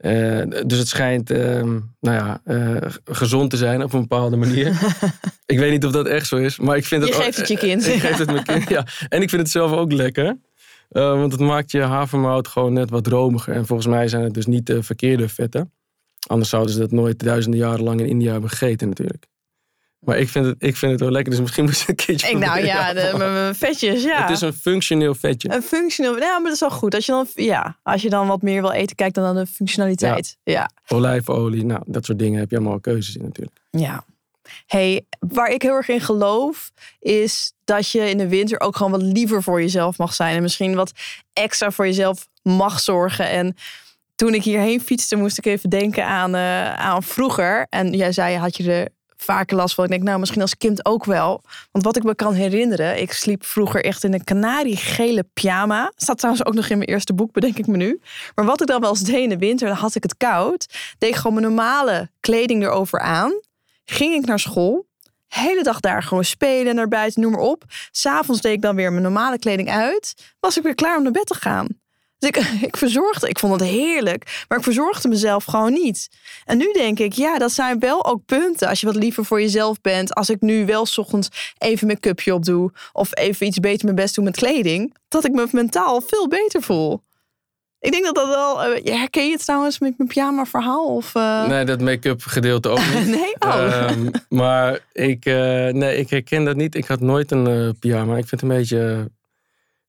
Eh, 0.00 0.42
dus 0.66 0.78
het 0.78 0.88
schijnt 0.88 1.30
ehm, 1.30 1.78
nou 2.00 2.16
ja, 2.16 2.40
eh, 2.44 2.90
gezond 3.04 3.50
te 3.50 3.56
zijn 3.56 3.82
op 3.82 3.92
een 3.92 4.00
bepaalde 4.00 4.36
manier. 4.36 4.66
ik 5.46 5.58
weet 5.58 5.70
niet 5.70 5.84
of 5.84 5.92
dat 5.92 6.06
echt 6.06 6.26
zo 6.26 6.36
is, 6.36 6.58
maar 6.58 6.76
ik 6.76 6.84
vind 6.84 7.02
Je 7.02 7.08
het 7.08 7.16
ook- 7.18 7.24
geeft 7.24 7.36
het 7.36 7.48
je 7.48 7.56
kind. 7.58 7.86
ik 7.94 8.00
geef 8.00 8.16
het 8.18 8.30
mijn 8.32 8.44
kind, 8.44 8.68
ja. 8.68 8.86
En 9.08 9.22
ik 9.22 9.28
vind 9.28 9.42
het 9.42 9.50
zelf 9.50 9.72
ook 9.72 9.92
lekker. 9.92 10.36
Eh, 10.88 11.02
want 11.12 11.32
het 11.32 11.40
maakt 11.40 11.70
je 11.70 11.80
havermout 11.80 12.48
gewoon 12.48 12.72
net 12.72 12.90
wat 12.90 13.06
romiger. 13.06 13.54
En 13.54 13.66
volgens 13.66 13.88
mij 13.88 14.08
zijn 14.08 14.22
het 14.24 14.34
dus 14.34 14.46
niet 14.46 14.66
de 14.66 14.82
verkeerde 14.82 15.28
vetten. 15.28 15.72
Anders 16.26 16.50
zouden 16.50 16.72
ze 16.72 16.78
dat 16.80 16.90
nooit 16.90 17.18
duizenden 17.18 17.60
jaren 17.60 17.82
lang 17.84 18.00
in 18.00 18.06
India 18.06 18.32
hebben 18.32 18.50
gegeten 18.50 18.88
natuurlijk. 18.88 19.26
Maar 20.00 20.18
ik 20.18 20.28
vind 20.28 20.46
het, 20.46 20.54
ik 20.58 20.76
vind 20.76 20.92
het 20.92 21.00
wel 21.00 21.10
lekker, 21.10 21.30
dus 21.32 21.40
misschien 21.40 21.64
moet 21.68 21.78
je 21.78 21.84
een 21.88 21.94
keertje 21.94 22.28
Ik, 22.28 22.38
nou 22.38 22.64
ja, 22.64 22.92
de, 22.92 23.12
mijn- 23.18 23.54
vetjes, 23.54 24.02
ja. 24.02 24.20
Het 24.22 24.30
is 24.30 24.40
een 24.40 24.52
functioneel 24.52 25.14
vetje. 25.14 25.52
Een 25.52 25.62
functioneel. 25.62 26.18
Ja, 26.18 26.32
maar 26.38 26.42
dat 26.44 26.52
is 26.52 26.60
wel 26.60 26.70
goed. 26.70 26.94
Als 26.94 27.06
je 27.06 27.12
dan, 27.12 27.26
ja, 27.34 27.78
als 27.82 28.02
je 28.02 28.10
dan 28.10 28.26
wat 28.26 28.42
meer 28.42 28.60
wil 28.60 28.70
eten, 28.72 28.96
kijk 28.96 29.14
dan 29.14 29.24
naar 29.24 29.44
de 29.44 29.50
functionaliteit. 29.50 30.36
Ja. 30.42 30.70
Olijfolie, 30.88 31.64
nou, 31.64 31.82
dat 31.86 32.04
soort 32.04 32.18
dingen 32.18 32.38
heb 32.40 32.50
je 32.50 32.56
allemaal 32.56 32.80
keuzes 32.80 33.16
in 33.16 33.22
natuurlijk. 33.24 33.56
ja. 33.70 34.04
Hey, 34.66 35.06
waar 35.18 35.50
ik 35.50 35.62
heel 35.62 35.74
erg 35.74 35.88
in 35.88 36.00
geloof, 36.00 36.70
is 36.98 37.52
dat 37.64 37.90
je 37.90 38.10
in 38.10 38.18
de 38.18 38.28
winter 38.28 38.60
ook 38.60 38.76
gewoon 38.76 38.92
wat 38.92 39.02
liever 39.02 39.42
voor 39.42 39.60
jezelf 39.60 39.98
mag 39.98 40.14
zijn. 40.14 40.36
En 40.36 40.42
misschien 40.42 40.74
wat 40.74 40.92
extra 41.32 41.70
voor 41.70 41.86
jezelf 41.86 42.28
mag 42.42 42.80
zorgen. 42.80 43.28
En 43.28 43.56
toen 44.14 44.34
ik 44.34 44.42
hierheen 44.42 44.80
fietste, 44.80 45.16
moest 45.16 45.38
ik 45.38 45.46
even 45.46 45.70
denken 45.70 46.06
aan, 46.06 46.34
eh, 46.34 46.74
aan 46.74 47.02
vroeger. 47.02 47.66
En 47.68 47.92
jij 47.92 48.12
zei, 48.12 48.36
had 48.36 48.56
je 48.56 48.72
er 48.72 48.88
vaker 49.22 49.56
last 49.56 49.74
van? 49.74 49.84
Ik 49.84 49.90
denk, 49.90 50.02
nou, 50.02 50.18
misschien 50.18 50.40
als 50.40 50.56
kind 50.56 50.84
ook 50.84 51.04
wel. 51.04 51.42
Want 51.72 51.84
wat 51.84 51.96
ik 51.96 52.02
me 52.02 52.14
kan 52.14 52.34
herinneren, 52.34 53.00
ik 53.00 53.12
sliep 53.12 53.44
vroeger 53.44 53.84
echt 53.84 54.04
in 54.04 54.14
een 54.14 54.24
kanariegele 54.24 55.24
pyjama. 55.34 55.92
Staat 55.96 56.18
trouwens 56.18 56.46
ook 56.46 56.54
nog 56.54 56.68
in 56.68 56.78
mijn 56.78 56.90
eerste 56.90 57.14
boek, 57.14 57.32
bedenk 57.32 57.58
ik 57.58 57.66
me 57.66 57.76
nu. 57.76 58.00
Maar 58.34 58.44
wat 58.44 58.60
ik 58.60 58.66
dan 58.66 58.80
wel 58.80 58.90
eens 58.90 59.00
deed 59.00 59.22
in 59.22 59.28
de 59.28 59.38
winter, 59.38 59.68
dan 59.68 59.76
had 59.76 59.94
ik 59.94 60.02
het 60.02 60.16
koud. 60.16 60.66
Deed 60.98 61.16
gewoon 61.16 61.34
mijn 61.34 61.46
normale 61.46 62.10
kleding 62.20 62.62
erover 62.62 63.00
aan. 63.00 63.32
Ging 63.84 64.14
ik 64.14 64.26
naar 64.26 64.38
school. 64.38 64.88
Hele 65.28 65.62
dag 65.62 65.80
daar 65.80 66.02
gewoon 66.02 66.24
spelen, 66.24 66.74
naar 66.74 66.88
buiten, 66.88 67.22
noem 67.22 67.30
maar 67.32 67.40
op. 67.40 67.64
S'avonds 67.90 68.40
deed 68.40 68.52
ik 68.52 68.62
dan 68.62 68.76
weer 68.76 68.90
mijn 68.90 69.02
normale 69.02 69.38
kleding 69.38 69.70
uit. 69.70 70.34
Was 70.40 70.56
ik 70.56 70.62
weer 70.62 70.74
klaar 70.74 70.96
om 70.96 71.02
naar 71.02 71.12
bed 71.12 71.26
te 71.26 71.34
gaan. 71.34 71.79
Dus 72.20 72.28
ik, 72.28 72.36
ik 72.68 72.76
verzorgde, 72.76 73.28
ik 73.28 73.38
vond 73.38 73.60
het 73.60 73.70
heerlijk, 73.70 74.44
maar 74.48 74.58
ik 74.58 74.64
verzorgde 74.64 75.08
mezelf 75.08 75.44
gewoon 75.44 75.72
niet. 75.72 76.08
En 76.44 76.58
nu 76.58 76.72
denk 76.72 76.98
ik, 76.98 77.12
ja, 77.12 77.38
dat 77.38 77.52
zijn 77.52 77.78
wel 77.78 78.04
ook 78.04 78.24
punten. 78.26 78.68
Als 78.68 78.80
je 78.80 78.86
wat 78.86 78.96
liever 78.96 79.24
voor 79.24 79.40
jezelf 79.40 79.80
bent. 79.80 80.14
Als 80.14 80.30
ik 80.30 80.40
nu 80.40 80.66
wel 80.66 80.86
's 80.86 80.98
ochtends 80.98 81.54
even 81.58 81.86
mijn 81.86 82.00
cupje 82.00 82.34
op 82.34 82.44
doe. 82.44 82.72
Of 82.92 83.16
even 83.16 83.46
iets 83.46 83.58
beter 83.58 83.84
mijn 83.84 83.96
best 83.96 84.14
doe 84.14 84.24
met 84.24 84.36
kleding. 84.36 84.94
Dat 85.08 85.24
ik 85.24 85.32
me 85.32 85.48
mentaal 85.50 86.00
veel 86.00 86.28
beter 86.28 86.62
voel. 86.62 87.02
Ik 87.78 87.92
denk 87.92 88.04
dat 88.04 88.14
dat 88.14 88.28
wel... 88.28 88.76
ja, 88.84 88.96
herken 88.96 89.24
je 89.24 89.32
het 89.32 89.44
trouwens 89.44 89.78
met 89.78 89.94
mijn 89.96 90.08
pyjama 90.08 90.44
verhaal? 90.44 90.94
Of, 90.94 91.14
eh, 91.14 91.46
Nee, 91.46 91.64
dat 91.64 91.80
make-up 91.80 92.22
gedeelte 92.22 92.68
ook 92.68 92.94
niet. 92.94 93.06
nee? 93.18 93.34
Oh. 93.38 93.54
Ehm, 93.54 94.06
maar 94.40 94.80
ik, 94.92 95.24
eh, 95.24 95.68
nee, 95.68 95.96
ik 95.96 96.10
herken 96.10 96.44
dat 96.44 96.56
niet. 96.56 96.74
Ik 96.74 96.86
had 96.86 97.00
nooit 97.00 97.30
een 97.30 97.76
pyjama. 97.78 98.16
Ik 98.16 98.28
vind 98.28 98.40
het 98.40 98.50
een 98.50 98.56
beetje 98.56 99.10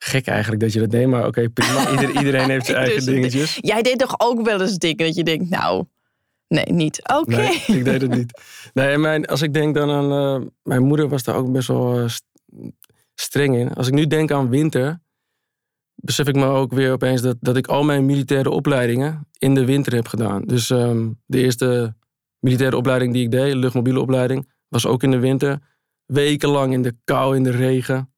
gek 0.04 0.28
eigenlijk 0.28 0.62
dat 0.62 0.74
je 0.74 0.80
dat 0.80 0.92
deed. 0.92 1.08
Maar 1.08 1.28
oké, 1.28 1.50
prima. 1.50 1.90
Ieder, 1.92 2.10
iedereen 2.18 2.50
heeft 2.50 2.66
zijn 2.66 2.78
eigen 2.78 2.96
dus- 2.96 3.06
dingetjes. 3.06 3.58
Jij 3.62 3.82
deed 3.82 4.00
toch 4.00 4.16
ook 4.18 4.42
wel 4.46 4.62
eens 4.62 4.78
dingen 4.78 4.98
dat 4.98 5.16
je 5.16 5.24
denkt, 5.24 5.50
nou... 5.50 5.86
Nee, 6.48 6.66
niet. 6.66 7.10
Oké. 7.16 7.36
Nee, 7.36 7.64
ik 7.78 7.84
deed 7.86 8.02
het 8.02 8.16
niet. 8.16 8.42
Nee, 8.74 8.98
mijn, 8.98 9.26
als 9.26 9.42
ik 9.42 9.54
denk 9.54 9.76
dan 9.76 9.90
aan... 9.90 10.12
eh, 10.42 10.48
mijn 10.64 10.84
moeder 10.84 11.08
was 11.10 11.24
daar 11.24 11.36
ook 11.36 11.52
best 11.52 11.68
wel 11.68 12.00
eh, 12.00 12.08
st- 12.08 12.26
streng 13.16 13.56
in. 13.56 13.74
Als 13.74 13.88
ik 13.88 13.94
nu 13.94 14.08
denk 14.08 14.32
aan 14.32 14.50
winter... 14.50 15.02
besef 15.96 16.28
ik 16.28 16.36
me 16.36 16.46
ook 16.46 16.74
weer 16.74 16.92
opeens 16.92 17.22
dat, 17.22 17.38
dat 17.40 17.58
ik 17.58 17.68
al 17.68 17.84
mijn 17.84 18.06
militaire 18.06 18.50
opleidingen 18.50 19.28
in 19.38 19.54
de 19.54 19.66
winter 19.66 19.94
heb 19.96 20.08
gedaan. 20.08 20.42
Dus 20.42 20.70
ehm, 20.70 21.10
de 21.26 21.40
eerste 21.40 21.96
militaire 22.40 22.78
opleiding 22.78 23.14
die 23.14 23.24
ik 23.24 23.32
deed, 23.32 23.54
luchtmobiele 23.54 24.00
opleiding, 24.02 24.50
was 24.68 24.86
ook 24.86 25.04
in 25.04 25.12
de 25.12 25.20
winter. 25.20 25.60
Wekenlang 26.06 26.74
in 26.74 26.82
de 26.82 26.96
kou, 27.04 27.36
in 27.36 27.44
de 27.44 27.52
regen. 27.52 28.11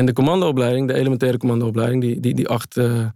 En 0.00 0.06
de 0.06 0.12
commandoopleiding, 0.12 0.88
de 0.88 0.94
elementaire 0.94 1.38
commandoopleiding, 1.38 2.02
die, 2.02 2.20
die, 2.20 2.34
die 2.34 2.48
acht, 2.48 2.76
eh, 2.76 3.06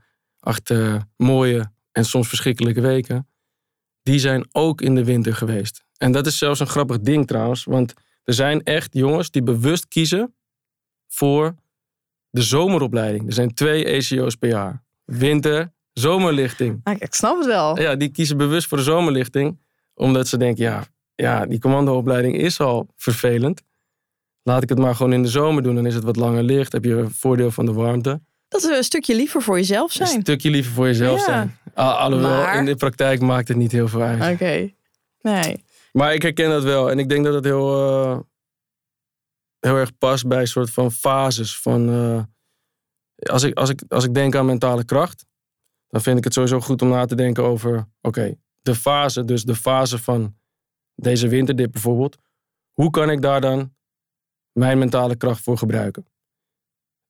acht 0.40 0.70
eh, 0.70 0.96
mooie 1.16 1.72
en 1.92 2.04
soms 2.04 2.28
verschrikkelijke 2.28 2.80
weken, 2.80 3.28
die 4.02 4.18
zijn 4.18 4.48
ook 4.52 4.80
in 4.80 4.94
de 4.94 5.04
winter 5.04 5.34
geweest. 5.34 5.84
En 5.96 6.12
dat 6.12 6.26
is 6.26 6.38
zelfs 6.38 6.60
een 6.60 6.66
grappig 6.66 7.00
ding 7.00 7.26
trouwens, 7.26 7.64
want 7.64 7.94
er 8.24 8.34
zijn 8.34 8.62
echt 8.62 8.94
jongens 8.94 9.30
die 9.30 9.42
bewust 9.42 9.88
kiezen 9.88 10.34
voor 11.08 11.54
de 12.30 12.42
zomeropleiding. 12.42 13.26
Er 13.26 13.32
zijn 13.32 13.54
twee 13.54 13.84
ECO's 13.84 14.34
per 14.34 14.48
jaar. 14.48 14.82
Winter, 15.04 15.72
zomerlichting. 15.92 16.80
Ah, 16.82 16.94
Ik 16.98 17.14
snap 17.14 17.36
het 17.36 17.46
wel. 17.46 17.80
Ja, 17.80 17.96
die 17.96 18.08
kiezen 18.08 18.36
bewust 18.36 18.68
voor 18.68 18.78
de 18.78 18.84
zomerlichting. 18.84 19.58
Omdat 19.94 20.28
ze 20.28 20.36
denken, 20.36 20.64
ja, 20.64 20.84
ja, 21.14 21.46
die 21.46 21.58
commandoopleiding 21.58 22.36
is 22.36 22.60
al 22.60 22.86
vervelend. 22.96 23.62
Laat 24.44 24.62
ik 24.62 24.68
het 24.68 24.78
maar 24.78 24.94
gewoon 24.94 25.12
in 25.12 25.22
de 25.22 25.28
zomer 25.28 25.62
doen. 25.62 25.74
Dan 25.74 25.86
is 25.86 25.94
het 25.94 26.04
wat 26.04 26.16
langer 26.16 26.42
licht. 26.42 26.72
Heb 26.72 26.84
je 26.84 27.06
voordeel 27.10 27.50
van 27.50 27.66
de 27.66 27.72
warmte. 27.72 28.20
Dat 28.48 28.62
we 28.62 28.76
een 28.76 28.82
stukje 28.84 29.14
liever 29.14 29.42
voor 29.42 29.56
jezelf 29.56 30.00
Een 30.00 30.06
zijn. 30.06 30.20
stukje 30.20 30.50
liever 30.50 30.72
voor 30.72 30.86
jezelf 30.86 31.18
Ja. 31.18 31.24
zijn. 31.24 31.58
Al- 31.74 31.92
Alhoewel, 31.92 32.30
Maar- 32.30 32.58
in 32.58 32.64
de 32.64 32.76
praktijk 32.76 33.20
maakt 33.20 33.48
het 33.48 33.56
niet 33.56 33.72
heel 33.72 33.88
veel 33.88 34.00
uit. 34.02 34.32
Oké. 34.34 34.70
Nee. 35.20 35.64
Maar 35.92 36.14
ik 36.14 36.22
herken 36.22 36.50
dat 36.50 36.62
wel. 36.62 36.90
En 36.90 36.98
ik 36.98 37.08
denk 37.08 37.24
dat 37.24 37.34
het 37.34 37.44
heel, 37.44 37.88
eh, 37.88 38.18
heel 39.60 39.76
erg 39.76 39.98
past 39.98 40.26
bij 40.28 40.40
een 40.40 40.46
soort 40.46 40.70
van 40.70 40.92
fases. 40.92 41.58
Van, 41.60 41.88
eh, 41.88 42.22
als, 43.32 43.42
ik, 43.42 43.58
als, 43.58 43.68
ik, 43.70 43.82
als 43.88 44.04
ik 44.04 44.14
denk 44.14 44.34
aan 44.34 44.46
mentale 44.46 44.84
kracht, 44.84 45.24
dan 45.88 46.00
vind 46.02 46.18
ik 46.18 46.24
het 46.24 46.32
sowieso 46.32 46.60
goed 46.60 46.82
om 46.82 46.88
na 46.88 47.04
te 47.04 47.14
denken 47.14 47.44
over... 47.44 47.88
Oké, 48.00 48.34
de 48.60 48.74
fase, 48.74 49.24
dus 49.24 49.44
de 49.44 49.54
fase 49.54 49.98
van 49.98 50.36
deze 50.94 51.28
winterdip 51.28 51.72
bijvoorbeeld. 51.72 52.16
Hoe 52.72 52.90
kan 52.90 53.10
ik 53.10 53.22
daar 53.22 53.40
dan 53.40 53.72
mijn 54.54 54.78
mentale 54.78 55.16
kracht 55.16 55.42
voor 55.42 55.58
gebruiken? 55.58 56.06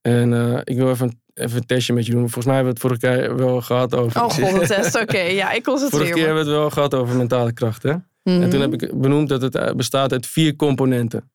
En 0.01 0.33
eh, 0.35 0.61
ik 0.65 0.77
wil 0.77 0.91
even, 0.91 1.07
een- 1.09 1.21
even 1.35 1.57
een 1.57 1.67
testje 1.67 1.93
met 1.93 2.07
je 2.07 2.13
doen. 2.13 2.21
Volgens 2.21 2.45
mij 2.47 2.55
hebben 2.55 2.75
we 2.75 2.81
het 2.81 3.01
vorige 3.01 3.27
keer 3.27 3.37
wel 3.37 3.61
gehad 3.61 3.95
over... 3.95 4.23
Oh 4.23 4.31
god, 4.31 4.39
een 4.61 4.67
test. 4.67 5.01
Oké, 5.01 5.19
ja, 5.43 5.51
ik 5.51 5.63
concentreer 5.65 6.01
Vorige 6.01 6.17
keer 6.19 6.27
hebben 6.27 6.45
we 6.45 6.51
het 6.51 6.59
wel 6.61 6.71
gehad 6.71 6.95
over 6.95 7.17
mentale 7.17 7.53
kracht, 7.53 7.83
hè? 7.83 7.91
En 7.91 8.03
toen 8.23 8.49
Mhm. 8.49 8.61
heb 8.61 8.83
ik 8.83 9.01
benoemd 9.01 9.29
dat 9.29 9.43
het 9.43 9.55
eh, 9.55 9.73
bestaat 9.75 10.13
uit 10.13 10.27
vier 10.27 10.57
componenten. 10.57 11.31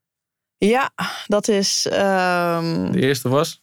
Ja, 0.58 0.92
dat 1.28 1.48
is 1.48 1.86
ehm, 1.90 2.92
De 2.92 3.00
eerste 3.02 3.30
was. 3.30 3.62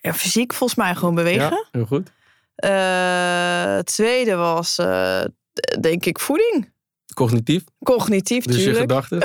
ja, 0.00 0.14
fysiek 0.14 0.52
volgens 0.54 0.78
mij 0.78 0.94
gewoon 0.94 1.14
bewegen. 1.14 1.40
Ja, 1.50 1.64
heel 1.70 1.84
goed. 1.86 2.10
Eh, 2.54 3.74
het 3.76 3.86
tweede 3.86 4.34
was, 4.34 4.76
denk 5.80 6.04
ik, 6.04 6.18
voeding. 6.18 6.72
Cognitief, 7.14 7.64
Cognitief, 7.84 8.44
dus 8.44 8.64
je 8.64 8.74
gedachten. 8.74 9.18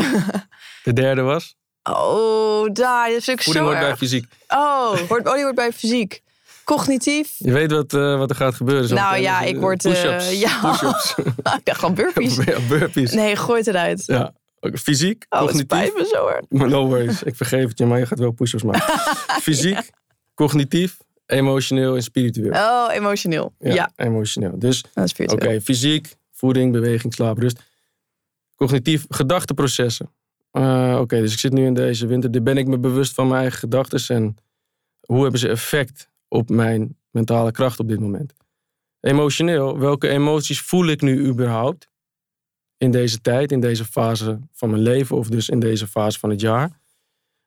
De 0.84 0.94
derde 0.94 1.22
was. 1.22 1.56
Oh, 1.90 2.74
daar 2.74 3.12
is 3.12 3.30
ook 3.30 3.42
Voeding 3.42 3.66
zo 3.66 3.72
hoort 3.72 3.86
bij 3.88 3.96
fysiek. 3.98 4.26
Oh, 4.48 4.98
hoort, 5.10 5.28
oh, 5.28 5.34
die 5.36 5.54
bij 5.54 5.72
fysiek. 5.72 6.22
Cognitief. 6.64 7.36
Je 7.38 7.52
weet 7.52 7.72
wat, 7.72 7.94
eh, 7.94 8.18
wat 8.18 8.30
er 8.30 8.36
gaat 8.36 8.56
gebeuren. 8.56 8.88
zo 8.88 8.96
Nou 8.96 9.18
ja, 9.18 9.40
Dus, 9.40 9.50
ik 9.50 9.56
eh, 9.56 9.62
word, 9.62 9.86
eh, 9.86 9.92
Push-ups. 9.92 10.40
ja. 10.40 10.60
Push-ups. 10.72 11.16
Ik 11.58 11.60
dacht 11.66 11.80
gewoon 11.80 11.96
burpees. 11.96 12.36
ja, 12.46 12.60
burpees. 12.68 13.12
Nee, 13.14 13.36
gooi 13.36 13.58
het 13.58 13.68
eruit. 13.68 14.04
Ja. 14.06 14.34
Ook 14.60 14.78
Fysiek, 14.80 15.26
Oh, 15.30 15.40
het 15.40 15.48
cognitief. 15.50 15.78
spijt 15.78 15.94
me 15.98 16.06
zo 16.14 16.24
hard. 16.28 16.46
No 16.72 16.88
worries, 16.88 17.24
ik 17.24 17.36
vergeef 17.36 17.68
het 17.68 17.78
je, 17.78 17.86
maar 17.86 18.00
je 18.00 18.06
gaat 18.06 18.20
wel 18.20 18.32
push-ups 18.32 18.64
maken. 18.64 19.00
Fysiek, 19.42 19.90
cognitief, 20.34 20.98
emotioneel 21.26 21.96
en 21.96 22.04
spiritueel. 22.04 22.52
Oh, 22.52 22.88
emotioneel. 22.94 23.54
Ja, 23.60 23.92
emotioneel. 23.96 24.60
Dus 24.60 24.84
dat 24.94 25.14
Oké, 25.32 25.62
fysiek, 25.62 26.16
voeding, 26.32 26.72
beweging, 26.72 27.14
slaap, 27.14 27.38
rust. 27.38 27.62
Cognitief, 28.56 29.06
gedachteprocessen. 29.10 30.10
Eh, 30.56 30.98
Oké, 31.02 31.20
dus 31.20 31.34
ik 31.34 31.40
zit 31.40 31.54
nu 31.54 31.66
in 31.66 31.74
deze 31.74 32.08
winter. 32.08 32.44
Ben 32.44 32.58
ik 32.58 32.68
me 32.68 32.80
bewust 32.80 33.14
van 33.14 33.28
mijn 33.28 33.42
eigen 33.42 33.60
gedachten 33.60 34.16
en 34.16 34.36
hoe 35.00 35.22
hebben 35.22 35.40
ze 35.40 35.50
effect 35.50 36.10
op 36.28 36.50
mijn 36.50 36.98
mentale 37.10 37.52
kracht 37.52 37.80
op 37.80 37.88
dit 37.88 38.00
moment? 38.00 38.34
Emotioneel, 39.00 39.80
welke 39.80 40.08
emoties 40.08 40.62
voel 40.62 40.88
ik 40.88 41.02
nu 41.02 41.26
überhaupt 41.26 41.90
in 42.78 42.92
deze 42.92 43.22
tijd, 43.22 43.52
in 43.52 43.60
deze 43.60 43.86
fase 43.86 44.40
van 44.52 44.70
mijn 44.70 44.82
leven 44.82 45.18
of 45.18 45.28
dus 45.28 45.50
in 45.50 45.60
deze 45.60 45.88
fase 45.88 46.20
van 46.20 46.30
het 46.30 46.42
jaar? 46.42 46.80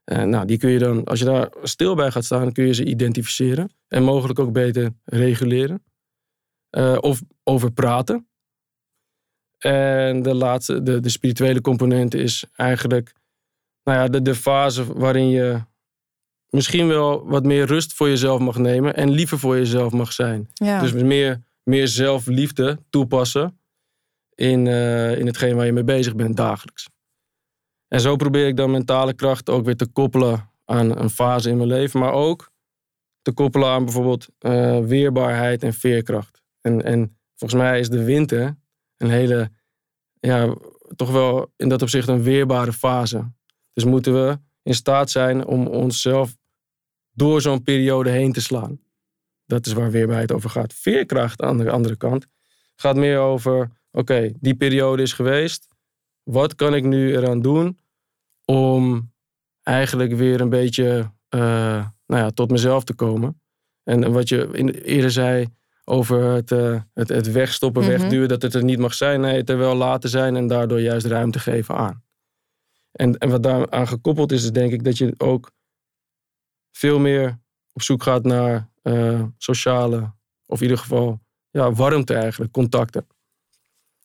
Eh, 0.04 0.22
nou, 0.22 0.46
die 0.46 0.58
kun 0.58 0.70
je 0.70 0.78
dan, 0.78 1.04
als 1.04 1.18
je 1.18 1.24
daar 1.24 1.50
stil 1.62 1.94
bij 1.94 2.10
gaat 2.10 2.24
staan, 2.24 2.52
kun 2.52 2.66
je 2.66 2.74
ze 2.74 2.84
identificeren 2.84 3.70
en 3.88 4.02
mogelijk 4.02 4.38
ook 4.38 4.52
beter 4.52 4.90
reguleren. 5.04 5.84
Eh, 6.70 6.98
of 7.00 7.22
over 7.42 7.72
praten. 7.72 8.27
En 9.58 10.22
de 10.22 10.34
laatste, 10.34 10.82
de, 10.82 11.00
de 11.00 11.08
spirituele 11.08 11.60
component 11.60 12.14
is 12.14 12.44
eigenlijk 12.56 13.12
nou 13.84 13.98
ja, 13.98 14.08
de, 14.08 14.22
de 14.22 14.34
fase 14.34 14.98
waarin 14.98 15.28
je 15.28 15.60
misschien 16.50 16.88
wel 16.88 17.26
wat 17.26 17.44
meer 17.44 17.66
rust 17.66 17.92
voor 17.92 18.08
jezelf 18.08 18.40
mag 18.40 18.58
nemen 18.58 18.94
en 18.94 19.10
liever 19.10 19.38
voor 19.38 19.56
jezelf 19.56 19.92
mag 19.92 20.12
zijn. 20.12 20.48
Ja. 20.54 20.80
Dus 20.80 20.92
meer, 20.92 21.42
meer 21.62 21.88
zelfliefde 21.88 22.78
toepassen 22.90 23.60
in, 24.34 24.66
eh, 24.66 25.18
in 25.18 25.26
hetgeen 25.26 25.56
waar 25.56 25.66
je 25.66 25.72
mee 25.72 25.84
bezig 25.84 26.14
bent 26.14 26.36
dagelijks. 26.36 26.88
En 27.88 28.00
zo 28.00 28.16
probeer 28.16 28.46
ik 28.46 28.56
dan 28.56 28.70
mentale 28.70 29.14
kracht 29.14 29.50
ook 29.50 29.64
weer 29.64 29.76
te 29.76 29.86
koppelen 29.86 30.50
aan 30.64 30.98
een 30.98 31.10
fase 31.10 31.50
in 31.50 31.56
mijn 31.56 31.68
leven, 31.68 32.00
maar 32.00 32.12
ook 32.12 32.50
te 33.22 33.32
koppelen 33.32 33.68
aan 33.68 33.84
bijvoorbeeld 33.84 34.28
eh, 34.38 34.80
weerbaarheid 34.80 35.62
en 35.62 35.72
veerkracht. 35.72 36.42
En, 36.60 36.84
en 36.84 37.18
volgens 37.34 37.60
mij 37.60 37.80
is 37.80 37.88
de 37.88 38.04
winter 38.04 38.56
een 38.98 39.11
hele, 39.11 39.50
ja, 40.20 40.56
toch 40.96 41.11
wel 41.11 41.52
in 41.56 41.68
dat 41.68 41.82
opzicht 41.82 42.08
een 42.08 42.22
weerbare 42.22 42.72
fase. 42.72 43.32
Dus 43.72 43.84
moeten 43.84 44.12
we 44.12 44.38
in 44.62 44.74
staat 44.74 45.11
zijn 45.11 45.46
om 45.46 45.66
onszelf 45.66 46.37
door 47.11 47.40
zo'n 47.40 47.62
periode 47.62 48.11
heen 48.11 48.32
te 48.32 48.40
slaan. 48.40 48.80
Dat 49.46 49.66
is 49.66 49.72
waar 49.72 49.90
weerbaarheid 49.90 50.32
over 50.32 50.50
gaat. 50.50 50.74
Veerkracht 50.74 51.42
aan 51.42 51.58
de 51.58 51.70
andere 51.70 51.96
kant 51.96 52.26
gaat 52.76 52.96
meer 52.96 53.18
over: 53.18 53.70
oké, 53.90 54.32
die 54.40 54.54
periode 54.54 55.02
is 55.02 55.12
geweest. 55.12 55.66
Wat 56.22 56.54
kan 56.54 56.74
ik 56.74 56.84
nu 56.84 57.16
eraan 57.16 57.42
doen 57.42 57.78
om 58.44 59.12
eigenlijk 59.62 60.12
weer 60.12 60.40
een 60.40 60.48
beetje 60.48 61.12
eh, 61.28 61.87
nou 62.06 62.22
ja, 62.22 62.30
tot 62.30 62.50
mezelf 62.50 62.84
te 62.84 62.94
komen? 62.94 63.40
En 63.82 64.12
wat 64.12 64.28
je 64.28 64.82
eerder 64.84 65.11
zei 65.11 65.46
over 65.88 66.22
het, 66.22 66.53
eh, 66.53 66.81
het, 66.94 67.09
het 67.09 67.33
wegstoppen, 67.33 67.83
Mhm. 67.83 67.90
wegduwen, 67.90 68.29
dat 68.29 68.42
het 68.42 68.55
er 68.55 68.64
niet 68.64 68.79
mag 68.79 68.94
zijn. 68.94 69.20
Nee, 69.20 69.37
het 69.37 69.51
er 69.51 69.59
wel 69.59 69.74
laten 69.74 70.11
zijn 70.11 70.37
en 70.37 70.46
daardoor 70.46 70.81
juist 70.81 71.07
ruimte 71.07 71.38
geven 71.38 71.74
aan. 71.77 72.03
En, 72.92 73.18
en 73.18 73.31
wat 73.31 73.42
daaraan 73.42 73.88
gekoppeld 73.88 74.33
is, 74.33 74.42
is 74.44 74.53
denk 74.53 74.72
ik 74.72 74.85
dat 74.85 74.98
je 74.98 75.14
ook 75.16 75.51
veel 76.72 76.98
meer 76.98 77.38
op 77.72 77.83
zoek 77.83 78.03
gaat 78.03 78.24
naar 78.24 78.68
eh, 78.83 79.22
sociale, 79.37 80.12
of 80.46 80.57
in 80.59 80.62
ieder 80.62 80.79
geval 80.79 81.20
ja, 81.51 81.72
warmte 81.72 82.14
eigenlijk, 82.14 82.53
contacten. 82.53 83.07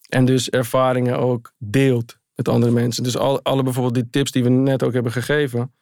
En 0.10 0.26
dus 0.26 0.50
ervaringen 0.50 1.19
ook 1.19 1.54
deelt 1.58 2.17
met 2.36 2.48
andere 2.48 2.72
mensen. 2.72 3.04
Dus 3.04 3.17
al, 3.17 3.43
alle 3.43 3.63
bijvoorbeeld 3.63 3.96
die 3.96 4.10
tips 4.10 4.32
die 4.32 4.43
we 4.43 4.50
net 4.50 4.84
ook 4.84 4.93
hebben 4.93 5.12
gegeven. 5.12 5.74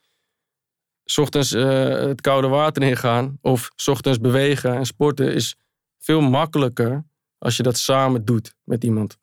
's 1.06 1.18
ochtends 1.18 1.54
eh, 1.54 1.90
het 1.90 2.22
koude 2.22 2.48
water 2.48 2.84
ingaan 2.84 3.38
of 3.42 3.72
's 3.76 3.88
ochtends 3.88 4.20
bewegen 4.20 4.76
en 4.76 4.86
sporten 4.86 5.34
is 5.34 5.56
veel 6.04 6.22
makkelijker 6.22 7.06
als 7.38 7.58
je 7.58 7.64
dat 7.64 7.78
samen 7.78 8.26
doet 8.26 8.56
met 8.64 8.84
iemand. 8.84 9.20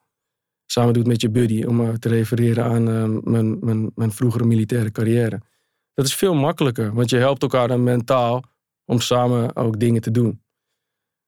Samen 0.66 0.94
doet 0.94 1.06
met 1.06 1.20
je 1.20 1.30
buddy, 1.30 1.64
om 1.64 1.98
te 1.98 2.08
refereren 2.08 2.64
aan 2.64 2.88
eh, 2.88 3.30
mijn, 3.32 3.58
mijn, 3.64 3.90
mijn 3.94 4.12
vroegere 4.12 4.44
militaire 4.44 4.90
carrière. 4.90 5.42
Dat 5.94 6.06
is 6.06 6.14
veel 6.14 6.34
makkelijker, 6.34 6.94
want 6.94 7.10
je 7.10 7.16
helpt 7.16 7.42
elkaar 7.42 7.68
dan 7.68 7.82
mentaal 7.82 8.44
om 8.84 9.00
samen 9.00 9.56
ook 9.56 9.80
dingen 9.80 10.00
te 10.00 10.10
doen. 10.10 10.42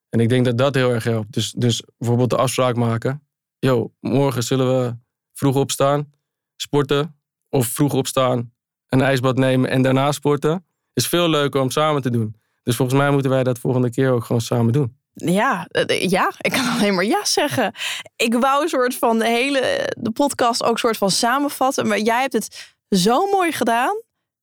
En 0.09 0.21
ik 0.21 0.29
denk 0.29 0.45
dat 0.45 0.59
dat 0.59 0.75
heel 0.75 0.91
erg 0.91 1.05
helpt. 1.05 1.33
Dus, 1.33 1.53
dus 1.53 1.83
bijvoorbeeld 1.99 2.31
de 2.31 2.37
afspraak 2.37 2.77
maken. 2.77 3.23
Yo, 3.59 3.93
morgen 4.01 4.43
zullen 4.43 4.81
we 4.81 4.97
vroeg 5.33 5.57
opstaan, 5.57 6.13
sporten. 6.57 7.15
Of 7.49 7.67
vroeg 7.67 7.95
opstaan, 7.95 8.53
een 8.89 9.01
ijsbad 9.01 9.37
nemen 9.37 9.71
en 9.71 9.83
daarna 9.83 10.13
sporten. 10.13 10.67
Is 10.93 11.09
veel 11.09 11.29
leuker 11.29 11.61
om 11.61 11.71
samen 11.71 12.03
te 12.03 12.11
doen. 12.11 12.37
Dus 12.63 12.77
volgens 12.77 12.99
mij 12.99 13.11
moeten 13.11 13.31
wij 13.31 13.43
dat 13.43 13.59
volgende 13.59 13.91
keer 13.91 14.11
ook 14.11 14.25
gewoon 14.25 14.41
samen 14.41 14.73
doen. 14.73 15.00
Ja, 15.24 15.66
eh, 15.70 16.09
ja, 16.09 16.33
ik 16.40 16.52
kan 16.52 16.68
alleen 16.74 16.94
maar 16.94 17.04
ja 17.04 17.24
zeggen. 17.24 17.72
Ik 18.16 18.35
wou 18.35 18.62
een 18.62 18.68
soort 18.68 18.94
van 18.94 19.18
de 19.18 19.26
hele 19.26 19.92
de 19.98 20.11
podcast 20.11 20.62
ook 20.62 20.78
soort 20.78 20.96
van 20.96 21.11
samenvatten. 21.11 21.88
Maar 21.88 21.98
jij 21.98 22.20
hebt 22.20 22.33
het 22.33 22.74
zo 22.88 23.26
mooi 23.26 23.52
gedaan. 23.52 24.02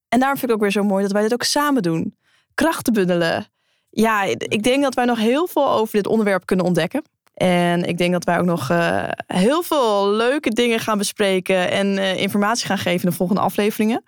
En 0.09 0.19
daarom 0.19 0.37
vind 0.37 0.51
ik 0.51 0.57
ook 0.57 0.61
weer 0.61 0.71
zo 0.71 0.83
mooi 0.83 1.03
dat 1.03 1.11
wij 1.11 1.21
dit 1.21 1.33
ook 1.33 1.43
samen 1.43 1.81
doen. 1.81 2.17
Krachten 2.53 2.93
bundelen. 2.93 3.47
Ja, 3.89 4.23
ik 4.23 4.63
denk 4.63 4.83
dat 4.83 4.93
wij 4.95 5.05
nog 5.05 5.17
heel 5.17 5.47
veel 5.47 5.69
over 5.69 5.95
dit 5.95 6.07
onderwerp 6.07 6.45
kunnen 6.45 6.65
ontdekken. 6.65 7.03
En 7.37 7.83
ik 7.83 7.97
denk 7.97 8.11
dat 8.11 8.23
wij 8.23 8.39
ook 8.39 8.45
nog 8.45 8.69
eh, 8.69 9.03
heel 9.27 9.63
veel 9.63 10.09
leuke 10.09 10.49
dingen 10.49 10.79
gaan 10.79 10.97
bespreken 10.97 11.71
en 11.71 11.97
eh, 11.97 12.17
informatie 12.17 12.65
gaan 12.65 12.77
geven 12.77 13.03
in 13.03 13.09
de 13.09 13.15
volgende 13.15 13.41
afleveringen. 13.41 14.03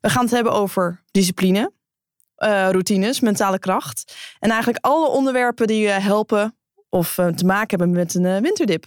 We 0.00 0.08
gaan 0.08 0.22
het 0.22 0.30
hebben 0.30 0.52
over 0.52 1.02
discipline, 1.10 1.72
eh, 2.38 2.68
routines, 2.70 3.20
mentale 3.20 3.58
kracht. 3.58 4.14
En 4.38 4.50
eigenlijk 4.50 4.84
alle 4.84 5.08
onderwerpen 5.08 5.66
die 5.66 5.80
je 5.80 5.88
helpen 5.88 6.56
of 6.88 7.18
eh, 7.18 7.26
te 7.26 7.44
maken 7.46 7.78
hebben 7.78 7.96
met 7.96 8.14
een 8.14 8.26
eh, 8.26 8.40
winterdip. 8.40 8.84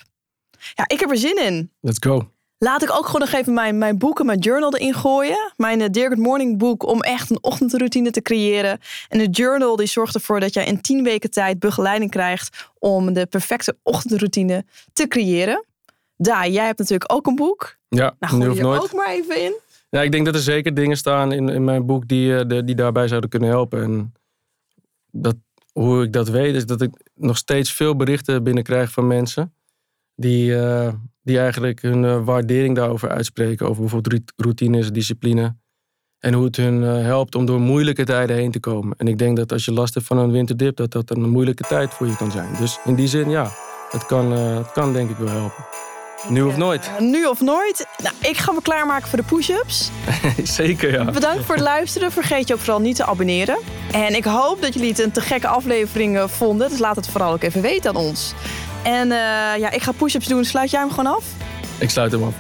Ja, 0.74 0.84
ik 0.88 1.00
heb 1.00 1.10
er 1.10 1.18
zin 1.18 1.46
in. 1.46 1.72
Let's 1.80 1.98
go. 2.00 2.30
Laat 2.58 2.84
ik 2.84 2.92
ook 2.92 3.06
gewoon 3.06 3.22
nog 3.22 3.32
even 3.32 3.54
mijn, 3.54 3.78
mijn 3.78 3.98
boek 3.98 4.20
en 4.20 4.26
mijn 4.26 4.40
journal 4.40 4.76
erin 4.76 4.94
gooien. 4.94 5.54
Mijn 5.58 5.82
eh, 5.82 5.90
Dear 5.90 6.08
Good 6.08 6.18
Morning 6.20 6.58
boek 6.58 6.86
om 6.86 7.02
echt 7.02 7.30
een 7.30 7.44
ochtendroutine 7.44 8.12
te 8.12 8.22
creëren. 8.22 8.80
En 9.10 9.18
de 9.18 9.28
journal 9.30 9.76
die 9.76 9.88
zorgt 9.88 10.16
ervoor 10.16 10.40
dat 10.40 10.54
jij 10.54 10.66
in 10.66 10.82
10 10.82 11.04
weken 11.04 11.32
tijd 11.32 11.60
begeleiding 11.60 12.12
krijgt 12.12 12.70
om 12.80 13.14
de 13.14 13.26
perfecte 13.26 13.78
ochtendroutine 13.84 14.66
te 14.94 15.08
creëren. 15.08 15.66
Daar, 16.18 16.50
jij 16.50 16.66
hebt 16.66 16.80
natuurlijk 16.80 17.14
ook 17.14 17.28
een 17.28 17.36
boek. 17.36 17.78
Ja, 17.88 18.16
Nou, 18.20 18.34
nu 18.38 18.40
gooi 18.44 18.52
die 18.52 18.60
er 18.60 18.68
nooit. 18.68 18.82
ook 18.82 18.94
maar 18.94 19.10
even 19.10 19.42
in. 19.42 19.54
Ja, 19.92 20.02
ik 20.02 20.12
denk 20.12 20.26
dat 20.26 20.36
er 20.36 20.42
zeker 20.42 20.74
dingen 20.74 20.98
staan 20.98 21.32
in, 21.32 21.50
in 21.50 21.64
mijn 21.64 21.86
boek 21.86 22.08
die, 22.08 22.38
eh, 22.38 22.62
die 22.66 22.76
daarbij 22.76 23.08
zouden 23.08 23.30
kunnen 23.30 23.50
helpen. 23.50 23.84
En 23.84 24.14
dat, 25.12 25.36
hoe 25.72 26.04
ik 26.04 26.14
dat 26.14 26.30
weet, 26.30 26.56
is 26.56 26.66
dat 26.66 26.82
ik 26.82 26.92
nog 27.16 27.38
steeds 27.38 27.74
veel 27.74 27.96
berichten 27.96 28.44
binnenkrijg 28.44 28.92
van 28.92 29.08
mensen. 29.08 29.54
Die, 30.16 30.56
eh, 30.60 30.94
die 31.22 31.40
eigenlijk 31.40 31.82
hun 31.82 32.06
eh, 32.06 32.24
waardering 32.26 32.76
daarover 32.76 33.10
uitspreken. 33.10 33.68
Over 33.68 33.82
bijvoorbeeld 33.82 34.14
rout- 34.14 34.34
routines, 34.36 34.92
discipline. 34.92 35.56
En 36.20 36.34
hoe 36.34 36.46
het 36.46 36.56
hun 36.56 36.82
helpt 36.82 37.36
om 37.36 37.46
door 37.46 37.60
moeilijke 37.60 38.04
tijden 38.04 38.36
heen 38.36 38.52
te 38.52 38.60
komen. 38.60 38.98
En 38.98 39.08
ik 39.08 39.18
denk 39.18 39.38
dat 39.38 39.52
als 39.52 39.66
je 39.66 39.72
last 39.74 39.94
hebt 39.94 40.06
van 40.06 40.18
een 40.18 40.32
winterdip, 40.32 40.76
dat 40.76 40.92
dat 40.92 41.10
een 41.10 41.30
moeilijke 41.30 41.64
tijd 41.64 41.94
voor 41.94 42.08
je 42.08 42.16
kan 42.16 42.32
zijn. 42.32 42.56
Dus 42.60 42.80
in 42.86 42.96
die 42.96 43.08
zin, 43.08 43.30
ja, 43.30 43.52
het 43.90 44.06
kan, 44.06 44.32
het 44.32 44.72
kan 44.72 44.94
denk 44.94 45.10
ik 45.10 45.18
wel 45.18 45.28
helpen. 45.30 45.66
Nu 46.28 46.42
of 46.42 46.58
nooit. 46.58 46.86
Eh, 46.86 47.00
nu 47.00 47.26
of 47.26 47.40
nooit. 47.40 47.88
Nou, 48.04 48.16
ik 48.20 48.38
ga 48.38 48.52
me 48.52 48.62
klaarmaken 48.62 49.08
voor 49.08 49.18
de 49.18 49.26
push-ups. 49.26 49.90
Zeker, 50.44 50.92
ja. 50.92 51.04
Bedankt 51.04 51.46
voor 51.46 51.56
het 51.56 51.64
luisteren. 51.64 52.12
Vergeet 52.12 52.48
je 52.48 52.54
ook 52.54 52.60
vooral 52.60 52.82
niet 52.82 52.96
te 52.96 53.06
abonneren. 53.06 53.58
En 53.92 54.16
ik 54.16 54.24
hoop 54.24 54.62
dat 54.62 54.74
jullie 54.74 54.90
het 54.90 55.00
een 55.00 55.12
te 55.12 55.22
gekke 55.22 55.48
aflevering 55.48 56.18
eh, 56.18 56.28
vonden. 56.28 56.70
Dus 56.70 56.80
laat 56.80 56.96
het 56.96 57.08
vooral 57.08 57.34
ook 57.34 57.44
even 57.44 57.62
weten 57.62 57.90
aan 57.90 57.96
ons. 57.96 58.34
En 58.84 59.12
eh, 59.12 59.18
ja, 59.60 59.72
ik 59.72 59.82
ga 59.82 59.92
push-ups 59.92 60.28
doen. 60.28 60.46
Sluit 60.46 60.72
jij 60.72 60.80
hem 60.80 60.90
gewoon 60.90 61.16
af? 61.16 61.24
Ik 61.78 61.90
sluit 61.90 62.12
hem 62.12 62.24
af. 62.24 62.34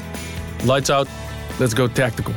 Lights 0.63 0.89
out. 0.89 1.07
Let's 1.57 1.73
go 1.73 1.91
tactical. 1.91 2.34